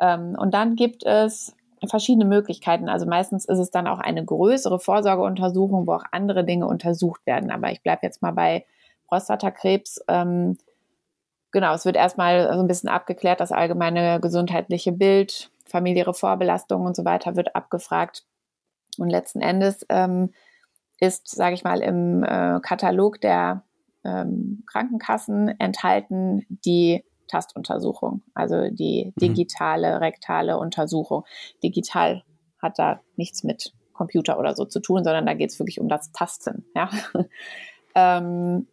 Ähm, 0.00 0.36
und 0.38 0.54
dann 0.54 0.76
gibt 0.76 1.04
es 1.04 1.55
verschiedene 1.88 2.24
Möglichkeiten. 2.24 2.88
Also 2.88 3.06
meistens 3.06 3.44
ist 3.44 3.58
es 3.58 3.70
dann 3.70 3.86
auch 3.86 3.98
eine 3.98 4.24
größere 4.24 4.78
Vorsorgeuntersuchung, 4.78 5.86
wo 5.86 5.92
auch 5.94 6.04
andere 6.10 6.44
Dinge 6.44 6.66
untersucht 6.66 7.24
werden. 7.26 7.50
Aber 7.50 7.70
ich 7.70 7.82
bleibe 7.82 8.00
jetzt 8.02 8.22
mal 8.22 8.32
bei 8.32 8.64
Prostatakrebs. 9.08 10.00
Ähm, 10.08 10.56
genau, 11.52 11.74
es 11.74 11.84
wird 11.84 11.96
erstmal 11.96 12.52
so 12.52 12.60
ein 12.60 12.66
bisschen 12.66 12.88
abgeklärt, 12.88 13.40
das 13.40 13.52
allgemeine 13.52 14.20
gesundheitliche 14.20 14.92
Bild, 14.92 15.50
familiäre 15.66 16.14
Vorbelastungen 16.14 16.86
und 16.86 16.96
so 16.96 17.04
weiter 17.04 17.36
wird 17.36 17.54
abgefragt. 17.54 18.24
Und 18.98 19.10
letzten 19.10 19.40
Endes 19.40 19.84
ähm, 19.88 20.32
ist, 20.98 21.28
sage 21.28 21.54
ich 21.54 21.64
mal, 21.64 21.80
im 21.80 22.22
äh, 22.22 22.60
Katalog 22.60 23.20
der 23.20 23.62
ähm, 24.04 24.64
Krankenkassen 24.66 25.48
enthalten 25.60 26.46
die 26.48 27.04
Tastuntersuchung, 27.28 28.22
also 28.34 28.70
die 28.70 29.06
mhm. 29.06 29.20
digitale 29.20 30.00
rektale 30.00 30.58
Untersuchung. 30.58 31.24
Digital 31.62 32.22
hat 32.60 32.78
da 32.78 33.00
nichts 33.16 33.44
mit 33.44 33.72
Computer 33.92 34.38
oder 34.38 34.54
so 34.54 34.64
zu 34.64 34.80
tun, 34.80 35.04
sondern 35.04 35.26
da 35.26 35.34
geht 35.34 35.50
es 35.50 35.58
wirklich 35.58 35.80
um 35.80 35.88
das 35.88 36.12
Tasten. 36.12 36.64
Ja? 36.74 36.90
ähm, 37.94 38.66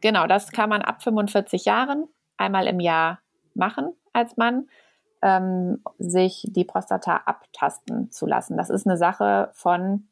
genau, 0.00 0.26
das 0.26 0.50
kann 0.50 0.70
man 0.70 0.82
ab 0.82 1.02
45 1.02 1.64
Jahren 1.64 2.06
einmal 2.36 2.66
im 2.66 2.80
Jahr 2.80 3.20
machen 3.54 3.92
als 4.12 4.36
Mann. 4.36 4.68
ähm, 5.20 5.82
sich 5.98 6.46
die 6.48 6.64
Prostata 6.64 7.22
abtasten 7.26 8.10
zu 8.12 8.24
lassen. 8.24 8.56
Das 8.56 8.70
ist 8.70 8.86
eine 8.86 8.96
Sache 8.96 9.50
von, 9.52 10.08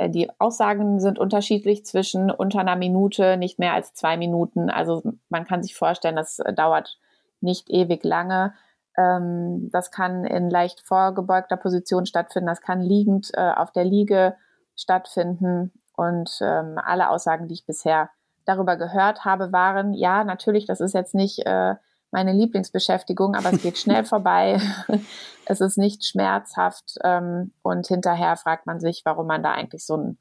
die 0.00 0.28
Aussagen 0.40 0.98
sind 1.00 1.18
unterschiedlich 1.18 1.84
zwischen 1.84 2.30
unter 2.30 2.60
einer 2.60 2.76
Minute, 2.76 3.36
nicht 3.36 3.58
mehr 3.58 3.74
als 3.74 3.94
zwei 3.94 4.16
Minuten. 4.16 4.68
Also 4.68 5.02
man 5.28 5.44
kann 5.44 5.62
sich 5.62 5.74
vorstellen, 5.74 6.16
das 6.16 6.40
dauert 6.56 6.98
nicht 7.40 7.70
ewig 7.70 8.02
lange. 8.04 8.54
Ähm, 8.96 9.70
das 9.70 9.90
kann 9.90 10.24
in 10.24 10.50
leicht 10.50 10.80
vorgebeugter 10.80 11.56
Position 11.56 12.06
stattfinden, 12.06 12.46
das 12.46 12.60
kann 12.60 12.80
liegend 12.80 13.30
äh, 13.34 13.52
auf 13.52 13.72
der 13.72 13.84
Liege 13.84 14.36
stattfinden. 14.76 15.72
Und 15.96 16.38
ähm, 16.40 16.78
alle 16.82 17.10
Aussagen, 17.10 17.46
die 17.46 17.54
ich 17.54 17.66
bisher 17.66 18.10
darüber 18.44 18.76
gehört 18.76 19.24
habe, 19.24 19.52
waren, 19.52 19.94
ja, 19.94 20.24
natürlich, 20.24 20.66
das 20.66 20.80
ist 20.80 20.92
jetzt 20.92 21.14
nicht 21.14 21.46
äh, 21.46 21.76
meine 22.14 22.32
Lieblingsbeschäftigung, 22.32 23.34
aber 23.34 23.52
es 23.52 23.60
geht 23.60 23.76
schnell 23.76 24.04
vorbei. 24.06 24.58
es 25.46 25.60
ist 25.60 25.76
nicht 25.76 26.06
schmerzhaft 26.06 26.96
ähm, 27.04 27.52
und 27.62 27.86
hinterher 27.86 28.36
fragt 28.36 28.64
man 28.64 28.80
sich, 28.80 29.02
warum 29.04 29.26
man 29.26 29.42
da 29.42 29.52
eigentlich 29.52 29.84
so 29.84 29.96
ein 29.98 30.18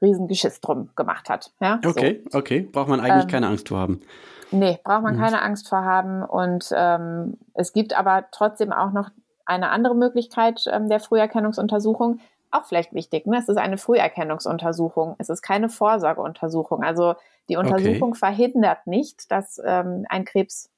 Riesengeschiss 0.00 0.60
drum 0.60 0.90
gemacht 0.94 1.28
hat. 1.28 1.50
Ja, 1.60 1.80
okay, 1.84 2.22
so. 2.30 2.38
okay. 2.38 2.60
Braucht 2.60 2.88
man 2.88 3.00
eigentlich 3.00 3.24
ähm, 3.24 3.30
keine 3.30 3.48
Angst 3.48 3.68
vor 3.68 3.78
haben. 3.78 4.02
Nee, 4.50 4.78
braucht 4.84 5.02
man 5.02 5.16
mhm. 5.16 5.20
keine 5.20 5.42
Angst 5.42 5.68
vor 5.68 5.84
haben. 5.84 6.22
Und 6.22 6.70
ähm, 6.74 7.38
es 7.54 7.72
gibt 7.72 7.98
aber 7.98 8.26
trotzdem 8.30 8.72
auch 8.72 8.92
noch 8.92 9.10
eine 9.44 9.70
andere 9.70 9.94
Möglichkeit 9.94 10.64
ähm, 10.70 10.88
der 10.88 11.00
Früherkennungsuntersuchung. 11.00 12.20
Auch 12.50 12.64
vielleicht 12.64 12.92
wichtig, 12.92 13.26
ne? 13.26 13.38
Es 13.38 13.48
ist 13.48 13.56
eine 13.56 13.78
Früherkennungsuntersuchung. 13.78 15.16
Es 15.18 15.30
ist 15.30 15.42
keine 15.42 15.68
Vorsorgeuntersuchung. 15.68 16.84
Also 16.84 17.14
die 17.48 17.56
Untersuchung 17.56 18.10
okay. 18.10 18.18
verhindert 18.18 18.86
nicht, 18.86 19.30
dass 19.30 19.60
ähm, 19.64 20.04
ein 20.08 20.24
Krebs 20.24 20.70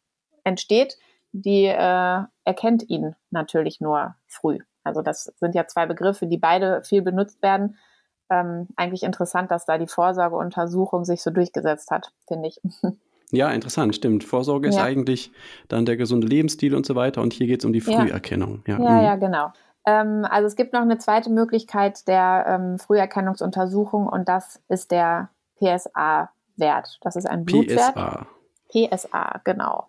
entsteht, 0.48 0.98
die 1.32 1.64
äh, 1.66 2.22
erkennt 2.44 2.88
ihn 2.88 3.14
natürlich 3.30 3.80
nur 3.80 4.14
früh. 4.26 4.58
Also 4.82 5.02
das 5.02 5.32
sind 5.38 5.54
ja 5.54 5.66
zwei 5.66 5.86
Begriffe, 5.86 6.26
die 6.26 6.38
beide 6.38 6.82
viel 6.82 7.02
benutzt 7.02 7.42
werden. 7.42 7.76
Ähm, 8.30 8.68
eigentlich 8.76 9.02
interessant, 9.02 9.50
dass 9.50 9.66
da 9.66 9.78
die 9.78 9.86
Vorsorgeuntersuchung 9.86 11.04
sich 11.04 11.22
so 11.22 11.30
durchgesetzt 11.30 11.90
hat, 11.90 12.12
finde 12.26 12.48
ich. 12.48 12.60
Ja, 13.30 13.50
interessant, 13.50 13.94
stimmt. 13.94 14.24
Vorsorge 14.24 14.68
ja. 14.68 14.74
ist 14.74 14.80
eigentlich 14.80 15.30
dann 15.68 15.84
der 15.84 15.98
gesunde 15.98 16.26
Lebensstil 16.26 16.74
und 16.74 16.86
so 16.86 16.94
weiter 16.94 17.20
und 17.20 17.34
hier 17.34 17.46
geht 17.46 17.60
es 17.60 17.66
um 17.66 17.74
die 17.74 17.82
Früherkennung. 17.82 18.62
Ja, 18.66 18.78
ja, 18.78 18.90
mhm. 18.90 19.02
ja 19.02 19.16
genau. 19.16 19.52
Ähm, 19.84 20.26
also 20.30 20.46
es 20.46 20.56
gibt 20.56 20.72
noch 20.72 20.80
eine 20.80 20.96
zweite 20.96 21.28
Möglichkeit 21.28 22.08
der 22.08 22.46
ähm, 22.48 22.78
Früherkennungsuntersuchung 22.78 24.06
und 24.06 24.30
das 24.30 24.62
ist 24.70 24.92
der 24.92 25.28
PSA-Wert. 25.58 26.98
Das 27.02 27.16
ist 27.16 27.26
ein 27.26 27.44
Blutwert. 27.44 27.94
PSA. 27.94 28.26
PSA, 28.70 29.40
genau 29.44 29.86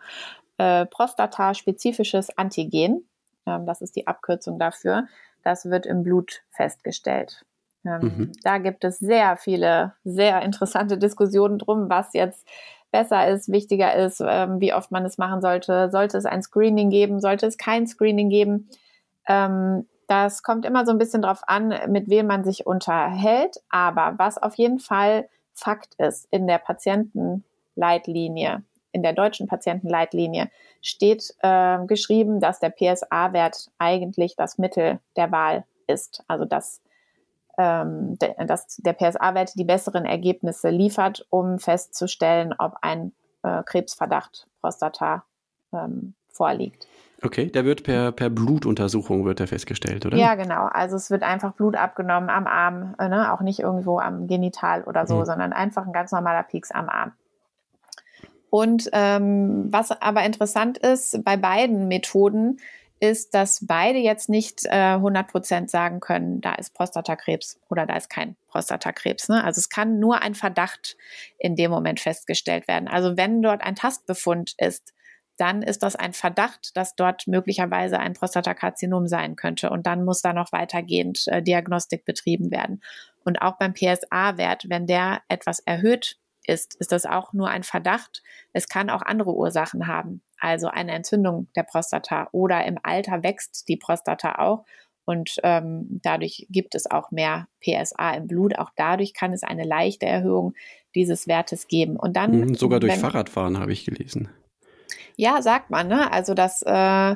äh, 0.60 0.86
prostataspezifisches 0.86 2.38
Antigen. 2.38 3.10
Ähm, 3.48 3.66
das 3.66 3.82
ist 3.82 3.96
die 3.96 4.06
Abkürzung 4.06 4.60
dafür. 4.60 5.08
Das 5.44 5.70
wird 5.70 5.86
im 5.86 6.04
Blut 6.04 6.44
festgestellt. 6.52 7.46
Ähm, 7.86 8.02
mhm. 8.02 8.32
Da 8.44 8.58
gibt 8.58 8.84
es 8.84 9.00
sehr 9.00 9.38
viele, 9.38 9.94
sehr 10.04 10.42
interessante 10.42 10.98
Diskussionen 10.98 11.58
drum, 11.58 11.90
was 11.90 12.14
jetzt 12.14 12.46
besser 12.92 13.30
ist, 13.30 13.50
wichtiger 13.52 13.96
ist, 13.96 14.22
ähm, 14.26 14.60
wie 14.60 14.74
oft 14.74 14.92
man 14.92 15.06
es 15.06 15.18
machen 15.18 15.42
sollte. 15.42 15.90
Sollte 15.92 16.18
es 16.18 16.26
ein 16.26 16.42
Screening 16.42 16.90
geben? 16.90 17.22
Sollte 17.22 17.46
es 17.46 17.58
kein 17.58 17.88
Screening 17.88 18.30
geben? 18.30 18.70
Ähm, 19.28 19.88
das 20.08 20.44
kommt 20.44 20.66
immer 20.66 20.86
so 20.86 20.92
ein 20.92 20.98
bisschen 20.98 21.22
drauf 21.22 21.42
an, 21.48 21.74
mit 21.88 22.10
wem 22.10 22.28
man 22.28 22.44
sich 22.44 22.66
unterhält. 22.66 23.62
Aber 23.70 24.16
was 24.18 24.38
auf 24.38 24.56
jeden 24.56 24.80
Fall 24.80 25.30
Fakt 25.54 25.94
ist 25.96 26.28
in 26.32 26.48
der 26.48 26.58
Patientenleitlinie, 26.58 28.64
in 28.92 29.04
der 29.04 29.14
deutschen 29.14 29.48
Patientenleitlinie 29.48 30.50
steht 30.82 31.34
äh, 31.42 31.86
geschrieben, 31.86 32.40
dass 32.40 32.60
der 32.60 32.70
PSA-Wert 32.70 33.70
eigentlich 33.78 34.36
das 34.36 34.58
Mittel 34.58 35.00
der 35.16 35.32
Wahl 35.32 35.66
ist. 35.88 36.24
Also 36.28 36.46
dass, 36.46 36.82
ähm, 37.58 38.18
de, 38.20 38.34
dass 38.46 38.78
der 38.78 38.94
PSA-Wert 38.94 39.54
die 39.56 39.66
besseren 39.66 40.06
Ergebnisse 40.06 40.70
liefert, 40.70 41.26
um 41.30 41.60
festzustellen, 41.60 42.54
ob 42.58 42.78
ein 42.82 43.12
äh, 43.44 43.64
Krebsverdacht 43.64 44.48
Prostata 44.62 45.24
ähm, 45.74 46.14
vorliegt. 46.30 46.88
Okay, 47.22 47.48
der 47.48 47.66
wird 47.66 47.84
per, 47.84 48.14
per 48.14 48.30
Blutuntersuchung 48.30 49.26
wird 49.26 49.42
er 49.42 49.48
festgestellt, 49.48 50.06
oder? 50.06 50.18
Ja, 50.18 50.36
genau. 50.36 50.68
Also 50.68 50.96
es 50.96 51.12
wird 51.12 51.24
einfach 51.24 51.52
Blut 51.54 51.76
abgenommen 51.76 52.30
am 52.30 52.48
Arm, 52.48 52.96
äh, 52.98 53.10
ne? 53.10 53.34
auch 53.34 53.42
nicht 53.42 53.60
irgendwo 53.60 54.00
am 54.00 54.28
Genital 54.28 54.84
oder 54.84 55.06
so, 55.06 55.18
mhm. 55.18 55.26
sondern 55.26 55.54
einfach 55.54 55.86
ein 55.86 55.92
ganz 55.92 56.12
normaler 56.12 56.44
Pieks 56.44 56.72
am 56.72 56.88
Arm. 56.88 57.12
Und 58.50 58.90
ähm, 58.94 59.68
was 59.72 59.92
aber 59.92 60.24
interessant 60.24 60.78
ist 60.78 61.24
bei 61.24 61.38
beiden 61.38 61.88
Methoden, 61.88 62.58
ist, 63.00 63.34
dass 63.34 63.66
beide 63.66 64.00
jetzt 64.00 64.30
nicht 64.30 64.66
äh, 64.66 64.96
100% 64.96 65.70
sagen 65.70 66.00
können, 66.00 66.42
da 66.42 66.56
ist 66.56 66.74
Prostatakrebs 66.74 67.60
oder 67.70 67.86
da 67.86 67.96
ist 67.96 68.10
kein 68.10 68.36
Prostatakrebs. 68.48 69.30
Ne? 69.30 69.44
Also 69.44 69.60
es 69.60 69.70
kann 69.70 70.00
nur 70.00 70.22
ein 70.22 70.36
Verdacht 70.36 70.98
in 71.38 71.56
dem 71.56 71.72
Moment 71.72 72.00
festgestellt 72.00 72.68
werden. 72.68 72.88
Also 72.88 73.16
wenn 73.16 73.42
dort 73.42 73.62
ein 73.64 73.76
Tastbefund 73.76 74.54
ist, 74.58 74.94
dann 75.38 75.62
ist 75.62 75.84
das 75.84 75.96
ein 75.96 76.12
Verdacht, 76.12 76.76
dass 76.76 76.96
dort 76.96 77.26
möglicherweise 77.26 78.00
ein 78.00 78.14
Prostatakarzinom 78.14 79.08
sein 79.08 79.38
könnte. 79.38 79.70
Und 79.70 79.88
dann 79.88 80.04
muss 80.04 80.22
da 80.22 80.34
noch 80.34 80.52
weitergehend 80.52 81.26
äh, 81.28 81.42
Diagnostik 81.42 82.04
betrieben 82.04 82.52
werden. 82.52 82.82
Und 83.24 83.42
auch 83.42 83.58
beim 83.58 83.74
PSA-Wert, 83.74 84.66
wenn 84.68 84.86
der 84.86 85.22
etwas 85.30 85.60
erhöht 85.60 86.18
ist, 86.50 86.76
ist 86.76 86.92
das 86.92 87.06
auch 87.06 87.34
nur 87.34 87.50
ein 87.50 87.64
Verdacht. 87.64 88.24
Es 88.52 88.68
kann 88.68 88.90
auch 88.90 89.02
andere 89.02 89.34
Ursachen 89.34 89.88
haben, 89.88 90.22
also 90.40 90.68
eine 90.68 90.92
Entzündung 90.92 91.48
der 91.56 91.64
Prostata 91.64 92.28
oder 92.32 92.66
im 92.66 92.78
Alter 92.84 93.24
wächst 93.24 93.70
die 93.70 93.78
Prostata 93.78 94.40
auch 94.40 94.66
und 95.10 95.38
ähm, 95.42 96.00
dadurch 96.04 96.46
gibt 96.52 96.76
es 96.76 96.90
auch 96.90 97.10
mehr 97.10 97.48
PSA 97.62 98.12
im 98.12 98.28
Blut. 98.28 98.60
Auch 98.60 98.70
dadurch 98.76 99.16
kann 99.16 99.34
es 99.34 99.42
eine 99.42 99.64
leichte 99.64 100.06
Erhöhung 100.06 100.54
dieses 100.94 101.28
Wertes 101.28 101.68
geben. 101.68 101.96
Und 101.96 102.16
dann 102.16 102.42
mhm, 102.42 102.54
sogar 102.54 102.80
durch 102.80 102.94
wenn, 102.94 103.00
Fahrradfahren 103.00 103.58
habe 103.58 103.72
ich 103.72 103.86
gelesen. 103.86 104.30
Ja, 105.16 105.42
sagt 105.42 105.72
man. 105.72 105.88
Ne? 105.88 106.12
Also 106.12 106.36
das 106.36 106.62
äh, 106.62 107.16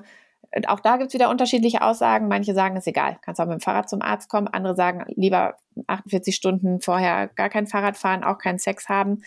auch 0.67 0.79
da 0.79 0.97
gibt 0.97 1.07
es 1.09 1.13
wieder 1.13 1.29
unterschiedliche 1.29 1.81
Aussagen. 1.81 2.27
Manche 2.27 2.53
sagen, 2.53 2.75
es 2.75 2.83
ist 2.83 2.87
egal, 2.87 3.17
kannst 3.21 3.41
auch 3.41 3.45
mit 3.45 3.59
dem 3.59 3.61
Fahrrad 3.61 3.89
zum 3.89 4.01
Arzt 4.01 4.29
kommen. 4.29 4.47
Andere 4.47 4.75
sagen, 4.75 5.05
lieber 5.15 5.55
48 5.87 6.35
Stunden 6.35 6.81
vorher 6.81 7.27
gar 7.27 7.49
kein 7.49 7.67
Fahrrad 7.67 7.97
fahren, 7.97 8.23
auch 8.23 8.37
keinen 8.37 8.59
Sex 8.59 8.89
haben. 8.89 9.23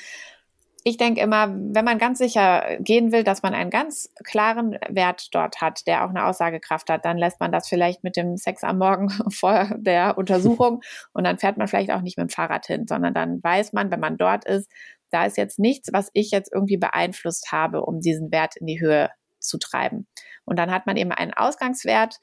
Ich 0.89 0.99
denke 0.99 1.21
immer, 1.21 1.49
wenn 1.49 1.85
man 1.85 1.99
ganz 1.99 2.19
sicher 2.19 2.77
gehen 2.79 3.11
will, 3.11 3.25
dass 3.25 3.43
man 3.43 3.55
einen 3.55 3.71
ganz 3.71 4.09
klaren 4.23 4.79
Wert 4.89 5.35
dort 5.35 5.61
hat, 5.61 5.85
der 5.89 6.05
auch 6.05 6.11
eine 6.11 6.27
Aussagekraft 6.27 6.89
hat, 6.91 7.05
dann 7.05 7.19
lässt 7.19 7.41
man 7.41 7.51
das 7.51 7.67
vielleicht 7.67 8.05
mit 8.05 8.17
dem 8.17 8.37
Sex 8.37 8.63
am 8.63 8.79
Morgen 8.79 9.11
vor 9.33 9.69
der 9.79 10.17
Untersuchung 10.17 10.83
und 11.13 11.25
dann 11.25 11.39
fährt 11.39 11.57
man 11.57 11.67
vielleicht 11.67 11.91
auch 11.91 12.03
nicht 12.03 12.17
mit 12.19 12.29
dem 12.29 12.33
Fahrrad 12.33 12.67
hin, 12.67 12.87
sondern 12.87 13.15
dann 13.15 13.43
weiß 13.43 13.73
man, 13.73 13.91
wenn 13.91 13.99
man 13.99 14.17
dort 14.17 14.45
ist, 14.45 14.71
da 15.11 15.25
ist 15.25 15.37
jetzt 15.37 15.59
nichts, 15.59 15.89
was 15.93 16.11
ich 16.13 16.31
jetzt 16.31 16.53
irgendwie 16.55 16.77
beeinflusst 16.77 17.51
habe, 17.51 17.83
um 17.83 18.01
diesen 18.01 18.31
Wert 18.31 18.55
in 18.57 18.67
die 18.67 18.81
Höhe 18.81 19.11
zu 19.47 19.59
treiben. 19.59 20.07
Und 20.45 20.59
dann 20.59 20.71
hat 20.71 20.87
man 20.87 20.97
eben 20.97 21.13
einen 21.13 21.33
Ausgangswert, 21.33 22.19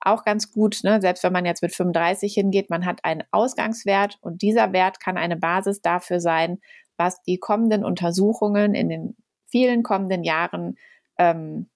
auch 0.00 0.24
ganz 0.24 0.52
gut, 0.52 0.80
ne? 0.82 1.00
selbst 1.00 1.24
wenn 1.24 1.32
man 1.32 1.46
jetzt 1.46 1.62
mit 1.62 1.74
35 1.74 2.34
hingeht, 2.34 2.68
man 2.68 2.84
hat 2.84 3.04
einen 3.04 3.24
Ausgangswert 3.30 4.18
und 4.20 4.42
dieser 4.42 4.72
Wert 4.72 5.00
kann 5.00 5.16
eine 5.16 5.36
Basis 5.36 5.80
dafür 5.80 6.20
sein, 6.20 6.58
was 6.96 7.22
die 7.22 7.38
kommenden 7.38 7.84
Untersuchungen 7.84 8.74
in 8.74 8.88
den 8.88 9.16
vielen 9.46 9.82
kommenden 9.82 10.22
Jahren 10.22 10.76
ähm, 11.18 11.70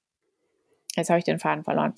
Jetzt 0.99 1.11
habe 1.11 1.19
ich 1.19 1.25
den 1.25 1.39
Faden 1.39 1.65
verloren. 1.65 1.95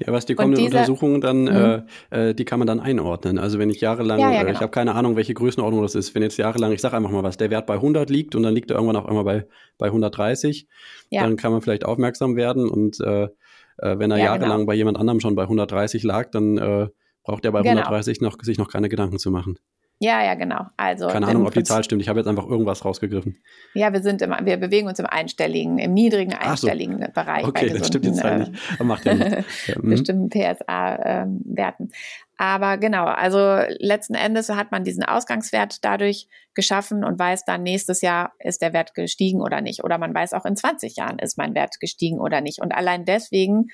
ja, 0.00 0.12
was 0.12 0.26
die 0.26 0.34
kommenden 0.36 0.64
diese, 0.64 0.76
Untersuchungen 0.76 1.20
dann, 1.20 1.42
mhm. 1.42 1.84
äh, 2.10 2.30
äh, 2.30 2.34
die 2.34 2.44
kann 2.44 2.58
man 2.58 2.66
dann 2.66 2.80
einordnen. 2.80 3.38
Also 3.38 3.58
wenn 3.58 3.68
ich 3.68 3.80
jahrelang, 3.80 4.18
ja, 4.18 4.30
ja, 4.30 4.38
genau. 4.40 4.50
äh, 4.50 4.52
ich 4.52 4.60
habe 4.60 4.70
keine 4.70 4.94
Ahnung, 4.94 5.16
welche 5.16 5.34
Größenordnung 5.34 5.82
das 5.82 5.94
ist, 5.94 6.14
wenn 6.14 6.22
jetzt 6.22 6.36
jahrelang, 6.36 6.72
ich 6.72 6.80
sage 6.80 6.96
einfach 6.96 7.10
mal 7.10 7.22
was, 7.22 7.36
der 7.36 7.50
Wert 7.50 7.66
bei 7.66 7.74
100 7.74 8.08
liegt 8.08 8.34
und 8.34 8.42
dann 8.42 8.54
liegt 8.54 8.70
er 8.70 8.76
irgendwann 8.76 8.96
auch 8.96 9.06
einmal 9.06 9.24
bei, 9.24 9.46
bei 9.78 9.86
130, 9.86 10.68
ja. 11.10 11.22
dann 11.22 11.36
kann 11.36 11.52
man 11.52 11.60
vielleicht 11.60 11.84
aufmerksam 11.84 12.36
werden 12.36 12.68
und 12.68 13.00
äh, 13.00 13.24
äh 13.24 13.98
wenn 13.98 14.10
er 14.10 14.18
jahrelang 14.18 14.58
genau. 14.58 14.66
bei 14.66 14.74
jemand 14.74 14.98
anderem 14.98 15.20
schon 15.20 15.34
bei 15.34 15.42
130 15.42 16.02
lag, 16.02 16.30
dann 16.30 16.58
äh, 16.58 16.88
braucht 17.24 17.44
er 17.44 17.52
bei 17.52 17.62
genau. 17.62 17.80
130 17.80 18.20
noch, 18.20 18.36
sich 18.42 18.58
noch 18.58 18.68
keine 18.68 18.88
Gedanken 18.88 19.18
zu 19.18 19.30
machen. 19.30 19.58
Ja, 20.02 20.24
ja, 20.24 20.34
genau. 20.34 20.64
Also 20.78 21.08
keine 21.08 21.26
Ahnung, 21.26 21.46
ob 21.46 21.52
die 21.52 21.62
Zahl 21.62 21.84
stimmt. 21.84 22.00
Ich 22.00 22.08
habe 22.08 22.18
jetzt 22.18 22.26
einfach 22.26 22.48
irgendwas 22.48 22.86
rausgegriffen. 22.86 23.36
Ja, 23.74 23.92
wir 23.92 24.00
sind 24.00 24.22
im, 24.22 24.34
wir 24.44 24.56
bewegen 24.56 24.88
uns 24.88 24.98
im 24.98 25.04
einstelligen, 25.04 25.78
im 25.78 25.92
niedrigen 25.92 26.32
einstelligen 26.32 27.02
so. 27.02 27.12
Bereich. 27.12 27.46
Okay, 27.46 27.68
das 27.68 27.88
stimmt 27.88 28.06
die 28.06 28.12
Zahl 28.14 28.38
nicht. 28.38 28.52
Das 28.78 28.86
macht 28.86 29.04
ja 29.04 29.12
nichts. 29.12 29.44
ja, 29.66 29.74
hm. 29.74 29.90
bestimmten 29.90 30.30
PSA-Werten. 30.30 31.90
Aber 32.38 32.78
genau, 32.78 33.04
also 33.04 33.58
letzten 33.78 34.14
Endes 34.14 34.48
hat 34.48 34.72
man 34.72 34.84
diesen 34.84 35.04
Ausgangswert 35.04 35.84
dadurch 35.84 36.28
geschaffen 36.54 37.04
und 37.04 37.18
weiß 37.18 37.44
dann 37.44 37.62
nächstes 37.62 38.00
Jahr 38.00 38.32
ist 38.38 38.62
der 38.62 38.72
Wert 38.72 38.94
gestiegen 38.94 39.42
oder 39.42 39.60
nicht. 39.60 39.84
Oder 39.84 39.98
man 39.98 40.14
weiß 40.14 40.32
auch 40.32 40.46
in 40.46 40.56
20 40.56 40.96
Jahren 40.96 41.18
ist 41.18 41.36
mein 41.36 41.54
Wert 41.54 41.78
gestiegen 41.78 42.20
oder 42.20 42.40
nicht. 42.40 42.62
Und 42.62 42.72
allein 42.72 43.04
deswegen 43.04 43.66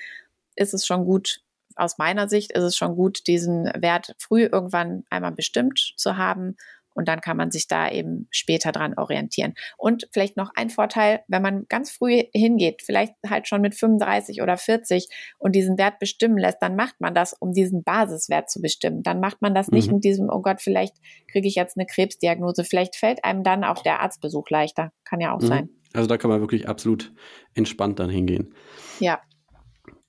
ist 0.57 0.73
es 0.73 0.85
schon 0.85 1.05
gut, 1.05 1.39
aus 1.77 1.97
meiner 1.97 2.27
Sicht 2.27 2.51
ist 2.51 2.63
es 2.63 2.75
schon 2.75 2.95
gut, 2.95 3.27
diesen 3.27 3.65
Wert 3.77 4.15
früh 4.19 4.43
irgendwann 4.43 5.03
einmal 5.09 5.31
bestimmt 5.31 5.93
zu 5.97 6.17
haben 6.17 6.55
und 6.97 7.07
dann 7.07 7.21
kann 7.21 7.37
man 7.37 7.51
sich 7.51 7.67
da 7.67 7.91
eben 7.91 8.27
später 8.31 8.71
dran 8.71 8.95
orientieren. 8.97 9.53
Und 9.77 10.07
vielleicht 10.11 10.35
noch 10.35 10.49
ein 10.55 10.71
Vorteil, 10.71 11.21
wenn 11.27 11.43
man 11.43 11.65
ganz 11.69 11.91
früh 11.91 12.23
hingeht, 12.33 12.81
vielleicht 12.83 13.13
halt 13.29 13.47
schon 13.47 13.61
mit 13.61 13.75
35 13.75 14.41
oder 14.41 14.57
40 14.57 15.07
und 15.37 15.53
diesen 15.53 15.77
Wert 15.77 15.99
bestimmen 15.99 16.39
lässt, 16.39 16.57
dann 16.59 16.75
macht 16.75 16.99
man 16.99 17.13
das, 17.13 17.33
um 17.33 17.53
diesen 17.53 17.83
Basiswert 17.83 18.49
zu 18.49 18.61
bestimmen. 18.61 19.03
Dann 19.03 19.19
macht 19.19 19.43
man 19.43 19.53
das 19.53 19.69
nicht 19.69 19.89
mhm. 19.89 19.95
mit 19.95 20.05
diesem, 20.05 20.27
oh 20.31 20.41
Gott, 20.41 20.59
vielleicht 20.59 20.95
kriege 21.31 21.47
ich 21.47 21.53
jetzt 21.53 21.77
eine 21.77 21.85
Krebsdiagnose. 21.85 22.63
Vielleicht 22.63 22.95
fällt 22.95 23.23
einem 23.23 23.43
dann 23.43 23.63
auch 23.63 23.83
der 23.83 23.99
Arztbesuch 23.99 24.49
leichter. 24.49 24.91
Kann 25.05 25.19
ja 25.19 25.35
auch 25.35 25.41
mhm. 25.41 25.47
sein. 25.47 25.69
Also 25.93 26.07
da 26.07 26.17
kann 26.17 26.31
man 26.31 26.41
wirklich 26.41 26.67
absolut 26.67 27.13
entspannt 27.53 27.99
dann 27.99 28.09
hingehen. 28.09 28.55
Ja. 28.99 29.21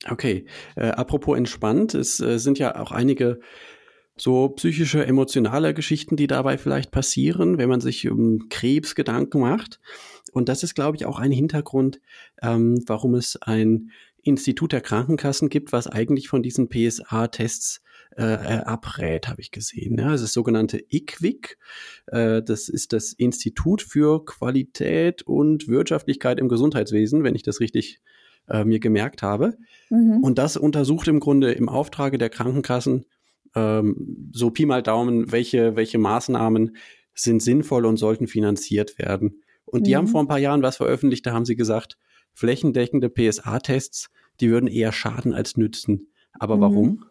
Okay, 0.06 0.44
äh, 0.76 0.88
apropos 0.88 1.36
entspannt, 1.36 1.94
es 1.94 2.20
äh, 2.20 2.38
sind 2.38 2.58
ja 2.58 2.80
auch 2.80 2.92
einige 2.92 3.40
so 4.16 4.48
psychische, 4.50 5.04
emotionale 5.04 5.74
Geschichten, 5.74 6.16
die 6.16 6.26
dabei 6.26 6.58
vielleicht 6.58 6.90
passieren, 6.90 7.58
wenn 7.58 7.68
man 7.68 7.80
sich 7.80 8.08
um 8.08 8.48
Krebs 8.48 8.94
Gedanken 8.94 9.40
macht. 9.40 9.80
Und 10.32 10.48
das 10.48 10.62
ist, 10.62 10.74
glaube 10.74 10.96
ich, 10.96 11.06
auch 11.06 11.18
ein 11.18 11.32
Hintergrund, 11.32 12.00
ähm, 12.42 12.82
warum 12.86 13.14
es 13.14 13.40
ein 13.40 13.90
Institut 14.22 14.72
der 14.72 14.80
Krankenkassen 14.80 15.48
gibt, 15.48 15.72
was 15.72 15.86
eigentlich 15.86 16.28
von 16.28 16.42
diesen 16.42 16.68
PSA-Tests 16.68 17.82
äh, 18.16 18.22
äh, 18.22 18.62
abrät, 18.64 19.28
habe 19.28 19.40
ich 19.40 19.52
gesehen. 19.52 19.96
Ja, 19.98 20.10
das 20.10 20.22
ist 20.22 20.32
sogenannte 20.32 20.84
IQWIC. 20.90 21.56
Äh, 22.06 22.42
das 22.42 22.68
ist 22.68 22.92
das 22.92 23.12
Institut 23.12 23.80
für 23.80 24.24
Qualität 24.24 25.22
und 25.22 25.68
Wirtschaftlichkeit 25.68 26.40
im 26.40 26.48
Gesundheitswesen, 26.48 27.22
wenn 27.22 27.34
ich 27.34 27.42
das 27.42 27.60
richtig 27.60 28.00
äh, 28.48 28.64
mir 28.64 28.80
gemerkt 28.80 29.22
habe. 29.22 29.56
Mhm. 29.90 30.22
Und 30.22 30.38
das 30.38 30.56
untersucht 30.56 31.08
im 31.08 31.20
Grunde 31.20 31.52
im 31.52 31.68
Auftrage 31.68 32.18
der 32.18 32.30
Krankenkassen 32.30 33.04
ähm, 33.54 34.30
so 34.32 34.50
Pi 34.50 34.66
mal 34.66 34.82
Daumen, 34.82 35.32
welche, 35.32 35.76
welche 35.76 35.98
Maßnahmen 35.98 36.76
sind 37.14 37.42
sinnvoll 37.42 37.86
und 37.86 37.96
sollten 37.96 38.26
finanziert 38.26 38.98
werden. 38.98 39.42
Und 39.64 39.86
die 39.86 39.92
mhm. 39.92 39.96
haben 39.96 40.08
vor 40.08 40.22
ein 40.22 40.28
paar 40.28 40.38
Jahren 40.38 40.62
was 40.62 40.76
veröffentlicht, 40.76 41.26
da 41.26 41.32
haben 41.32 41.44
sie 41.44 41.56
gesagt, 41.56 41.98
flächendeckende 42.32 43.10
PSA-Tests, 43.10 44.10
die 44.40 44.50
würden 44.50 44.68
eher 44.68 44.92
schaden 44.92 45.34
als 45.34 45.56
nützen. 45.56 46.12
Aber 46.32 46.56
mhm. 46.56 46.60
warum? 46.60 47.04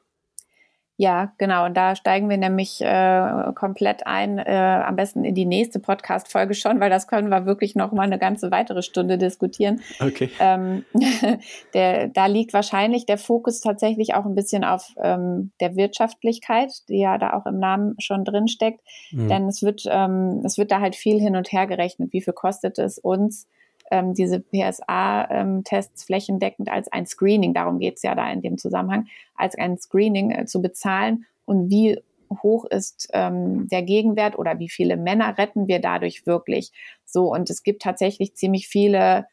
Ja, 1.00 1.32
genau. 1.38 1.66
Und 1.66 1.78
da 1.78 1.96
steigen 1.96 2.28
wir 2.28 2.38
nämlich 2.38 2.82
äh, 2.82 3.52
komplett 3.54 4.08
ein, 4.08 4.40
äh, 4.40 4.84
am 4.84 4.96
besten 4.96 5.24
in 5.24 5.36
die 5.36 5.46
nächste 5.46 5.80
Podcast-Folge 5.80 6.56
schon, 6.56 6.80
weil 6.80 6.90
das 6.90 7.08
können 7.08 7.30
wir 7.30 7.46
wirklich 7.46 7.76
noch 7.76 7.92
mal 7.92 8.02
eine 8.02 8.18
ganze 8.18 8.50
weitere 8.50 8.82
Stunde 8.82 9.20
diskutieren. 9.20 9.80
Okay. 10.00 10.32
Ähm, 10.40 10.86
der, 11.76 12.08
da 12.08 12.26
liegt 12.26 12.52
wahrscheinlich 12.54 13.06
der 13.06 13.20
Fokus 13.20 13.62
tatsächlich 13.62 14.16
auch 14.16 14.26
ein 14.26 14.34
bisschen 14.34 14.64
auf 14.64 14.96
ähm, 15.00 15.52
der 15.60 15.76
Wirtschaftlichkeit, 15.76 16.72
die 16.90 16.98
ja 16.98 17.20
da 17.20 17.34
auch 17.34 17.46
im 17.46 17.60
Namen 17.60 17.96
schon 18.00 18.26
drin 18.26 18.48
steckt. 18.48 18.82
Mhm. 19.12 19.28
Denn 19.28 19.48
es 19.48 19.62
wird, 19.62 19.84
ähm, 19.88 20.42
es 20.44 20.58
wird 20.58 20.72
da 20.72 20.82
halt 20.82 20.96
viel 20.96 21.20
hin 21.20 21.36
und 21.36 21.52
her 21.52 21.68
gerechnet. 21.68 22.12
Wie 22.12 22.22
viel 22.22 22.34
kostet 22.34 22.80
es 22.80 22.98
uns? 22.98 23.48
Ähm, 23.92 24.14
diese 24.14 24.40
PSA-Tests 24.40 26.04
flächendeckend 26.04 26.70
als 26.70 26.92
ein 26.92 27.06
Screening, 27.06 27.54
darum 27.54 27.80
geht 27.80 27.98
es 27.98 28.04
ja 28.04 28.16
da 28.16 28.30
in 28.32 28.42
dem 28.42 28.58
Zusammenhang, 28.58 29.08
als 29.36 29.58
ein 29.58 29.78
Screening 29.78 30.32
äh, 30.32 30.46
zu 30.46 30.62
bezahlen 30.62 31.26
und 31.46 31.70
wie 31.70 32.00
hoch 32.44 32.66
ist 32.66 33.10
ähm, 33.14 33.68
der 33.70 33.84
Gegenwert 33.84 34.38
oder 34.38 34.60
wie 34.60 34.70
viele 34.70 34.98
Männer 34.98 35.38
retten 35.38 35.68
wir 35.68 35.80
dadurch 35.80 36.26
wirklich. 36.26 36.72
So, 37.06 37.34
und 37.34 37.50
es 37.50 37.64
gibt 37.64 37.82
tatsächlich 37.82 38.36
ziemlich 38.36 38.68
viele 38.68 39.28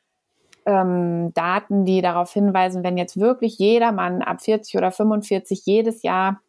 ähm, 0.66 1.32
Daten, 1.34 1.84
die 1.84 2.00
darauf 2.00 2.32
hinweisen, 2.32 2.84
wenn 2.84 2.96
jetzt 2.96 3.18
wirklich 3.18 3.58
jeder 3.58 3.92
Mann 3.92 4.22
ab 4.22 4.40
40 4.42 4.76
oder 4.76 4.90
45 4.90 5.66
jedes 5.66 6.02
Jahr 6.02 6.40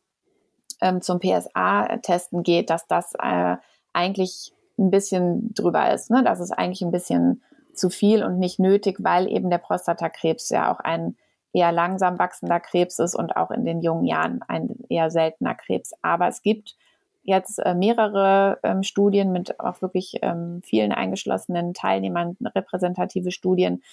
ähm, 0.81 1.01
zum 1.01 1.19
PSA-Testen 1.19 2.43
geht, 2.43 2.69
dass 2.69 2.87
das 2.87 3.13
äh, 3.21 3.55
eigentlich 3.93 4.53
ein 4.77 4.91
bisschen 4.91 5.53
drüber 5.53 5.93
ist, 5.93 6.11
ne? 6.11 6.23
dass 6.23 6.39
es 6.39 6.51
eigentlich 6.51 6.81
ein 6.81 6.91
bisschen 6.91 7.41
zu 7.75 7.89
viel 7.89 8.23
und 8.23 8.39
nicht 8.39 8.59
nötig, 8.59 8.97
weil 8.99 9.27
eben 9.27 9.49
der 9.49 9.57
Prostatakrebs 9.57 10.49
ja 10.49 10.71
auch 10.71 10.79
ein 10.79 11.15
eher 11.53 11.71
langsam 11.71 12.19
wachsender 12.19 12.59
Krebs 12.59 12.99
ist 12.99 13.15
und 13.15 13.37
auch 13.37 13.49
in 13.49 13.65
den 13.65 13.81
jungen 13.81 14.05
Jahren 14.05 14.41
ein 14.47 14.75
eher 14.89 15.09
seltener 15.09 15.55
Krebs. 15.55 15.93
Aber 16.01 16.27
es 16.27 16.41
gibt 16.41 16.75
jetzt 17.23 17.59
äh, 17.59 17.73
mehrere 17.73 18.59
ähm, 18.63 18.83
Studien 18.83 19.31
mit 19.31 19.59
auch 19.59 19.81
wirklich 19.81 20.19
ähm, 20.21 20.61
vielen 20.63 20.91
eingeschlossenen 20.91 21.73
Teilnehmern, 21.73 22.37
repräsentative 22.53 23.31
Studien, 23.31 23.83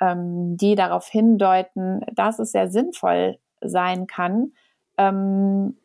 ähm, 0.00 0.56
die 0.56 0.74
darauf 0.74 1.06
hindeuten, 1.06 2.04
dass 2.12 2.38
es 2.38 2.52
sehr 2.52 2.68
sinnvoll 2.68 3.38
sein 3.60 4.06
kann, 4.06 4.52
ähm, 4.98 5.76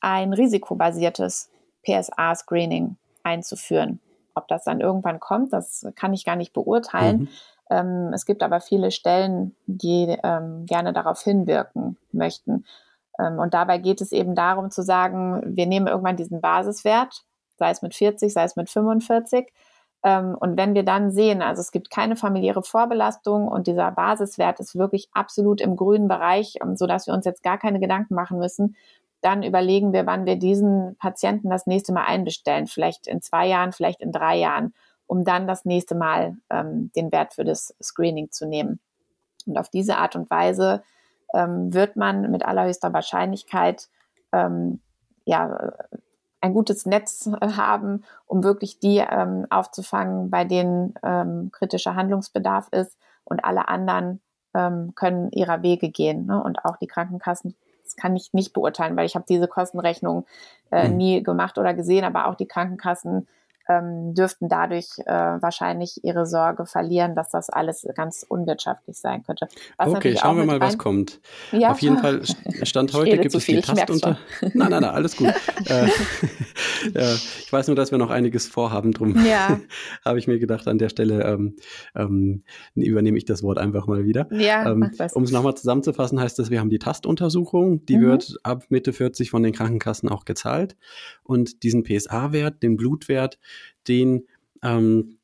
ein 0.00 0.32
risikobasiertes 0.32 1.50
PSA-Screening 1.84 2.96
einzuführen. 3.22 4.00
Ob 4.36 4.48
das 4.48 4.64
dann 4.64 4.80
irgendwann 4.80 5.20
kommt, 5.20 5.52
das 5.52 5.86
kann 5.96 6.12
ich 6.12 6.24
gar 6.24 6.36
nicht 6.36 6.52
beurteilen. 6.52 7.20
Mhm. 7.20 7.28
Ähm, 7.70 8.10
es 8.14 8.26
gibt 8.26 8.42
aber 8.42 8.60
viele 8.60 8.90
Stellen, 8.90 9.56
die 9.66 10.16
ähm, 10.22 10.66
gerne 10.66 10.92
darauf 10.92 11.20
hinwirken 11.22 11.96
möchten. 12.12 12.64
Ähm, 13.18 13.38
und 13.38 13.54
dabei 13.54 13.78
geht 13.78 14.00
es 14.00 14.12
eben 14.12 14.34
darum 14.34 14.70
zu 14.70 14.82
sagen, 14.82 15.42
wir 15.44 15.66
nehmen 15.66 15.86
irgendwann 15.86 16.16
diesen 16.16 16.40
Basiswert, 16.40 17.24
sei 17.56 17.70
es 17.70 17.82
mit 17.82 17.94
40, 17.94 18.32
sei 18.32 18.44
es 18.44 18.56
mit 18.56 18.70
45. 18.70 19.52
Ähm, 20.04 20.36
und 20.38 20.56
wenn 20.56 20.74
wir 20.74 20.84
dann 20.84 21.10
sehen, 21.10 21.42
also 21.42 21.60
es 21.60 21.72
gibt 21.72 21.90
keine 21.90 22.16
familiäre 22.16 22.62
Vorbelastung 22.62 23.48
und 23.48 23.66
dieser 23.66 23.90
Basiswert 23.90 24.60
ist 24.60 24.76
wirklich 24.76 25.08
absolut 25.12 25.60
im 25.60 25.76
grünen 25.76 26.08
Bereich, 26.08 26.56
ähm, 26.62 26.76
sodass 26.76 27.06
wir 27.06 27.14
uns 27.14 27.24
jetzt 27.24 27.42
gar 27.42 27.58
keine 27.58 27.80
Gedanken 27.80 28.14
machen 28.14 28.38
müssen, 28.38 28.76
dann 29.20 29.42
überlegen 29.42 29.92
wir, 29.92 30.06
wann 30.06 30.26
wir 30.26 30.36
diesen 30.36 30.96
Patienten 30.96 31.50
das 31.50 31.66
nächste 31.66 31.92
Mal 31.92 32.04
einbestellen. 32.04 32.66
Vielleicht 32.66 33.06
in 33.06 33.22
zwei 33.22 33.46
Jahren, 33.46 33.72
vielleicht 33.72 34.00
in 34.00 34.12
drei 34.12 34.36
Jahren, 34.36 34.74
um 35.06 35.24
dann 35.24 35.46
das 35.46 35.64
nächste 35.64 35.94
Mal 35.94 36.36
ähm, 36.50 36.90
den 36.94 37.10
Wert 37.12 37.34
für 37.34 37.44
das 37.44 37.74
Screening 37.82 38.30
zu 38.30 38.46
nehmen. 38.46 38.80
Und 39.46 39.58
auf 39.58 39.68
diese 39.68 39.96
Art 39.96 40.16
und 40.16 40.30
Weise 40.30 40.82
ähm, 41.34 41.72
wird 41.72 41.96
man 41.96 42.30
mit 42.30 42.44
allerhöchster 42.44 42.92
Wahrscheinlichkeit 42.92 43.88
ähm, 44.32 44.80
ja, 45.24 45.72
ein 46.40 46.54
gutes 46.54 46.86
Netz 46.86 47.28
haben, 47.40 48.04
um 48.26 48.44
wirklich 48.44 48.78
die 48.78 48.98
ähm, 48.98 49.46
aufzufangen, 49.50 50.30
bei 50.30 50.44
denen 50.44 50.94
ähm, 51.02 51.50
kritischer 51.52 51.94
Handlungsbedarf 51.94 52.68
ist 52.70 52.96
und 53.24 53.44
alle 53.44 53.68
anderen 53.68 54.20
ähm, 54.54 54.94
können 54.94 55.30
ihrer 55.32 55.62
Wege 55.62 55.90
gehen. 55.90 56.26
Ne? 56.26 56.42
Und 56.42 56.64
auch 56.64 56.76
die 56.76 56.86
Krankenkassen 56.86 57.54
das 57.86 57.96
kann 57.96 58.16
ich 58.16 58.32
nicht 58.32 58.52
beurteilen, 58.52 58.96
weil 58.96 59.06
ich 59.06 59.14
habe 59.14 59.24
diese 59.28 59.48
Kostenrechnung 59.48 60.26
äh, 60.70 60.88
mhm. 60.88 60.96
nie 60.96 61.22
gemacht 61.22 61.58
oder 61.58 61.72
gesehen, 61.72 62.04
aber 62.04 62.26
auch 62.26 62.34
die 62.34 62.46
Krankenkassen 62.46 63.26
ähm, 63.68 64.14
dürften 64.14 64.48
dadurch 64.48 64.86
äh, 65.06 65.12
wahrscheinlich 65.12 66.02
ihre 66.04 66.26
Sorge 66.26 66.66
verlieren, 66.66 67.14
dass 67.14 67.30
das 67.30 67.50
alles 67.50 67.86
ganz 67.94 68.24
unwirtschaftlich 68.28 68.98
sein 68.98 69.22
könnte. 69.22 69.48
Was 69.76 69.88
okay, 69.88 70.16
schauen 70.16 70.36
wir 70.36 70.44
mal, 70.44 70.60
was 70.60 70.78
kommt. 70.78 71.20
Ja, 71.52 71.70
Auf 71.70 71.80
jeden 71.80 71.98
Fall, 71.98 72.22
Stand 72.62 72.92
heute 72.94 73.18
gibt 73.18 73.34
es 73.34 73.44
viel, 73.44 73.56
die 73.56 73.62
Tastunter... 73.62 74.18
Nein, 74.40 74.70
nein, 74.70 74.82
nein, 74.82 74.84
alles 74.84 75.16
gut. 75.16 75.28
äh, 75.68 75.86
äh, 76.94 77.14
ich 77.14 77.52
weiß 77.52 77.66
nur, 77.66 77.76
dass 77.76 77.90
wir 77.90 77.98
noch 77.98 78.10
einiges 78.10 78.46
vorhaben, 78.46 78.92
drum 78.92 79.24
ja. 79.24 79.60
habe 80.04 80.18
ich 80.18 80.26
mir 80.26 80.38
gedacht, 80.38 80.68
an 80.68 80.78
der 80.78 80.88
Stelle 80.88 81.24
ähm, 81.24 81.56
ähm, 81.94 82.42
übernehme 82.74 83.18
ich 83.18 83.24
das 83.24 83.42
Wort 83.42 83.58
einfach 83.58 83.86
mal 83.86 84.04
wieder. 84.04 84.28
Ja, 84.30 84.70
ähm, 84.70 84.90
um 85.14 85.22
es 85.22 85.30
nochmal 85.30 85.56
zusammenzufassen, 85.56 86.20
heißt 86.20 86.38
das, 86.38 86.50
wir 86.50 86.60
haben 86.60 86.70
die 86.70 86.78
Tastuntersuchung, 86.78 87.84
die 87.86 87.96
mhm. 87.96 88.02
wird 88.02 88.36
ab 88.42 88.64
Mitte 88.68 88.92
40 88.92 89.30
von 89.30 89.42
den 89.42 89.52
Krankenkassen 89.52 90.08
auch 90.08 90.24
gezahlt 90.24 90.76
und 91.22 91.62
diesen 91.62 91.82
PSA-Wert, 91.82 92.62
den 92.62 92.76
Blutwert, 92.76 93.38
den 93.88 94.26
ähm, 94.62 95.18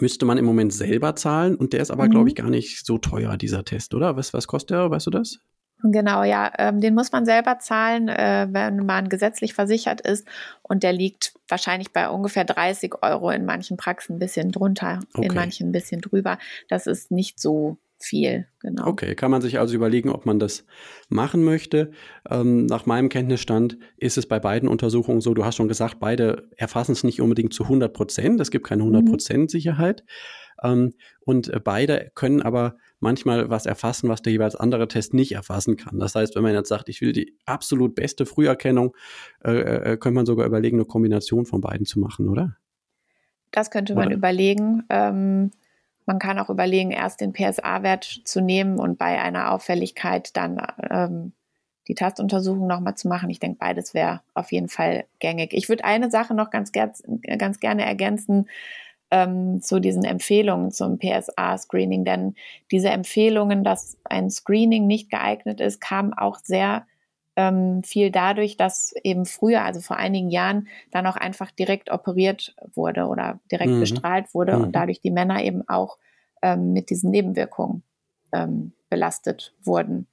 müsste 0.00 0.24
man 0.24 0.38
im 0.38 0.44
Moment 0.44 0.72
selber 0.72 1.14
zahlen 1.16 1.54
und 1.54 1.72
der 1.72 1.80
ist 1.80 1.90
aber, 1.90 2.06
mhm. 2.06 2.10
glaube 2.10 2.28
ich, 2.28 2.34
gar 2.34 2.50
nicht 2.50 2.86
so 2.86 2.98
teuer, 2.98 3.36
dieser 3.36 3.64
Test, 3.64 3.94
oder? 3.94 4.16
Was, 4.16 4.32
was 4.32 4.46
kostet 4.46 4.70
der? 4.70 4.90
Weißt 4.90 5.06
du 5.06 5.10
das? 5.10 5.38
Genau, 5.84 6.22
ja, 6.22 6.52
ähm, 6.58 6.80
den 6.80 6.94
muss 6.94 7.10
man 7.10 7.24
selber 7.24 7.58
zahlen, 7.58 8.08
äh, 8.08 8.46
wenn 8.50 8.86
man 8.86 9.08
gesetzlich 9.08 9.52
versichert 9.52 10.00
ist. 10.00 10.26
Und 10.62 10.84
der 10.84 10.92
liegt 10.92 11.34
wahrscheinlich 11.48 11.92
bei 11.92 12.08
ungefähr 12.08 12.44
30 12.44 13.02
Euro 13.02 13.30
in 13.30 13.44
manchen 13.44 13.76
Praxen 13.76 14.16
ein 14.16 14.18
bisschen 14.20 14.52
drunter, 14.52 15.00
okay. 15.14 15.26
in 15.26 15.34
manchen 15.34 15.68
ein 15.68 15.72
bisschen 15.72 16.00
drüber. 16.00 16.38
Das 16.68 16.86
ist 16.86 17.10
nicht 17.10 17.40
so 17.40 17.78
viel, 18.04 18.46
genau. 18.60 18.86
Okay, 18.86 19.14
kann 19.14 19.30
man 19.30 19.42
sich 19.42 19.58
also 19.58 19.74
überlegen, 19.74 20.10
ob 20.10 20.26
man 20.26 20.38
das 20.38 20.64
machen 21.08 21.44
möchte. 21.44 21.92
Ähm, 22.28 22.66
nach 22.66 22.86
meinem 22.86 23.08
Kenntnisstand 23.08 23.78
ist 23.96 24.18
es 24.18 24.26
bei 24.26 24.38
beiden 24.38 24.68
Untersuchungen 24.68 25.20
so, 25.20 25.34
du 25.34 25.44
hast 25.44 25.56
schon 25.56 25.68
gesagt, 25.68 26.00
beide 26.00 26.48
erfassen 26.56 26.92
es 26.92 27.04
nicht 27.04 27.20
unbedingt 27.20 27.54
zu 27.54 27.64
100 27.64 27.92
Prozent. 27.92 28.40
Es 28.40 28.50
gibt 28.50 28.66
keine 28.66 28.82
100 28.82 29.04
Prozent 29.04 29.42
mhm. 29.42 29.48
Sicherheit. 29.48 30.04
Ähm, 30.62 30.92
und 31.20 31.48
äh, 31.48 31.60
beide 31.62 32.10
können 32.14 32.42
aber 32.42 32.76
manchmal 33.00 33.50
was 33.50 33.66
erfassen, 33.66 34.08
was 34.08 34.22
der 34.22 34.32
jeweils 34.32 34.56
andere 34.56 34.88
Test 34.88 35.12
nicht 35.14 35.32
erfassen 35.32 35.76
kann. 35.76 35.98
Das 35.98 36.14
heißt, 36.14 36.36
wenn 36.36 36.42
man 36.42 36.54
jetzt 36.54 36.68
sagt, 36.68 36.88
ich 36.88 37.00
will 37.00 37.12
die 37.12 37.36
absolut 37.46 37.94
beste 37.94 38.26
Früherkennung, 38.26 38.94
äh, 39.44 39.52
äh, 39.52 39.96
könnte 39.96 40.14
man 40.14 40.26
sogar 40.26 40.46
überlegen, 40.46 40.76
eine 40.76 40.84
Kombination 40.84 41.46
von 41.46 41.60
beiden 41.60 41.84
zu 41.84 41.98
machen, 41.98 42.28
oder? 42.28 42.56
Das 43.50 43.70
könnte 43.70 43.94
man 43.94 44.06
oder? 44.06 44.16
überlegen. 44.16 44.84
Ähm, 44.88 45.50
man 46.12 46.18
kann 46.18 46.38
auch 46.38 46.50
überlegen, 46.50 46.90
erst 46.90 47.22
den 47.22 47.32
PSA-Wert 47.32 48.20
zu 48.24 48.42
nehmen 48.42 48.78
und 48.78 48.98
bei 48.98 49.18
einer 49.22 49.50
Auffälligkeit 49.50 50.36
dann 50.36 50.60
ähm, 50.90 51.32
die 51.88 51.94
Tastuntersuchung 51.94 52.66
nochmal 52.66 52.96
zu 52.96 53.08
machen. 53.08 53.30
Ich 53.30 53.40
denke, 53.40 53.56
beides 53.58 53.94
wäre 53.94 54.20
auf 54.34 54.52
jeden 54.52 54.68
Fall 54.68 55.06
gängig. 55.20 55.54
Ich 55.54 55.70
würde 55.70 55.84
eine 55.84 56.10
Sache 56.10 56.34
noch 56.34 56.50
ganz, 56.50 56.70
ganz 56.70 57.60
gerne 57.60 57.86
ergänzen 57.86 58.50
ähm, 59.10 59.62
zu 59.62 59.80
diesen 59.80 60.04
Empfehlungen 60.04 60.70
zum 60.70 60.98
PSA-Screening, 60.98 62.04
denn 62.04 62.34
diese 62.70 62.90
Empfehlungen, 62.90 63.64
dass 63.64 63.96
ein 64.04 64.28
Screening 64.28 64.86
nicht 64.86 65.10
geeignet 65.10 65.62
ist, 65.62 65.80
kamen 65.80 66.12
auch 66.12 66.40
sehr 66.42 66.86
ähm, 67.36 67.82
viel 67.82 68.10
dadurch, 68.10 68.56
dass 68.56 68.94
eben 69.02 69.24
früher, 69.24 69.64
also 69.64 69.80
vor 69.80 69.96
einigen 69.96 70.30
Jahren, 70.30 70.68
dann 70.90 71.06
auch 71.06 71.16
einfach 71.16 71.50
direkt 71.50 71.90
operiert 71.90 72.54
wurde 72.74 73.06
oder 73.06 73.40
direkt 73.50 73.72
mhm. 73.72 73.80
bestrahlt 73.80 74.34
wurde 74.34 74.56
mhm. 74.56 74.64
und 74.64 74.72
dadurch 74.72 75.00
die 75.00 75.10
Männer 75.10 75.42
eben 75.42 75.66
auch 75.68 75.98
ähm, 76.42 76.72
mit 76.72 76.90
diesen 76.90 77.10
Nebenwirkungen 77.10 77.82
ähm, 78.32 78.72
belastet 78.90 79.54
wurden. 79.62 80.06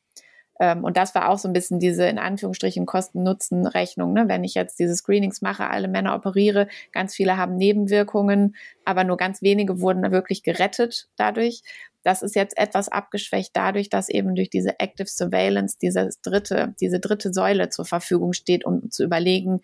Ähm, 0.59 0.83
und 0.83 0.97
das 0.97 1.15
war 1.15 1.29
auch 1.29 1.39
so 1.39 1.47
ein 1.47 1.53
bisschen 1.53 1.79
diese 1.79 2.05
in 2.05 2.19
Anführungsstrichen 2.19 2.85
Kosten-Nutzen-Rechnung. 2.85 4.13
Ne? 4.13 4.27
Wenn 4.27 4.43
ich 4.43 4.53
jetzt 4.53 4.77
diese 4.79 4.95
Screenings 4.95 5.41
mache, 5.41 5.69
alle 5.69 5.87
Männer 5.87 6.15
operiere, 6.15 6.67
ganz 6.91 7.15
viele 7.15 7.37
haben 7.37 7.55
Nebenwirkungen, 7.55 8.55
aber 8.85 9.03
nur 9.03 9.17
ganz 9.17 9.41
wenige 9.41 9.81
wurden 9.81 10.11
wirklich 10.11 10.43
gerettet 10.43 11.07
dadurch. 11.15 11.61
Das 12.03 12.21
ist 12.21 12.35
jetzt 12.35 12.57
etwas 12.57 12.89
abgeschwächt 12.89 13.51
dadurch, 13.53 13.89
dass 13.89 14.09
eben 14.09 14.35
durch 14.35 14.49
diese 14.49 14.79
Active 14.79 15.07
Surveillance 15.07 15.77
dieses 15.81 16.21
dritte, 16.21 16.73
diese 16.79 16.99
dritte 16.99 17.33
Säule 17.33 17.69
zur 17.69 17.85
Verfügung 17.85 18.33
steht, 18.33 18.65
um 18.65 18.89
zu 18.89 19.03
überlegen, 19.03 19.61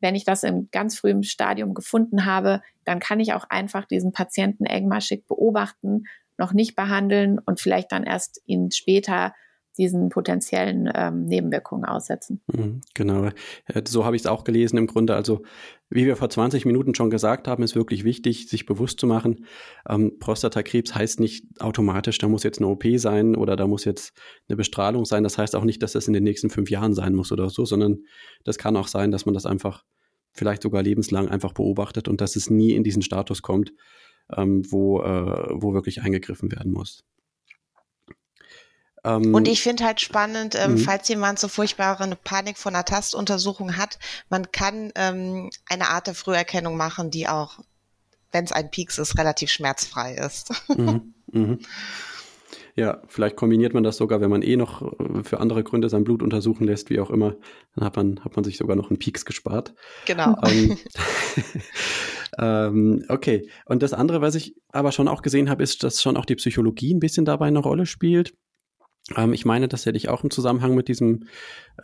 wenn 0.00 0.14
ich 0.14 0.24
das 0.24 0.42
im 0.42 0.68
ganz 0.70 0.98
frühen 0.98 1.22
Stadium 1.22 1.72
gefunden 1.72 2.26
habe, 2.26 2.60
dann 2.84 3.00
kann 3.00 3.20
ich 3.20 3.32
auch 3.32 3.44
einfach 3.48 3.86
diesen 3.86 4.12
Patienten 4.12 4.66
engmaschig 4.66 5.26
beobachten, 5.26 6.04
noch 6.36 6.52
nicht 6.52 6.74
behandeln 6.74 7.38
und 7.38 7.60
vielleicht 7.60 7.92
dann 7.92 8.04
erst 8.04 8.42
ihn 8.44 8.70
später 8.70 9.34
diesen 9.76 10.08
potenziellen 10.08 10.90
ähm, 10.94 11.24
Nebenwirkungen 11.24 11.84
aussetzen. 11.84 12.40
Mhm, 12.46 12.80
genau, 12.94 13.24
äh, 13.24 13.82
so 13.86 14.04
habe 14.04 14.16
ich 14.16 14.22
es 14.22 14.26
auch 14.26 14.44
gelesen 14.44 14.76
im 14.76 14.86
Grunde. 14.86 15.14
Also 15.14 15.42
wie 15.90 16.06
wir 16.06 16.16
vor 16.16 16.30
20 16.30 16.64
Minuten 16.64 16.94
schon 16.94 17.10
gesagt 17.10 17.46
haben, 17.46 17.62
ist 17.62 17.76
wirklich 17.76 18.04
wichtig, 18.04 18.48
sich 18.48 18.66
bewusst 18.66 18.98
zu 19.00 19.06
machen, 19.06 19.46
ähm, 19.88 20.18
Prostatakrebs 20.18 20.94
heißt 20.94 21.20
nicht 21.20 21.60
automatisch, 21.60 22.18
da 22.18 22.28
muss 22.28 22.42
jetzt 22.42 22.58
eine 22.58 22.68
OP 22.68 22.84
sein 22.96 23.36
oder 23.36 23.56
da 23.56 23.66
muss 23.66 23.84
jetzt 23.84 24.12
eine 24.48 24.56
Bestrahlung 24.56 25.04
sein. 25.04 25.22
Das 25.22 25.38
heißt 25.38 25.54
auch 25.56 25.64
nicht, 25.64 25.82
dass 25.82 25.92
das 25.92 26.06
in 26.06 26.12
den 26.12 26.24
nächsten 26.24 26.50
fünf 26.50 26.70
Jahren 26.70 26.94
sein 26.94 27.14
muss 27.14 27.32
oder 27.32 27.50
so, 27.50 27.64
sondern 27.64 27.98
das 28.44 28.58
kann 28.58 28.76
auch 28.76 28.88
sein, 28.88 29.10
dass 29.10 29.26
man 29.26 29.34
das 29.34 29.46
einfach 29.46 29.84
vielleicht 30.32 30.62
sogar 30.62 30.82
lebenslang 30.82 31.28
einfach 31.28 31.52
beobachtet 31.52 32.08
und 32.08 32.20
dass 32.20 32.36
es 32.36 32.50
nie 32.50 32.72
in 32.72 32.82
diesen 32.82 33.02
Status 33.02 33.42
kommt, 33.42 33.72
ähm, 34.36 34.62
wo, 34.68 35.00
äh, 35.00 35.48
wo 35.50 35.74
wirklich 35.74 36.02
eingegriffen 36.02 36.50
werden 36.50 36.72
muss. 36.72 37.04
Ähm, 39.04 39.34
und 39.34 39.46
ich 39.46 39.62
finde 39.62 39.84
halt 39.84 40.00
spannend, 40.00 40.54
ähm, 40.54 40.72
mhm. 40.72 40.78
falls 40.78 41.08
jemand 41.08 41.38
so 41.38 41.48
furchtbare 41.48 42.08
Panik 42.24 42.58
vor 42.58 42.72
einer 42.72 42.84
Tastuntersuchung 42.84 43.76
hat, 43.76 43.98
man 44.30 44.50
kann 44.50 44.92
ähm, 44.94 45.50
eine 45.68 45.88
Art 45.88 46.06
der 46.06 46.14
Früherkennung 46.14 46.76
machen, 46.76 47.10
die 47.10 47.28
auch, 47.28 47.60
wenn 48.32 48.44
es 48.44 48.52
ein 48.52 48.70
Peaks 48.70 48.98
ist, 48.98 49.18
relativ 49.18 49.50
schmerzfrei 49.50 50.14
ist. 50.14 50.52
Mhm. 50.76 51.14
Mhm. 51.30 51.58
Ja, 52.76 53.02
vielleicht 53.06 53.36
kombiniert 53.36 53.72
man 53.72 53.84
das 53.84 53.96
sogar, 53.96 54.20
wenn 54.20 54.30
man 54.30 54.42
eh 54.42 54.56
noch 54.56 54.82
äh, 54.82 55.22
für 55.22 55.38
andere 55.38 55.62
Gründe 55.62 55.88
sein 55.88 56.02
Blut 56.02 56.22
untersuchen 56.22 56.64
lässt, 56.64 56.90
wie 56.90 56.98
auch 56.98 57.10
immer, 57.10 57.36
dann 57.76 57.84
hat 57.84 57.96
man, 57.96 58.24
hat 58.24 58.34
man 58.34 58.44
sich 58.44 58.56
sogar 58.56 58.74
noch 58.74 58.90
einen 58.90 58.98
Peaks 58.98 59.24
gespart. 59.24 59.74
Genau. 60.06 60.36
Ähm, 60.44 60.76
ähm, 62.38 63.04
okay. 63.08 63.48
Und 63.64 63.82
das 63.84 63.92
andere, 63.92 64.20
was 64.20 64.34
ich 64.34 64.56
aber 64.72 64.90
schon 64.90 65.06
auch 65.06 65.22
gesehen 65.22 65.50
habe, 65.50 65.62
ist, 65.62 65.84
dass 65.84 66.02
schon 66.02 66.16
auch 66.16 66.24
die 66.24 66.34
Psychologie 66.34 66.92
ein 66.92 67.00
bisschen 67.00 67.24
dabei 67.24 67.46
eine 67.46 67.60
Rolle 67.60 67.86
spielt. 67.86 68.34
Ähm, 69.16 69.32
ich 69.32 69.44
meine, 69.44 69.68
das 69.68 69.86
hätte 69.86 69.96
ich 69.96 70.08
auch 70.08 70.24
im 70.24 70.30
Zusammenhang 70.30 70.74
mit 70.74 70.88
diesem 70.88 71.26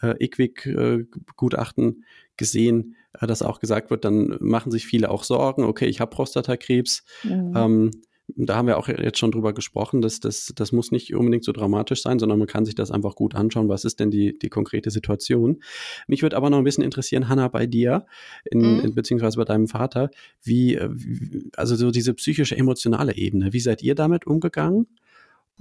äh, 0.02 0.14
IQWIC-Gutachten 0.24 1.88
äh, 1.88 2.04
gesehen, 2.36 2.96
äh, 3.18 3.26
dass 3.26 3.42
auch 3.42 3.60
gesagt 3.60 3.90
wird, 3.90 4.04
dann 4.04 4.36
machen 4.40 4.72
sich 4.72 4.86
viele 4.86 5.10
auch 5.10 5.24
Sorgen, 5.24 5.64
okay, 5.64 5.86
ich 5.86 6.00
habe 6.00 6.14
Prostatakrebs. 6.14 7.04
Mhm. 7.22 7.52
Ähm, 7.56 7.90
da 8.36 8.54
haben 8.54 8.68
wir 8.68 8.78
auch 8.78 8.86
jetzt 8.86 9.18
schon 9.18 9.32
drüber 9.32 9.52
gesprochen, 9.52 10.02
dass 10.02 10.20
das, 10.20 10.52
das 10.54 10.70
muss 10.70 10.92
nicht 10.92 11.12
unbedingt 11.14 11.42
so 11.42 11.50
dramatisch 11.50 12.00
sein, 12.00 12.20
sondern 12.20 12.38
man 12.38 12.46
kann 12.46 12.64
sich 12.64 12.76
das 12.76 12.92
einfach 12.92 13.16
gut 13.16 13.34
anschauen, 13.34 13.68
was 13.68 13.84
ist 13.84 13.98
denn 13.98 14.12
die, 14.12 14.38
die 14.38 14.48
konkrete 14.48 14.90
Situation. 14.90 15.62
Mich 16.06 16.22
würde 16.22 16.36
aber 16.36 16.48
noch 16.48 16.58
ein 16.58 16.64
bisschen 16.64 16.84
interessieren, 16.84 17.28
Hanna, 17.28 17.48
bei 17.48 17.66
dir, 17.66 18.06
in, 18.44 18.60
mhm. 18.60 18.80
in, 18.84 18.94
beziehungsweise 18.94 19.36
bei 19.36 19.44
deinem 19.44 19.66
Vater, 19.66 20.10
wie, 20.44 20.78
wie, 20.90 21.50
also 21.56 21.74
so 21.74 21.90
diese 21.90 22.14
psychische, 22.14 22.56
emotionale 22.56 23.16
Ebene, 23.16 23.52
wie 23.52 23.60
seid 23.60 23.82
ihr 23.82 23.96
damit 23.96 24.28
umgegangen? 24.28 24.86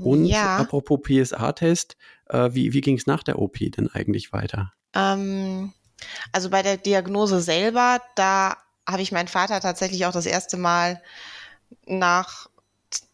Und 0.05 0.25
ja. 0.25 0.57
apropos 0.57 0.99
PSA-Test, 1.01 1.97
äh, 2.29 2.49
wie, 2.53 2.73
wie 2.73 2.81
ging 2.81 2.97
es 2.97 3.05
nach 3.05 3.23
der 3.23 3.39
OP 3.39 3.57
denn 3.59 3.89
eigentlich 3.91 4.33
weiter? 4.33 4.73
Ähm, 4.93 5.73
also 6.31 6.49
bei 6.49 6.61
der 6.61 6.77
Diagnose 6.77 7.41
selber, 7.41 8.01
da 8.15 8.57
habe 8.87 9.01
ich 9.01 9.11
meinen 9.11 9.27
Vater 9.27 9.59
tatsächlich 9.59 10.05
auch 10.05 10.11
das 10.11 10.25
erste 10.25 10.57
Mal 10.57 11.01
nach 11.85 12.49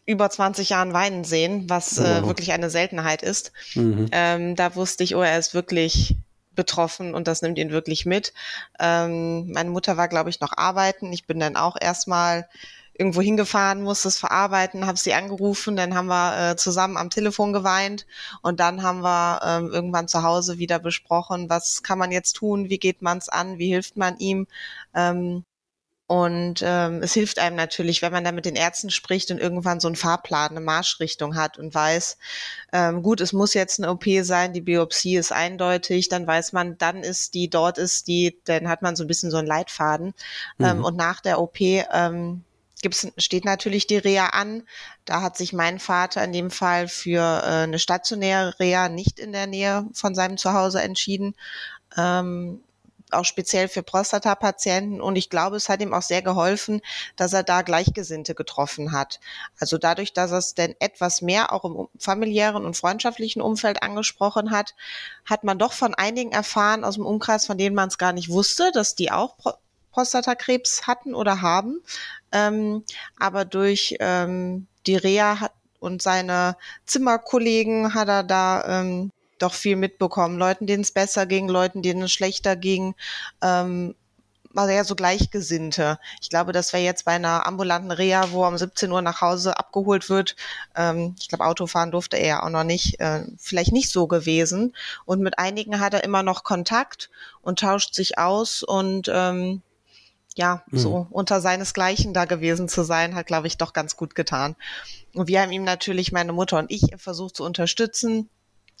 über 0.06 0.30
20 0.30 0.70
Jahren 0.70 0.92
weinen 0.92 1.24
sehen, 1.24 1.68
was 1.68 1.98
äh, 1.98 2.24
wirklich 2.24 2.52
eine 2.52 2.70
Seltenheit 2.70 3.22
ist. 3.22 3.52
Mhm. 3.74 4.08
Ähm, 4.12 4.56
da 4.56 4.74
wusste 4.76 5.02
ich, 5.04 5.16
oh, 5.16 5.22
er 5.22 5.38
ist 5.38 5.52
wirklich 5.52 6.16
betroffen 6.54 7.14
und 7.14 7.28
das 7.28 7.42
nimmt 7.42 7.58
ihn 7.58 7.70
wirklich 7.70 8.06
mit. 8.06 8.32
Ähm, 8.80 9.52
meine 9.52 9.70
Mutter 9.70 9.96
war, 9.96 10.08
glaube 10.08 10.30
ich, 10.30 10.40
noch 10.40 10.56
arbeiten. 10.56 11.12
Ich 11.12 11.26
bin 11.26 11.38
dann 11.38 11.56
auch 11.56 11.76
erstmal 11.78 12.48
irgendwo 12.98 13.20
hingefahren, 13.20 13.82
musste 13.82 14.08
es 14.08 14.18
verarbeiten, 14.18 14.86
habe 14.86 14.98
sie 14.98 15.14
angerufen, 15.14 15.76
dann 15.76 15.94
haben 15.94 16.08
wir 16.08 16.52
äh, 16.52 16.56
zusammen 16.56 16.96
am 16.96 17.10
Telefon 17.10 17.52
geweint 17.52 18.06
und 18.42 18.60
dann 18.60 18.82
haben 18.82 19.00
wir 19.00 19.40
ähm, 19.44 19.70
irgendwann 19.72 20.08
zu 20.08 20.22
Hause 20.22 20.58
wieder 20.58 20.78
besprochen, 20.78 21.50
was 21.50 21.82
kann 21.82 21.98
man 21.98 22.12
jetzt 22.12 22.34
tun, 22.34 22.70
wie 22.70 22.78
geht 22.78 23.02
man 23.02 23.18
es 23.18 23.28
an, 23.28 23.58
wie 23.58 23.68
hilft 23.68 23.96
man 23.96 24.18
ihm. 24.18 24.46
Ähm, 24.94 25.44
und 26.08 26.62
ähm, 26.62 27.02
es 27.02 27.14
hilft 27.14 27.40
einem 27.40 27.56
natürlich, 27.56 28.00
wenn 28.00 28.12
man 28.12 28.22
da 28.22 28.30
mit 28.30 28.44
den 28.44 28.54
Ärzten 28.54 28.90
spricht 28.90 29.32
und 29.32 29.38
irgendwann 29.38 29.80
so 29.80 29.88
einen 29.88 29.96
Fahrplan, 29.96 30.52
eine 30.52 30.60
Marschrichtung 30.60 31.34
hat 31.34 31.58
und 31.58 31.74
weiß, 31.74 32.16
ähm, 32.72 33.02
gut, 33.02 33.20
es 33.20 33.32
muss 33.32 33.54
jetzt 33.54 33.80
eine 33.80 33.90
OP 33.90 34.04
sein, 34.22 34.52
die 34.52 34.60
Biopsie 34.60 35.16
ist 35.16 35.32
eindeutig, 35.32 36.08
dann 36.08 36.24
weiß 36.24 36.52
man, 36.52 36.78
dann 36.78 37.02
ist 37.02 37.34
die, 37.34 37.50
dort 37.50 37.78
ist 37.78 38.06
die, 38.06 38.38
dann 38.44 38.68
hat 38.68 38.82
man 38.82 38.94
so 38.94 39.02
ein 39.02 39.08
bisschen 39.08 39.32
so 39.32 39.36
einen 39.38 39.48
Leitfaden. 39.48 40.14
Ähm, 40.60 40.78
mhm. 40.78 40.84
und 40.84 40.96
nach 40.96 41.20
der 41.20 41.40
OP 41.40 41.60
ähm, 41.60 42.44
gibt's, 42.86 43.08
steht 43.18 43.44
natürlich 43.44 43.88
die 43.88 43.96
Reha 43.96 44.28
an. 44.28 44.62
Da 45.04 45.20
hat 45.20 45.36
sich 45.36 45.52
mein 45.52 45.80
Vater 45.80 46.22
in 46.22 46.32
dem 46.32 46.50
Fall 46.52 46.86
für 46.86 47.20
äh, 47.20 47.64
eine 47.64 47.80
stationäre 47.80 48.58
Reha 48.60 48.88
nicht 48.88 49.18
in 49.18 49.32
der 49.32 49.48
Nähe 49.48 49.88
von 49.92 50.14
seinem 50.14 50.36
Zuhause 50.36 50.80
entschieden. 50.80 51.34
Ähm, 51.96 52.62
auch 53.10 53.24
speziell 53.24 53.68
für 53.68 53.82
Prostatapatienten. 53.82 55.00
Und 55.00 55.16
ich 55.16 55.30
glaube, 55.30 55.56
es 55.56 55.68
hat 55.68 55.80
ihm 55.80 55.94
auch 55.94 56.02
sehr 56.02 56.22
geholfen, 56.22 56.80
dass 57.16 57.32
er 57.32 57.42
da 57.42 57.62
Gleichgesinnte 57.62 58.34
getroffen 58.34 58.92
hat. 58.92 59.20
Also 59.58 59.78
dadurch, 59.78 60.12
dass 60.12 60.30
er 60.30 60.38
es 60.38 60.54
denn 60.54 60.74
etwas 60.78 61.22
mehr 61.22 61.52
auch 61.52 61.64
im 61.64 61.88
familiären 61.98 62.64
und 62.64 62.76
freundschaftlichen 62.76 63.42
Umfeld 63.42 63.82
angesprochen 63.82 64.50
hat, 64.50 64.74
hat 65.24 65.44
man 65.44 65.58
doch 65.58 65.72
von 65.72 65.94
einigen 65.94 66.32
erfahren 66.32 66.84
aus 66.84 66.94
dem 66.94 67.06
Umkreis, 67.06 67.46
von 67.46 67.58
denen 67.58 67.74
man 67.74 67.88
es 67.88 67.98
gar 67.98 68.12
nicht 68.12 68.28
wusste, 68.28 68.70
dass 68.72 68.94
die 68.94 69.10
auch 69.10 69.36
Prostatakrebs 69.96 70.86
hatten 70.86 71.14
oder 71.14 71.40
haben. 71.40 71.80
Ähm, 72.30 72.84
aber 73.18 73.46
durch 73.46 73.96
ähm, 73.98 74.66
die 74.86 74.96
Reha 74.96 75.50
und 75.80 76.02
seine 76.02 76.58
Zimmerkollegen 76.84 77.94
hat 77.94 78.08
er 78.08 78.22
da 78.22 78.80
ähm, 78.80 79.10
doch 79.38 79.54
viel 79.54 79.76
mitbekommen. 79.76 80.36
Leuten, 80.36 80.66
denen 80.66 80.82
es 80.82 80.92
besser 80.92 81.24
ging, 81.24 81.48
Leuten, 81.48 81.80
denen 81.80 82.02
es 82.02 82.12
schlechter 82.12 82.56
ging. 82.56 82.94
Ähm, 83.40 83.94
also 84.54 84.72
ja, 84.72 84.84
so 84.84 84.96
Gleichgesinnte. 84.96 85.98
Ich 86.20 86.28
glaube, 86.28 86.52
das 86.52 86.74
wäre 86.74 86.82
jetzt 86.82 87.06
bei 87.06 87.12
einer 87.12 87.46
ambulanten 87.46 87.90
Reha, 87.90 88.32
wo 88.32 88.46
um 88.46 88.58
17 88.58 88.92
Uhr 88.92 89.00
nach 89.02 89.22
Hause 89.22 89.58
abgeholt 89.58 90.10
wird. 90.10 90.36
Ähm, 90.74 91.14
ich 91.18 91.28
glaube, 91.28 91.46
Autofahren 91.46 91.90
durfte 91.90 92.18
er 92.18 92.26
ja 92.26 92.42
auch 92.42 92.50
noch 92.50 92.64
nicht. 92.64 93.00
Äh, 93.00 93.24
vielleicht 93.38 93.72
nicht 93.72 93.90
so 93.90 94.06
gewesen. 94.06 94.74
Und 95.06 95.20
mit 95.22 95.38
einigen 95.38 95.80
hat 95.80 95.94
er 95.94 96.04
immer 96.04 96.22
noch 96.22 96.44
Kontakt 96.44 97.08
und 97.40 97.60
tauscht 97.60 97.94
sich 97.94 98.18
aus 98.18 98.62
und 98.62 99.10
ähm, 99.12 99.62
ja, 100.36 100.62
mhm. 100.70 100.78
so 100.78 101.06
unter 101.10 101.40
seinesgleichen 101.40 102.14
da 102.14 102.26
gewesen 102.26 102.68
zu 102.68 102.84
sein, 102.84 103.14
hat, 103.14 103.26
glaube 103.26 103.46
ich, 103.46 103.56
doch 103.56 103.72
ganz 103.72 103.96
gut 103.96 104.14
getan. 104.14 104.54
Und 105.14 105.28
wir 105.28 105.40
haben 105.40 105.50
ihm 105.50 105.64
natürlich, 105.64 106.12
meine 106.12 106.32
Mutter 106.32 106.58
und 106.58 106.70
ich, 106.70 106.82
versucht 106.98 107.36
zu 107.36 107.44
unterstützen, 107.44 108.28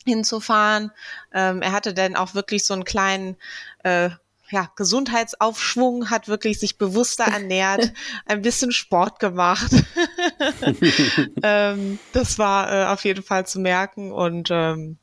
hinzufahren. 0.04 0.92
Ähm, 1.32 1.62
er 1.62 1.72
hatte 1.72 1.94
dann 1.94 2.14
auch 2.14 2.34
wirklich 2.34 2.64
so 2.64 2.74
einen 2.74 2.84
kleinen 2.84 3.36
äh, 3.82 4.10
ja, 4.50 4.70
Gesundheitsaufschwung, 4.76 6.10
hat 6.10 6.28
wirklich 6.28 6.60
sich 6.60 6.78
bewusster 6.78 7.24
ernährt, 7.24 7.92
ein 8.26 8.42
bisschen 8.42 8.70
Sport 8.70 9.18
gemacht. 9.18 9.70
ähm, 11.42 11.98
das 12.12 12.38
war 12.38 12.72
äh, 12.72 12.86
auf 12.86 13.04
jeden 13.04 13.24
Fall 13.24 13.46
zu 13.46 13.58
merken 13.58 14.12
und 14.12 14.50
ähm, 14.52 14.98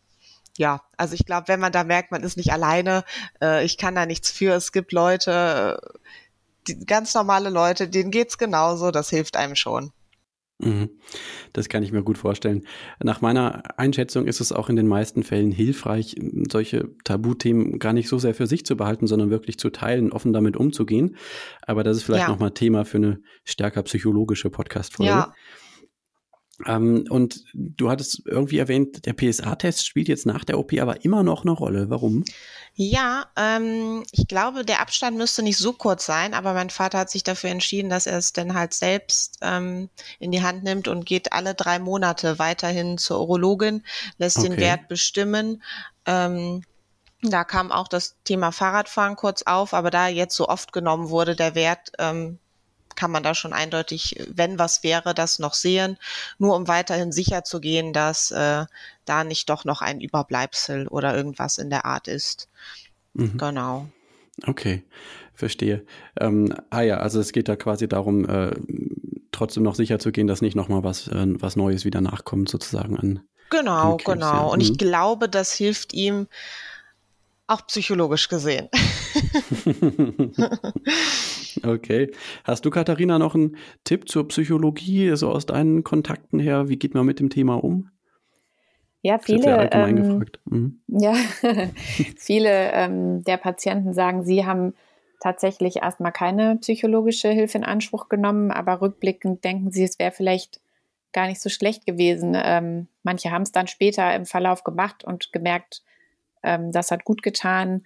ja, 0.55 0.81
also 0.97 1.15
ich 1.15 1.25
glaube, 1.25 1.47
wenn 1.47 1.59
man 1.59 1.71
da 1.71 1.83
merkt, 1.83 2.11
man 2.11 2.21
ist 2.21 2.37
nicht 2.37 2.53
alleine, 2.53 3.03
äh, 3.41 3.65
ich 3.65 3.77
kann 3.77 3.95
da 3.95 4.05
nichts 4.05 4.29
für. 4.29 4.53
Es 4.53 4.71
gibt 4.71 4.91
Leute, 4.91 5.79
die 6.67 6.85
ganz 6.85 7.13
normale 7.13 7.49
Leute, 7.49 7.87
denen 7.87 8.11
geht's 8.11 8.37
genauso, 8.37 8.91
das 8.91 9.09
hilft 9.09 9.35
einem 9.37 9.55
schon. 9.55 9.91
Mhm. 10.59 10.89
Das 11.51 11.69
kann 11.69 11.83
ich 11.83 11.91
mir 11.91 12.03
gut 12.03 12.17
vorstellen. 12.17 12.65
Nach 13.01 13.21
meiner 13.21 13.77
Einschätzung 13.77 14.25
ist 14.25 14.39
es 14.39 14.51
auch 14.51 14.69
in 14.69 14.75
den 14.75 14.87
meisten 14.87 15.23
Fällen 15.23 15.51
hilfreich, 15.51 16.15
solche 16.49 16.89
Tabuthemen 17.03 17.79
gar 17.79 17.93
nicht 17.93 18.07
so 18.07 18.17
sehr 18.17 18.33
für 18.33 18.47
sich 18.47 18.65
zu 18.65 18.77
behalten, 18.77 19.07
sondern 19.07 19.29
wirklich 19.29 19.57
zu 19.59 19.69
teilen, 19.69 20.11
offen 20.11 20.33
damit 20.33 20.55
umzugehen. 20.55 21.17
Aber 21.61 21.83
das 21.83 21.97
ist 21.97 22.03
vielleicht 22.03 22.25
ja. 22.25 22.29
nochmal 22.29 22.51
Thema 22.51 22.85
für 22.85 22.97
eine 22.97 23.21
stärker 23.43 23.83
psychologische 23.83 24.49
Podcast-Folge. 24.49 25.11
Ja. 25.11 25.33
Ähm, 26.65 27.05
und 27.09 27.45
du 27.53 27.89
hattest 27.89 28.21
irgendwie 28.25 28.59
erwähnt, 28.59 29.05
der 29.05 29.13
PSA-Test 29.13 29.85
spielt 29.85 30.07
jetzt 30.07 30.25
nach 30.25 30.43
der 30.43 30.59
OP 30.59 30.73
aber 30.79 31.03
immer 31.03 31.23
noch 31.23 31.43
eine 31.43 31.51
Rolle. 31.51 31.89
Warum? 31.89 32.23
Ja, 32.75 33.25
ähm, 33.35 34.03
ich 34.11 34.27
glaube, 34.27 34.63
der 34.63 34.79
Abstand 34.79 35.17
müsste 35.17 35.41
nicht 35.41 35.57
so 35.57 35.73
kurz 35.73 36.05
sein, 36.05 36.33
aber 36.33 36.53
mein 36.53 36.69
Vater 36.69 36.99
hat 36.99 37.09
sich 37.09 37.23
dafür 37.23 37.49
entschieden, 37.49 37.89
dass 37.89 38.05
er 38.05 38.17
es 38.17 38.33
dann 38.33 38.53
halt 38.53 38.73
selbst 38.73 39.39
ähm, 39.41 39.89
in 40.19 40.31
die 40.31 40.43
Hand 40.43 40.63
nimmt 40.63 40.87
und 40.87 41.05
geht 41.05 41.33
alle 41.33 41.55
drei 41.55 41.79
Monate 41.79 42.39
weiterhin 42.39 42.97
zur 42.97 43.19
Urologin, 43.19 43.83
lässt 44.17 44.37
okay. 44.37 44.49
den 44.49 44.57
Wert 44.57 44.87
bestimmen. 44.87 45.63
Ähm, 46.05 46.63
da 47.23 47.43
kam 47.43 47.71
auch 47.71 47.87
das 47.87 48.15
Thema 48.25 48.51
Fahrradfahren 48.51 49.15
kurz 49.15 49.43
auf, 49.43 49.73
aber 49.73 49.89
da 49.89 50.07
jetzt 50.07 50.35
so 50.35 50.49
oft 50.49 50.73
genommen 50.73 51.09
wurde, 51.09 51.35
der 51.35 51.55
Wert, 51.55 51.91
ähm, 51.97 52.39
kann 52.95 53.11
man 53.11 53.23
da 53.23 53.35
schon 53.35 53.53
eindeutig, 53.53 54.15
wenn 54.27 54.59
was 54.59 54.83
wäre, 54.83 55.13
das 55.13 55.39
noch 55.39 55.53
sehen, 55.53 55.97
nur 56.37 56.55
um 56.55 56.67
weiterhin 56.67 57.11
sicher 57.11 57.43
zu 57.43 57.59
gehen, 57.59 57.93
dass 57.93 58.31
äh, 58.31 58.65
da 59.05 59.23
nicht 59.23 59.49
doch 59.49 59.65
noch 59.65 59.81
ein 59.81 60.01
Überbleibsel 60.01 60.87
oder 60.87 61.15
irgendwas 61.15 61.57
in 61.57 61.69
der 61.69 61.85
Art 61.85 62.07
ist. 62.07 62.49
Mhm. 63.13 63.37
Genau. 63.37 63.87
Okay, 64.47 64.83
verstehe. 65.33 65.85
Ähm, 66.19 66.53
ah 66.69 66.81
ja, 66.81 66.97
also 66.97 67.19
es 67.19 67.31
geht 67.31 67.47
da 67.47 67.55
quasi 67.55 67.87
darum, 67.87 68.27
äh, 68.27 68.51
trotzdem 69.31 69.63
noch 69.63 69.75
sicher 69.75 69.99
zu 69.99 70.11
gehen, 70.11 70.27
dass 70.27 70.41
nicht 70.41 70.55
nochmal 70.55 70.83
was, 70.83 71.07
äh, 71.07 71.25
was 71.27 71.55
Neues 71.55 71.85
wieder 71.85 72.01
nachkommt, 72.01 72.49
sozusagen 72.49 72.97
an. 72.97 73.21
Genau, 73.49 73.97
genau. 73.97 74.51
Und 74.51 74.61
ich 74.61 74.71
mhm. 74.71 74.77
glaube, 74.77 75.29
das 75.29 75.53
hilft 75.53 75.93
ihm 75.93 76.27
auch 77.47 77.67
psychologisch 77.67 78.29
gesehen. 78.29 78.69
okay. 81.63 82.11
Hast 82.43 82.65
du, 82.65 82.69
Katharina, 82.69 83.19
noch 83.19 83.35
einen 83.35 83.57
Tipp 83.83 84.09
zur 84.09 84.27
Psychologie, 84.27 85.15
so 85.15 85.29
aus 85.29 85.45
deinen 85.45 85.83
Kontakten 85.83 86.39
her? 86.39 86.69
Wie 86.69 86.77
geht 86.77 86.93
man 86.93 87.05
mit 87.05 87.19
dem 87.19 87.29
Thema 87.29 87.55
um? 87.55 87.89
Ja, 89.01 89.19
viele, 89.19 89.69
ähm, 89.73 90.25
mhm. 90.45 90.81
ja, 90.87 91.13
viele 92.17 92.71
ähm, 92.71 93.21
der 93.25 93.35
Patienten 93.35 93.93
sagen, 93.93 94.23
sie 94.23 94.45
haben 94.45 94.73
tatsächlich 95.19 95.77
erstmal 95.77 96.13
keine 96.13 96.55
psychologische 96.57 97.29
Hilfe 97.29 97.57
in 97.57 97.65
Anspruch 97.65 98.07
genommen, 98.07 98.49
aber 98.51 98.81
rückblickend 98.81 99.43
denken 99.43 99.71
sie, 99.71 99.83
es 99.83 99.99
wäre 99.99 100.11
vielleicht 100.11 100.61
gar 101.11 101.27
nicht 101.27 101.41
so 101.41 101.49
schlecht 101.49 101.85
gewesen. 101.85 102.33
Ähm, 102.35 102.87
manche 103.03 103.31
haben 103.31 103.43
es 103.43 103.51
dann 103.51 103.67
später 103.67 104.15
im 104.15 104.25
Verlauf 104.25 104.63
gemacht 104.63 105.03
und 105.03 105.33
gemerkt, 105.33 105.83
ähm, 106.43 106.71
das 106.71 106.91
hat 106.91 107.05
gut 107.05 107.23
getan. 107.23 107.83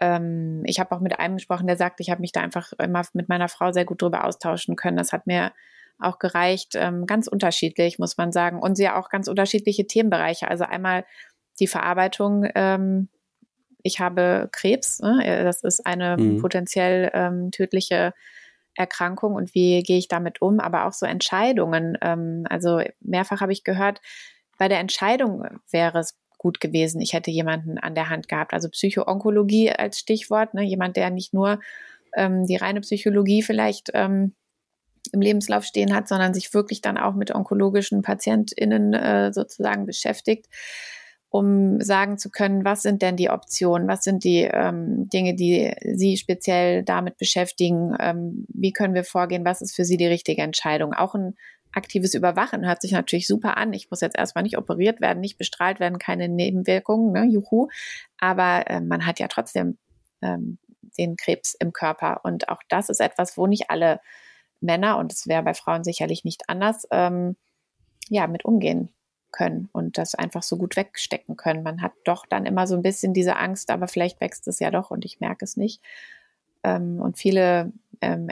Ähm, 0.00 0.62
ich 0.64 0.80
habe 0.80 0.94
auch 0.94 1.00
mit 1.00 1.18
einem 1.18 1.36
gesprochen, 1.36 1.66
der 1.66 1.76
sagt, 1.76 2.00
ich 2.00 2.10
habe 2.10 2.20
mich 2.20 2.32
da 2.32 2.40
einfach 2.40 2.72
immer 2.78 3.02
mit 3.12 3.28
meiner 3.28 3.48
Frau 3.48 3.72
sehr 3.72 3.84
gut 3.84 4.02
drüber 4.02 4.24
austauschen 4.24 4.76
können. 4.76 4.96
Das 4.96 5.12
hat 5.12 5.26
mir 5.26 5.52
auch 5.98 6.18
gereicht. 6.18 6.74
Ähm, 6.74 7.06
ganz 7.06 7.28
unterschiedlich, 7.28 7.98
muss 7.98 8.16
man 8.16 8.32
sagen. 8.32 8.60
Und 8.60 8.76
sie 8.76 8.84
ja 8.84 8.98
auch 8.98 9.10
ganz 9.10 9.28
unterschiedliche 9.28 9.86
Themenbereiche. 9.86 10.48
Also 10.48 10.64
einmal 10.64 11.04
die 11.58 11.66
Verarbeitung. 11.66 12.46
Ähm, 12.54 13.08
ich 13.82 14.00
habe 14.00 14.48
Krebs. 14.52 15.00
Ne? 15.00 15.42
Das 15.44 15.62
ist 15.62 15.86
eine 15.86 16.16
mhm. 16.16 16.40
potenziell 16.40 17.10
ähm, 17.12 17.50
tödliche 17.50 18.12
Erkrankung 18.74 19.34
und 19.34 19.54
wie 19.54 19.82
gehe 19.82 19.98
ich 19.98 20.08
damit 20.08 20.40
um, 20.40 20.60
aber 20.60 20.86
auch 20.86 20.92
so 20.92 21.06
Entscheidungen. 21.06 21.98
Ähm, 22.00 22.44
also 22.48 22.80
mehrfach 23.00 23.40
habe 23.40 23.52
ich 23.52 23.64
gehört, 23.64 24.00
bei 24.58 24.68
der 24.68 24.80
Entscheidung 24.80 25.44
wäre 25.70 25.98
es 25.98 26.18
gut 26.40 26.58
gewesen. 26.58 27.02
Ich 27.02 27.12
hätte 27.12 27.30
jemanden 27.30 27.76
an 27.76 27.94
der 27.94 28.08
Hand 28.08 28.26
gehabt. 28.26 28.54
Also 28.54 28.70
Psychoonkologie 28.70 29.70
als 29.70 29.98
Stichwort, 29.98 30.54
ne? 30.54 30.62
jemand, 30.62 30.96
der 30.96 31.10
nicht 31.10 31.34
nur 31.34 31.60
ähm, 32.16 32.46
die 32.46 32.56
reine 32.56 32.80
Psychologie 32.80 33.42
vielleicht 33.42 33.90
ähm, 33.92 34.32
im 35.12 35.20
Lebenslauf 35.20 35.64
stehen 35.64 35.94
hat, 35.94 36.08
sondern 36.08 36.32
sich 36.32 36.54
wirklich 36.54 36.80
dann 36.80 36.96
auch 36.96 37.14
mit 37.14 37.34
onkologischen 37.34 38.00
PatientInnen 38.00 38.94
äh, 38.94 39.32
sozusagen 39.34 39.84
beschäftigt, 39.84 40.46
um 41.28 41.78
sagen 41.82 42.16
zu 42.16 42.30
können, 42.30 42.64
was 42.64 42.80
sind 42.80 43.02
denn 43.02 43.16
die 43.16 43.28
Optionen, 43.28 43.86
was 43.86 44.02
sind 44.02 44.24
die 44.24 44.48
ähm, 44.50 45.10
Dinge, 45.10 45.34
die 45.34 45.74
Sie 45.92 46.16
speziell 46.16 46.82
damit 46.84 47.18
beschäftigen, 47.18 47.94
ähm, 48.00 48.46
wie 48.48 48.72
können 48.72 48.94
wir 48.94 49.04
vorgehen, 49.04 49.44
was 49.44 49.60
ist 49.60 49.76
für 49.76 49.84
Sie 49.84 49.98
die 49.98 50.06
richtige 50.06 50.40
Entscheidung. 50.40 50.94
Auch 50.94 51.14
ein 51.14 51.34
aktives 51.72 52.14
Überwachen 52.14 52.66
hört 52.66 52.82
sich 52.82 52.92
natürlich 52.92 53.26
super 53.26 53.56
an. 53.56 53.72
Ich 53.72 53.90
muss 53.90 54.00
jetzt 54.00 54.16
erstmal 54.16 54.42
nicht 54.42 54.58
operiert 54.58 55.00
werden, 55.00 55.20
nicht 55.20 55.38
bestrahlt 55.38 55.80
werden, 55.80 55.98
keine 55.98 56.28
Nebenwirkungen, 56.28 57.12
ne, 57.12 57.24
juhu. 57.24 57.68
Aber 58.18 58.68
äh, 58.68 58.80
man 58.80 59.06
hat 59.06 59.18
ja 59.20 59.28
trotzdem 59.28 59.78
ähm, 60.22 60.58
den 60.98 61.16
Krebs 61.16 61.54
im 61.54 61.72
Körper. 61.72 62.20
Und 62.24 62.48
auch 62.48 62.62
das 62.68 62.88
ist 62.88 63.00
etwas, 63.00 63.36
wo 63.36 63.46
nicht 63.46 63.70
alle 63.70 64.00
Männer, 64.60 64.98
und 64.98 65.12
es 65.12 65.26
wäre 65.26 65.42
bei 65.42 65.54
Frauen 65.54 65.84
sicherlich 65.84 66.24
nicht 66.24 66.48
anders, 66.48 66.86
ähm, 66.90 67.36
ja, 68.08 68.26
mit 68.26 68.44
umgehen 68.44 68.90
können 69.30 69.68
und 69.72 69.96
das 69.96 70.14
einfach 70.14 70.42
so 70.42 70.56
gut 70.58 70.76
wegstecken 70.76 71.36
können. 71.36 71.62
Man 71.62 71.82
hat 71.82 71.92
doch 72.04 72.26
dann 72.26 72.46
immer 72.46 72.66
so 72.66 72.74
ein 72.74 72.82
bisschen 72.82 73.14
diese 73.14 73.36
Angst, 73.36 73.70
aber 73.70 73.88
vielleicht 73.88 74.20
wächst 74.20 74.48
es 74.48 74.58
ja 74.58 74.70
doch 74.70 74.90
und 74.90 75.04
ich 75.04 75.20
merke 75.20 75.44
es 75.44 75.56
nicht. 75.56 75.82
Ähm, 76.64 77.00
und 77.00 77.16
viele 77.16 77.72
ähm, 78.00 78.28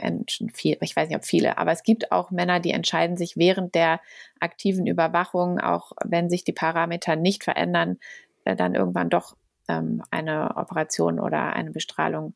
viel, 0.53 0.77
ich 0.81 0.95
weiß 0.95 1.09
nicht, 1.09 1.17
ob 1.17 1.25
viele, 1.25 1.57
aber 1.57 1.71
es 1.71 1.83
gibt 1.83 2.11
auch 2.11 2.31
Männer, 2.31 2.59
die 2.59 2.71
entscheiden 2.71 3.17
sich 3.17 3.37
während 3.37 3.75
der 3.75 4.01
aktiven 4.39 4.87
Überwachung, 4.87 5.59
auch 5.59 5.91
wenn 6.03 6.29
sich 6.29 6.43
die 6.43 6.53
Parameter 6.53 7.15
nicht 7.15 7.43
verändern, 7.43 7.97
äh, 8.45 8.55
dann 8.55 8.75
irgendwann 8.75 9.09
doch 9.09 9.35
ähm, 9.67 10.03
eine 10.11 10.57
Operation 10.57 11.19
oder 11.19 11.53
eine 11.53 11.71
Bestrahlung 11.71 12.33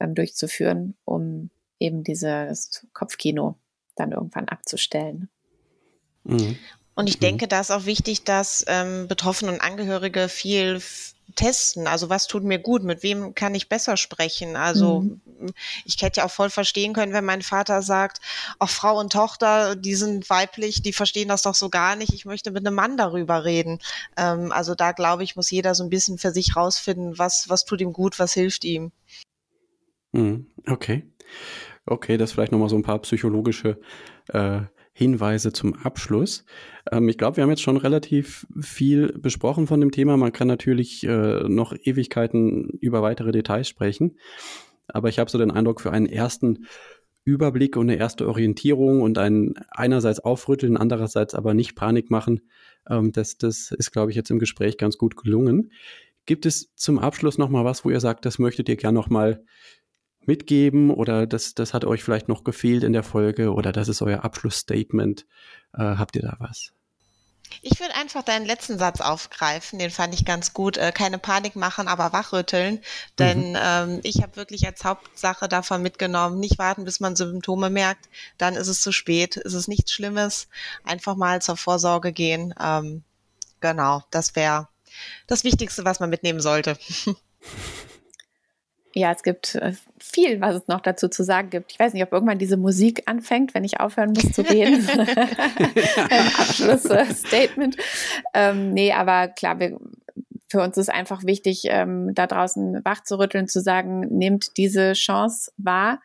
ähm, 0.00 0.14
durchzuführen, 0.14 0.96
um 1.04 1.50
eben 1.80 2.04
dieses 2.04 2.86
Kopfkino 2.92 3.56
dann 3.96 4.12
irgendwann 4.12 4.48
abzustellen. 4.48 5.28
Mhm. 6.24 6.58
Und 6.98 7.08
ich 7.08 7.20
denke, 7.20 7.46
da 7.46 7.60
ist 7.60 7.70
auch 7.70 7.84
wichtig, 7.84 8.24
dass 8.24 8.64
ähm, 8.66 9.06
Betroffene 9.06 9.52
und 9.52 9.60
Angehörige 9.60 10.28
viel 10.28 10.82
testen. 11.36 11.86
Also 11.86 12.10
was 12.10 12.26
tut 12.26 12.42
mir 12.42 12.58
gut? 12.58 12.82
Mit 12.82 13.04
wem 13.04 13.36
kann 13.36 13.54
ich 13.54 13.68
besser 13.68 13.96
sprechen? 13.96 14.56
Also 14.56 15.02
mhm. 15.02 15.20
ich 15.84 16.02
hätte 16.02 16.18
ja 16.18 16.26
auch 16.26 16.30
voll 16.32 16.50
verstehen 16.50 16.94
können, 16.94 17.12
wenn 17.12 17.24
mein 17.24 17.42
Vater 17.42 17.82
sagt, 17.82 18.20
auch 18.58 18.68
Frau 18.68 18.98
und 18.98 19.12
Tochter, 19.12 19.76
die 19.76 19.94
sind 19.94 20.28
weiblich, 20.28 20.82
die 20.82 20.92
verstehen 20.92 21.28
das 21.28 21.42
doch 21.42 21.54
so 21.54 21.68
gar 21.68 21.94
nicht. 21.94 22.14
Ich 22.14 22.24
möchte 22.24 22.50
mit 22.50 22.66
einem 22.66 22.74
Mann 22.74 22.96
darüber 22.96 23.44
reden. 23.44 23.78
Ähm, 24.16 24.50
also 24.50 24.74
da 24.74 24.90
glaube 24.90 25.22
ich, 25.22 25.36
muss 25.36 25.52
jeder 25.52 25.76
so 25.76 25.84
ein 25.84 25.90
bisschen 25.90 26.18
für 26.18 26.32
sich 26.32 26.56
rausfinden, 26.56 27.16
was, 27.16 27.48
was 27.48 27.64
tut 27.64 27.80
ihm 27.80 27.92
gut, 27.92 28.18
was 28.18 28.32
hilft 28.32 28.64
ihm. 28.64 28.90
Mhm. 30.10 30.48
Okay. 30.66 31.06
Okay, 31.86 32.16
das 32.16 32.32
vielleicht 32.32 32.50
nochmal 32.50 32.68
so 32.68 32.76
ein 32.76 32.82
paar 32.82 32.98
psychologische 32.98 33.78
äh, 34.32 34.62
Hinweise 34.98 35.52
zum 35.52 35.74
Abschluss. 35.74 36.44
Ähm, 36.90 37.08
ich 37.08 37.18
glaube, 37.18 37.36
wir 37.36 37.44
haben 37.44 37.50
jetzt 37.50 37.62
schon 37.62 37.76
relativ 37.76 38.48
viel 38.60 39.12
besprochen 39.12 39.68
von 39.68 39.80
dem 39.80 39.92
Thema. 39.92 40.16
Man 40.16 40.32
kann 40.32 40.48
natürlich 40.48 41.04
äh, 41.04 41.48
noch 41.48 41.72
Ewigkeiten 41.72 42.68
über 42.80 43.00
weitere 43.00 43.30
Details 43.30 43.68
sprechen. 43.68 44.16
Aber 44.88 45.08
ich 45.08 45.20
habe 45.20 45.30
so 45.30 45.38
den 45.38 45.52
Eindruck, 45.52 45.80
für 45.80 45.92
einen 45.92 46.06
ersten 46.06 46.66
Überblick 47.22 47.76
und 47.76 47.88
eine 47.88 47.96
erste 47.96 48.26
Orientierung 48.26 49.00
und 49.00 49.18
ein 49.18 49.54
einerseits 49.70 50.18
aufrütteln, 50.18 50.76
andererseits 50.76 51.34
aber 51.34 51.54
nicht 51.54 51.76
Panik 51.76 52.10
machen, 52.10 52.40
ähm, 52.90 53.12
das, 53.12 53.38
das 53.38 53.70
ist, 53.70 53.92
glaube 53.92 54.10
ich, 54.10 54.16
jetzt 54.16 54.32
im 54.32 54.40
Gespräch 54.40 54.78
ganz 54.78 54.98
gut 54.98 55.16
gelungen. 55.16 55.70
Gibt 56.26 56.44
es 56.44 56.74
zum 56.74 56.98
Abschluss 56.98 57.38
noch 57.38 57.50
mal 57.50 57.64
was, 57.64 57.84
wo 57.84 57.90
ihr 57.90 58.00
sagt, 58.00 58.26
das 58.26 58.40
möchtet 58.40 58.68
ihr 58.68 58.76
gerne 58.76 58.98
noch 58.98 59.10
mal 59.10 59.44
mitgeben 60.28 60.90
oder 60.90 61.26
das, 61.26 61.54
das 61.54 61.74
hat 61.74 61.84
euch 61.84 62.04
vielleicht 62.04 62.28
noch 62.28 62.44
gefehlt 62.44 62.84
in 62.84 62.92
der 62.92 63.02
Folge 63.02 63.52
oder 63.52 63.72
das 63.72 63.88
ist 63.88 64.02
euer 64.02 64.24
Abschlussstatement. 64.24 65.26
Äh, 65.74 65.82
habt 65.82 66.14
ihr 66.14 66.22
da 66.22 66.36
was? 66.38 66.72
Ich 67.62 67.80
würde 67.80 67.94
einfach 67.94 68.22
deinen 68.22 68.46
letzten 68.46 68.78
Satz 68.78 69.00
aufgreifen, 69.00 69.78
den 69.78 69.90
fand 69.90 70.14
ich 70.14 70.24
ganz 70.24 70.52
gut. 70.52 70.76
Äh, 70.76 70.92
keine 70.92 71.18
Panik 71.18 71.56
machen, 71.56 71.88
aber 71.88 72.12
wachrütteln. 72.12 72.80
Denn 73.18 73.50
mhm. 73.50 73.58
ähm, 73.60 74.00
ich 74.04 74.22
habe 74.22 74.36
wirklich 74.36 74.66
als 74.66 74.84
Hauptsache 74.84 75.48
davon 75.48 75.82
mitgenommen, 75.82 76.38
nicht 76.38 76.58
warten, 76.58 76.84
bis 76.84 77.00
man 77.00 77.16
Symptome 77.16 77.70
merkt, 77.70 78.08
dann 78.36 78.54
ist 78.54 78.68
es 78.68 78.82
zu 78.82 78.92
spät, 78.92 79.36
ist 79.36 79.54
es 79.54 79.66
nichts 79.66 79.92
Schlimmes. 79.92 80.48
Einfach 80.84 81.16
mal 81.16 81.42
zur 81.42 81.56
Vorsorge 81.56 82.12
gehen. 82.12 82.54
Ähm, 82.60 83.02
genau, 83.60 84.04
das 84.10 84.36
wäre 84.36 84.68
das 85.26 85.44
Wichtigste, 85.44 85.84
was 85.84 86.00
man 86.00 86.10
mitnehmen 86.10 86.40
sollte. 86.40 86.78
Ja, 88.94 89.12
es 89.12 89.22
gibt 89.22 89.54
äh, 89.56 89.72
viel, 89.98 90.40
was 90.40 90.56
es 90.56 90.68
noch 90.68 90.80
dazu 90.80 91.08
zu 91.08 91.22
sagen 91.22 91.50
gibt. 91.50 91.72
Ich 91.72 91.78
weiß 91.78 91.92
nicht, 91.92 92.02
ob 92.02 92.12
irgendwann 92.12 92.38
diese 92.38 92.56
Musik 92.56 93.02
anfängt, 93.06 93.54
wenn 93.54 93.64
ich 93.64 93.80
aufhören 93.80 94.12
muss 94.12 94.32
zu 94.32 94.42
reden. 94.42 94.88
Abschlussstatement. 96.38 97.76
Ähm, 98.34 98.72
nee, 98.72 98.92
aber 98.92 99.28
klar, 99.28 99.60
wir, 99.60 99.78
für 100.48 100.62
uns 100.62 100.76
ist 100.78 100.90
einfach 100.90 101.24
wichtig, 101.24 101.64
ähm, 101.66 102.14
da 102.14 102.26
draußen 102.26 102.84
wach 102.84 103.04
zu 103.04 103.18
rütteln, 103.18 103.48
zu 103.48 103.60
sagen, 103.60 104.00
nehmt 104.10 104.56
diese 104.56 104.94
Chance 104.94 105.52
wahr. 105.58 106.00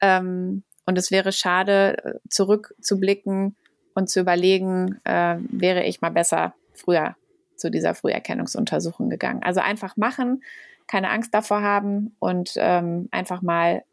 Ähm, 0.00 0.62
und 0.86 0.96
es 0.96 1.10
wäre 1.10 1.32
schade, 1.32 2.20
zurückzublicken 2.28 3.56
und 3.94 4.08
zu 4.08 4.20
überlegen, 4.20 5.00
äh, 5.04 5.36
wäre 5.40 5.84
ich 5.84 6.00
mal 6.00 6.10
besser 6.10 6.54
früher 6.74 7.16
zu 7.56 7.70
dieser 7.70 7.94
Früherkennungsuntersuchung 7.94 9.10
gegangen. 9.10 9.42
Also 9.42 9.60
einfach 9.60 9.96
machen, 9.96 10.42
keine 10.90 11.10
Angst 11.10 11.32
davor 11.32 11.62
haben 11.62 12.16
und 12.18 12.54
ähm, 12.56 13.08
einfach 13.12 13.42
mal 13.42 13.84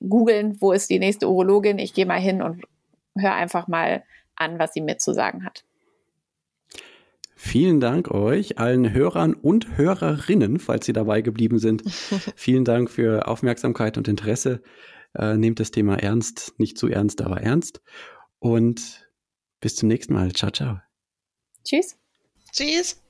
googeln, 0.00 0.60
wo 0.60 0.72
ist 0.72 0.90
die 0.90 0.98
nächste 0.98 1.28
Urologin. 1.28 1.78
Ich 1.78 1.94
gehe 1.94 2.04
mal 2.04 2.20
hin 2.20 2.42
und 2.42 2.64
höre 3.16 3.34
einfach 3.34 3.68
mal 3.68 4.02
an, 4.34 4.58
was 4.58 4.74
sie 4.74 4.80
mir 4.80 4.98
zu 4.98 5.14
sagen 5.14 5.44
hat. 5.44 5.64
Vielen 7.36 7.80
Dank 7.80 8.10
euch, 8.10 8.58
allen 8.58 8.92
Hörern 8.92 9.34
und 9.34 9.76
Hörerinnen, 9.76 10.58
falls 10.58 10.86
Sie 10.86 10.92
dabei 10.92 11.20
geblieben 11.20 11.58
sind. 11.58 11.82
Vielen 12.34 12.64
Dank 12.64 12.90
für 12.90 13.28
Aufmerksamkeit 13.28 13.96
und 13.96 14.08
Interesse. 14.08 14.62
Äh, 15.14 15.36
nehmt 15.36 15.60
das 15.60 15.70
Thema 15.70 15.96
ernst, 15.96 16.54
nicht 16.58 16.76
zu 16.76 16.88
ernst, 16.88 17.22
aber 17.22 17.42
ernst. 17.42 17.82
Und 18.40 19.08
bis 19.60 19.76
zum 19.76 19.88
nächsten 19.88 20.12
Mal. 20.12 20.32
Ciao, 20.32 20.50
ciao. 20.50 20.80
Tschüss. 21.62 21.96
Tschüss. 22.52 23.00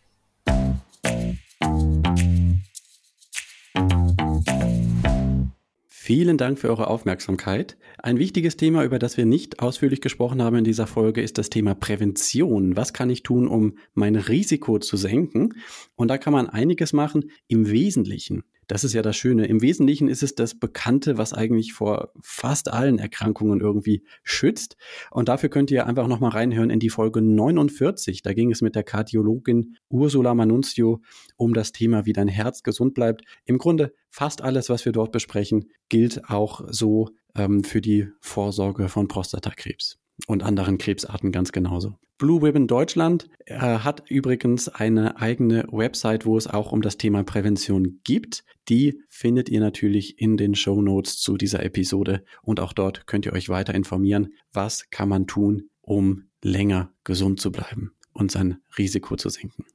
Vielen 6.06 6.38
Dank 6.38 6.60
für 6.60 6.68
eure 6.68 6.86
Aufmerksamkeit. 6.86 7.76
Ein 7.98 8.20
wichtiges 8.20 8.56
Thema, 8.56 8.84
über 8.84 9.00
das 9.00 9.16
wir 9.16 9.26
nicht 9.26 9.58
ausführlich 9.58 10.00
gesprochen 10.00 10.40
haben 10.40 10.58
in 10.58 10.62
dieser 10.62 10.86
Folge, 10.86 11.20
ist 11.20 11.36
das 11.36 11.50
Thema 11.50 11.74
Prävention. 11.74 12.76
Was 12.76 12.92
kann 12.92 13.10
ich 13.10 13.24
tun, 13.24 13.48
um 13.48 13.76
mein 13.94 14.14
Risiko 14.14 14.78
zu 14.78 14.96
senken? 14.96 15.54
Und 15.96 16.06
da 16.06 16.16
kann 16.16 16.32
man 16.32 16.48
einiges 16.48 16.92
machen. 16.92 17.32
Im 17.48 17.68
Wesentlichen 17.68 18.44
das 18.66 18.84
ist 18.84 18.92
ja 18.92 19.02
das 19.02 19.16
Schöne. 19.16 19.46
Im 19.46 19.62
Wesentlichen 19.62 20.08
ist 20.08 20.22
es 20.22 20.34
das 20.34 20.58
Bekannte, 20.58 21.18
was 21.18 21.32
eigentlich 21.32 21.72
vor 21.72 22.12
fast 22.20 22.72
allen 22.72 22.98
Erkrankungen 22.98 23.60
irgendwie 23.60 24.02
schützt. 24.22 24.76
Und 25.10 25.28
dafür 25.28 25.48
könnt 25.48 25.70
ihr 25.70 25.86
einfach 25.86 26.08
nochmal 26.08 26.30
reinhören 26.30 26.70
in 26.70 26.80
die 26.80 26.90
Folge 26.90 27.22
49. 27.22 28.22
Da 28.22 28.32
ging 28.32 28.50
es 28.50 28.62
mit 28.62 28.74
der 28.74 28.82
Kardiologin 28.82 29.76
Ursula 29.88 30.34
Manunzio 30.34 31.00
um 31.36 31.54
das 31.54 31.72
Thema, 31.72 32.06
wie 32.06 32.12
dein 32.12 32.28
Herz 32.28 32.62
gesund 32.62 32.94
bleibt. 32.94 33.22
Im 33.44 33.58
Grunde 33.58 33.92
fast 34.10 34.42
alles, 34.42 34.68
was 34.68 34.84
wir 34.84 34.92
dort 34.92 35.12
besprechen, 35.12 35.70
gilt 35.88 36.28
auch 36.28 36.62
so 36.68 37.10
ähm, 37.36 37.62
für 37.62 37.80
die 37.80 38.08
Vorsorge 38.20 38.88
von 38.88 39.08
Prostatakrebs 39.08 39.98
und 40.26 40.42
anderen 40.42 40.78
Krebsarten 40.78 41.32
ganz 41.32 41.52
genauso. 41.52 41.98
Blue 42.18 42.42
Ribbon 42.42 42.66
Deutschland 42.66 43.28
äh, 43.44 43.58
hat 43.58 44.04
übrigens 44.08 44.68
eine 44.68 45.20
eigene 45.20 45.66
Website, 45.70 46.24
wo 46.24 46.38
es 46.38 46.46
auch 46.46 46.72
um 46.72 46.80
das 46.80 46.96
Thema 46.96 47.22
Prävention 47.24 48.00
gibt. 48.04 48.44
Die 48.68 49.02
findet 49.08 49.50
ihr 49.50 49.60
natürlich 49.60 50.18
in 50.18 50.38
den 50.38 50.54
Show 50.54 50.80
Notes 50.80 51.18
zu 51.18 51.36
dieser 51.36 51.62
Episode 51.62 52.24
und 52.42 52.60
auch 52.60 52.72
dort 52.72 53.06
könnt 53.06 53.26
ihr 53.26 53.34
euch 53.34 53.48
weiter 53.48 53.74
informieren, 53.74 54.32
was 54.52 54.88
kann 54.90 55.08
man 55.10 55.26
tun, 55.26 55.68
um 55.82 56.24
länger 56.42 56.92
gesund 57.04 57.40
zu 57.40 57.52
bleiben 57.52 57.92
und 58.12 58.30
sein 58.30 58.58
Risiko 58.78 59.16
zu 59.16 59.28
senken. 59.28 59.66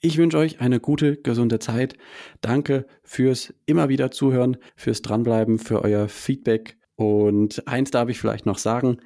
Ich 0.00 0.16
wünsche 0.16 0.38
euch 0.38 0.60
eine 0.60 0.80
gute, 0.80 1.16
gesunde 1.16 1.58
Zeit. 1.58 1.96
Danke 2.40 2.86
fürs 3.04 3.54
immer 3.66 3.88
wieder 3.88 4.10
zuhören, 4.10 4.56
fürs 4.74 5.02
Dranbleiben, 5.02 5.58
für 5.58 5.82
euer 5.82 6.08
Feedback 6.08 6.76
und 6.96 7.66
eins 7.66 7.90
darf 7.90 8.08
ich 8.08 8.18
vielleicht 8.18 8.46
noch 8.46 8.58
sagen, 8.58 8.98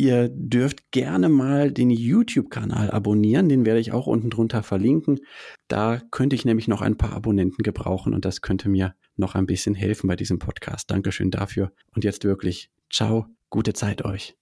ihr 0.00 0.30
dürft 0.30 0.90
gerne 0.90 1.28
mal 1.28 1.70
den 1.70 1.90
YouTube-Kanal 1.90 2.90
abonnieren, 2.90 3.48
den 3.48 3.66
werde 3.66 3.80
ich 3.80 3.92
auch 3.92 4.06
unten 4.06 4.30
drunter 4.30 4.62
verlinken. 4.62 5.20
Da 5.68 6.00
könnte 6.10 6.34
ich 6.34 6.44
nämlich 6.44 6.68
noch 6.68 6.80
ein 6.80 6.96
paar 6.96 7.12
Abonnenten 7.12 7.62
gebrauchen 7.62 8.14
und 8.14 8.24
das 8.24 8.40
könnte 8.40 8.68
mir 8.68 8.94
noch 9.16 9.34
ein 9.34 9.46
bisschen 9.46 9.74
helfen 9.74 10.08
bei 10.08 10.16
diesem 10.16 10.38
Podcast. 10.38 10.90
Dankeschön 10.90 11.30
dafür 11.30 11.72
und 11.94 12.04
jetzt 12.04 12.24
wirklich, 12.24 12.70
ciao, 12.90 13.26
gute 13.50 13.74
Zeit 13.74 14.04
euch. 14.04 14.36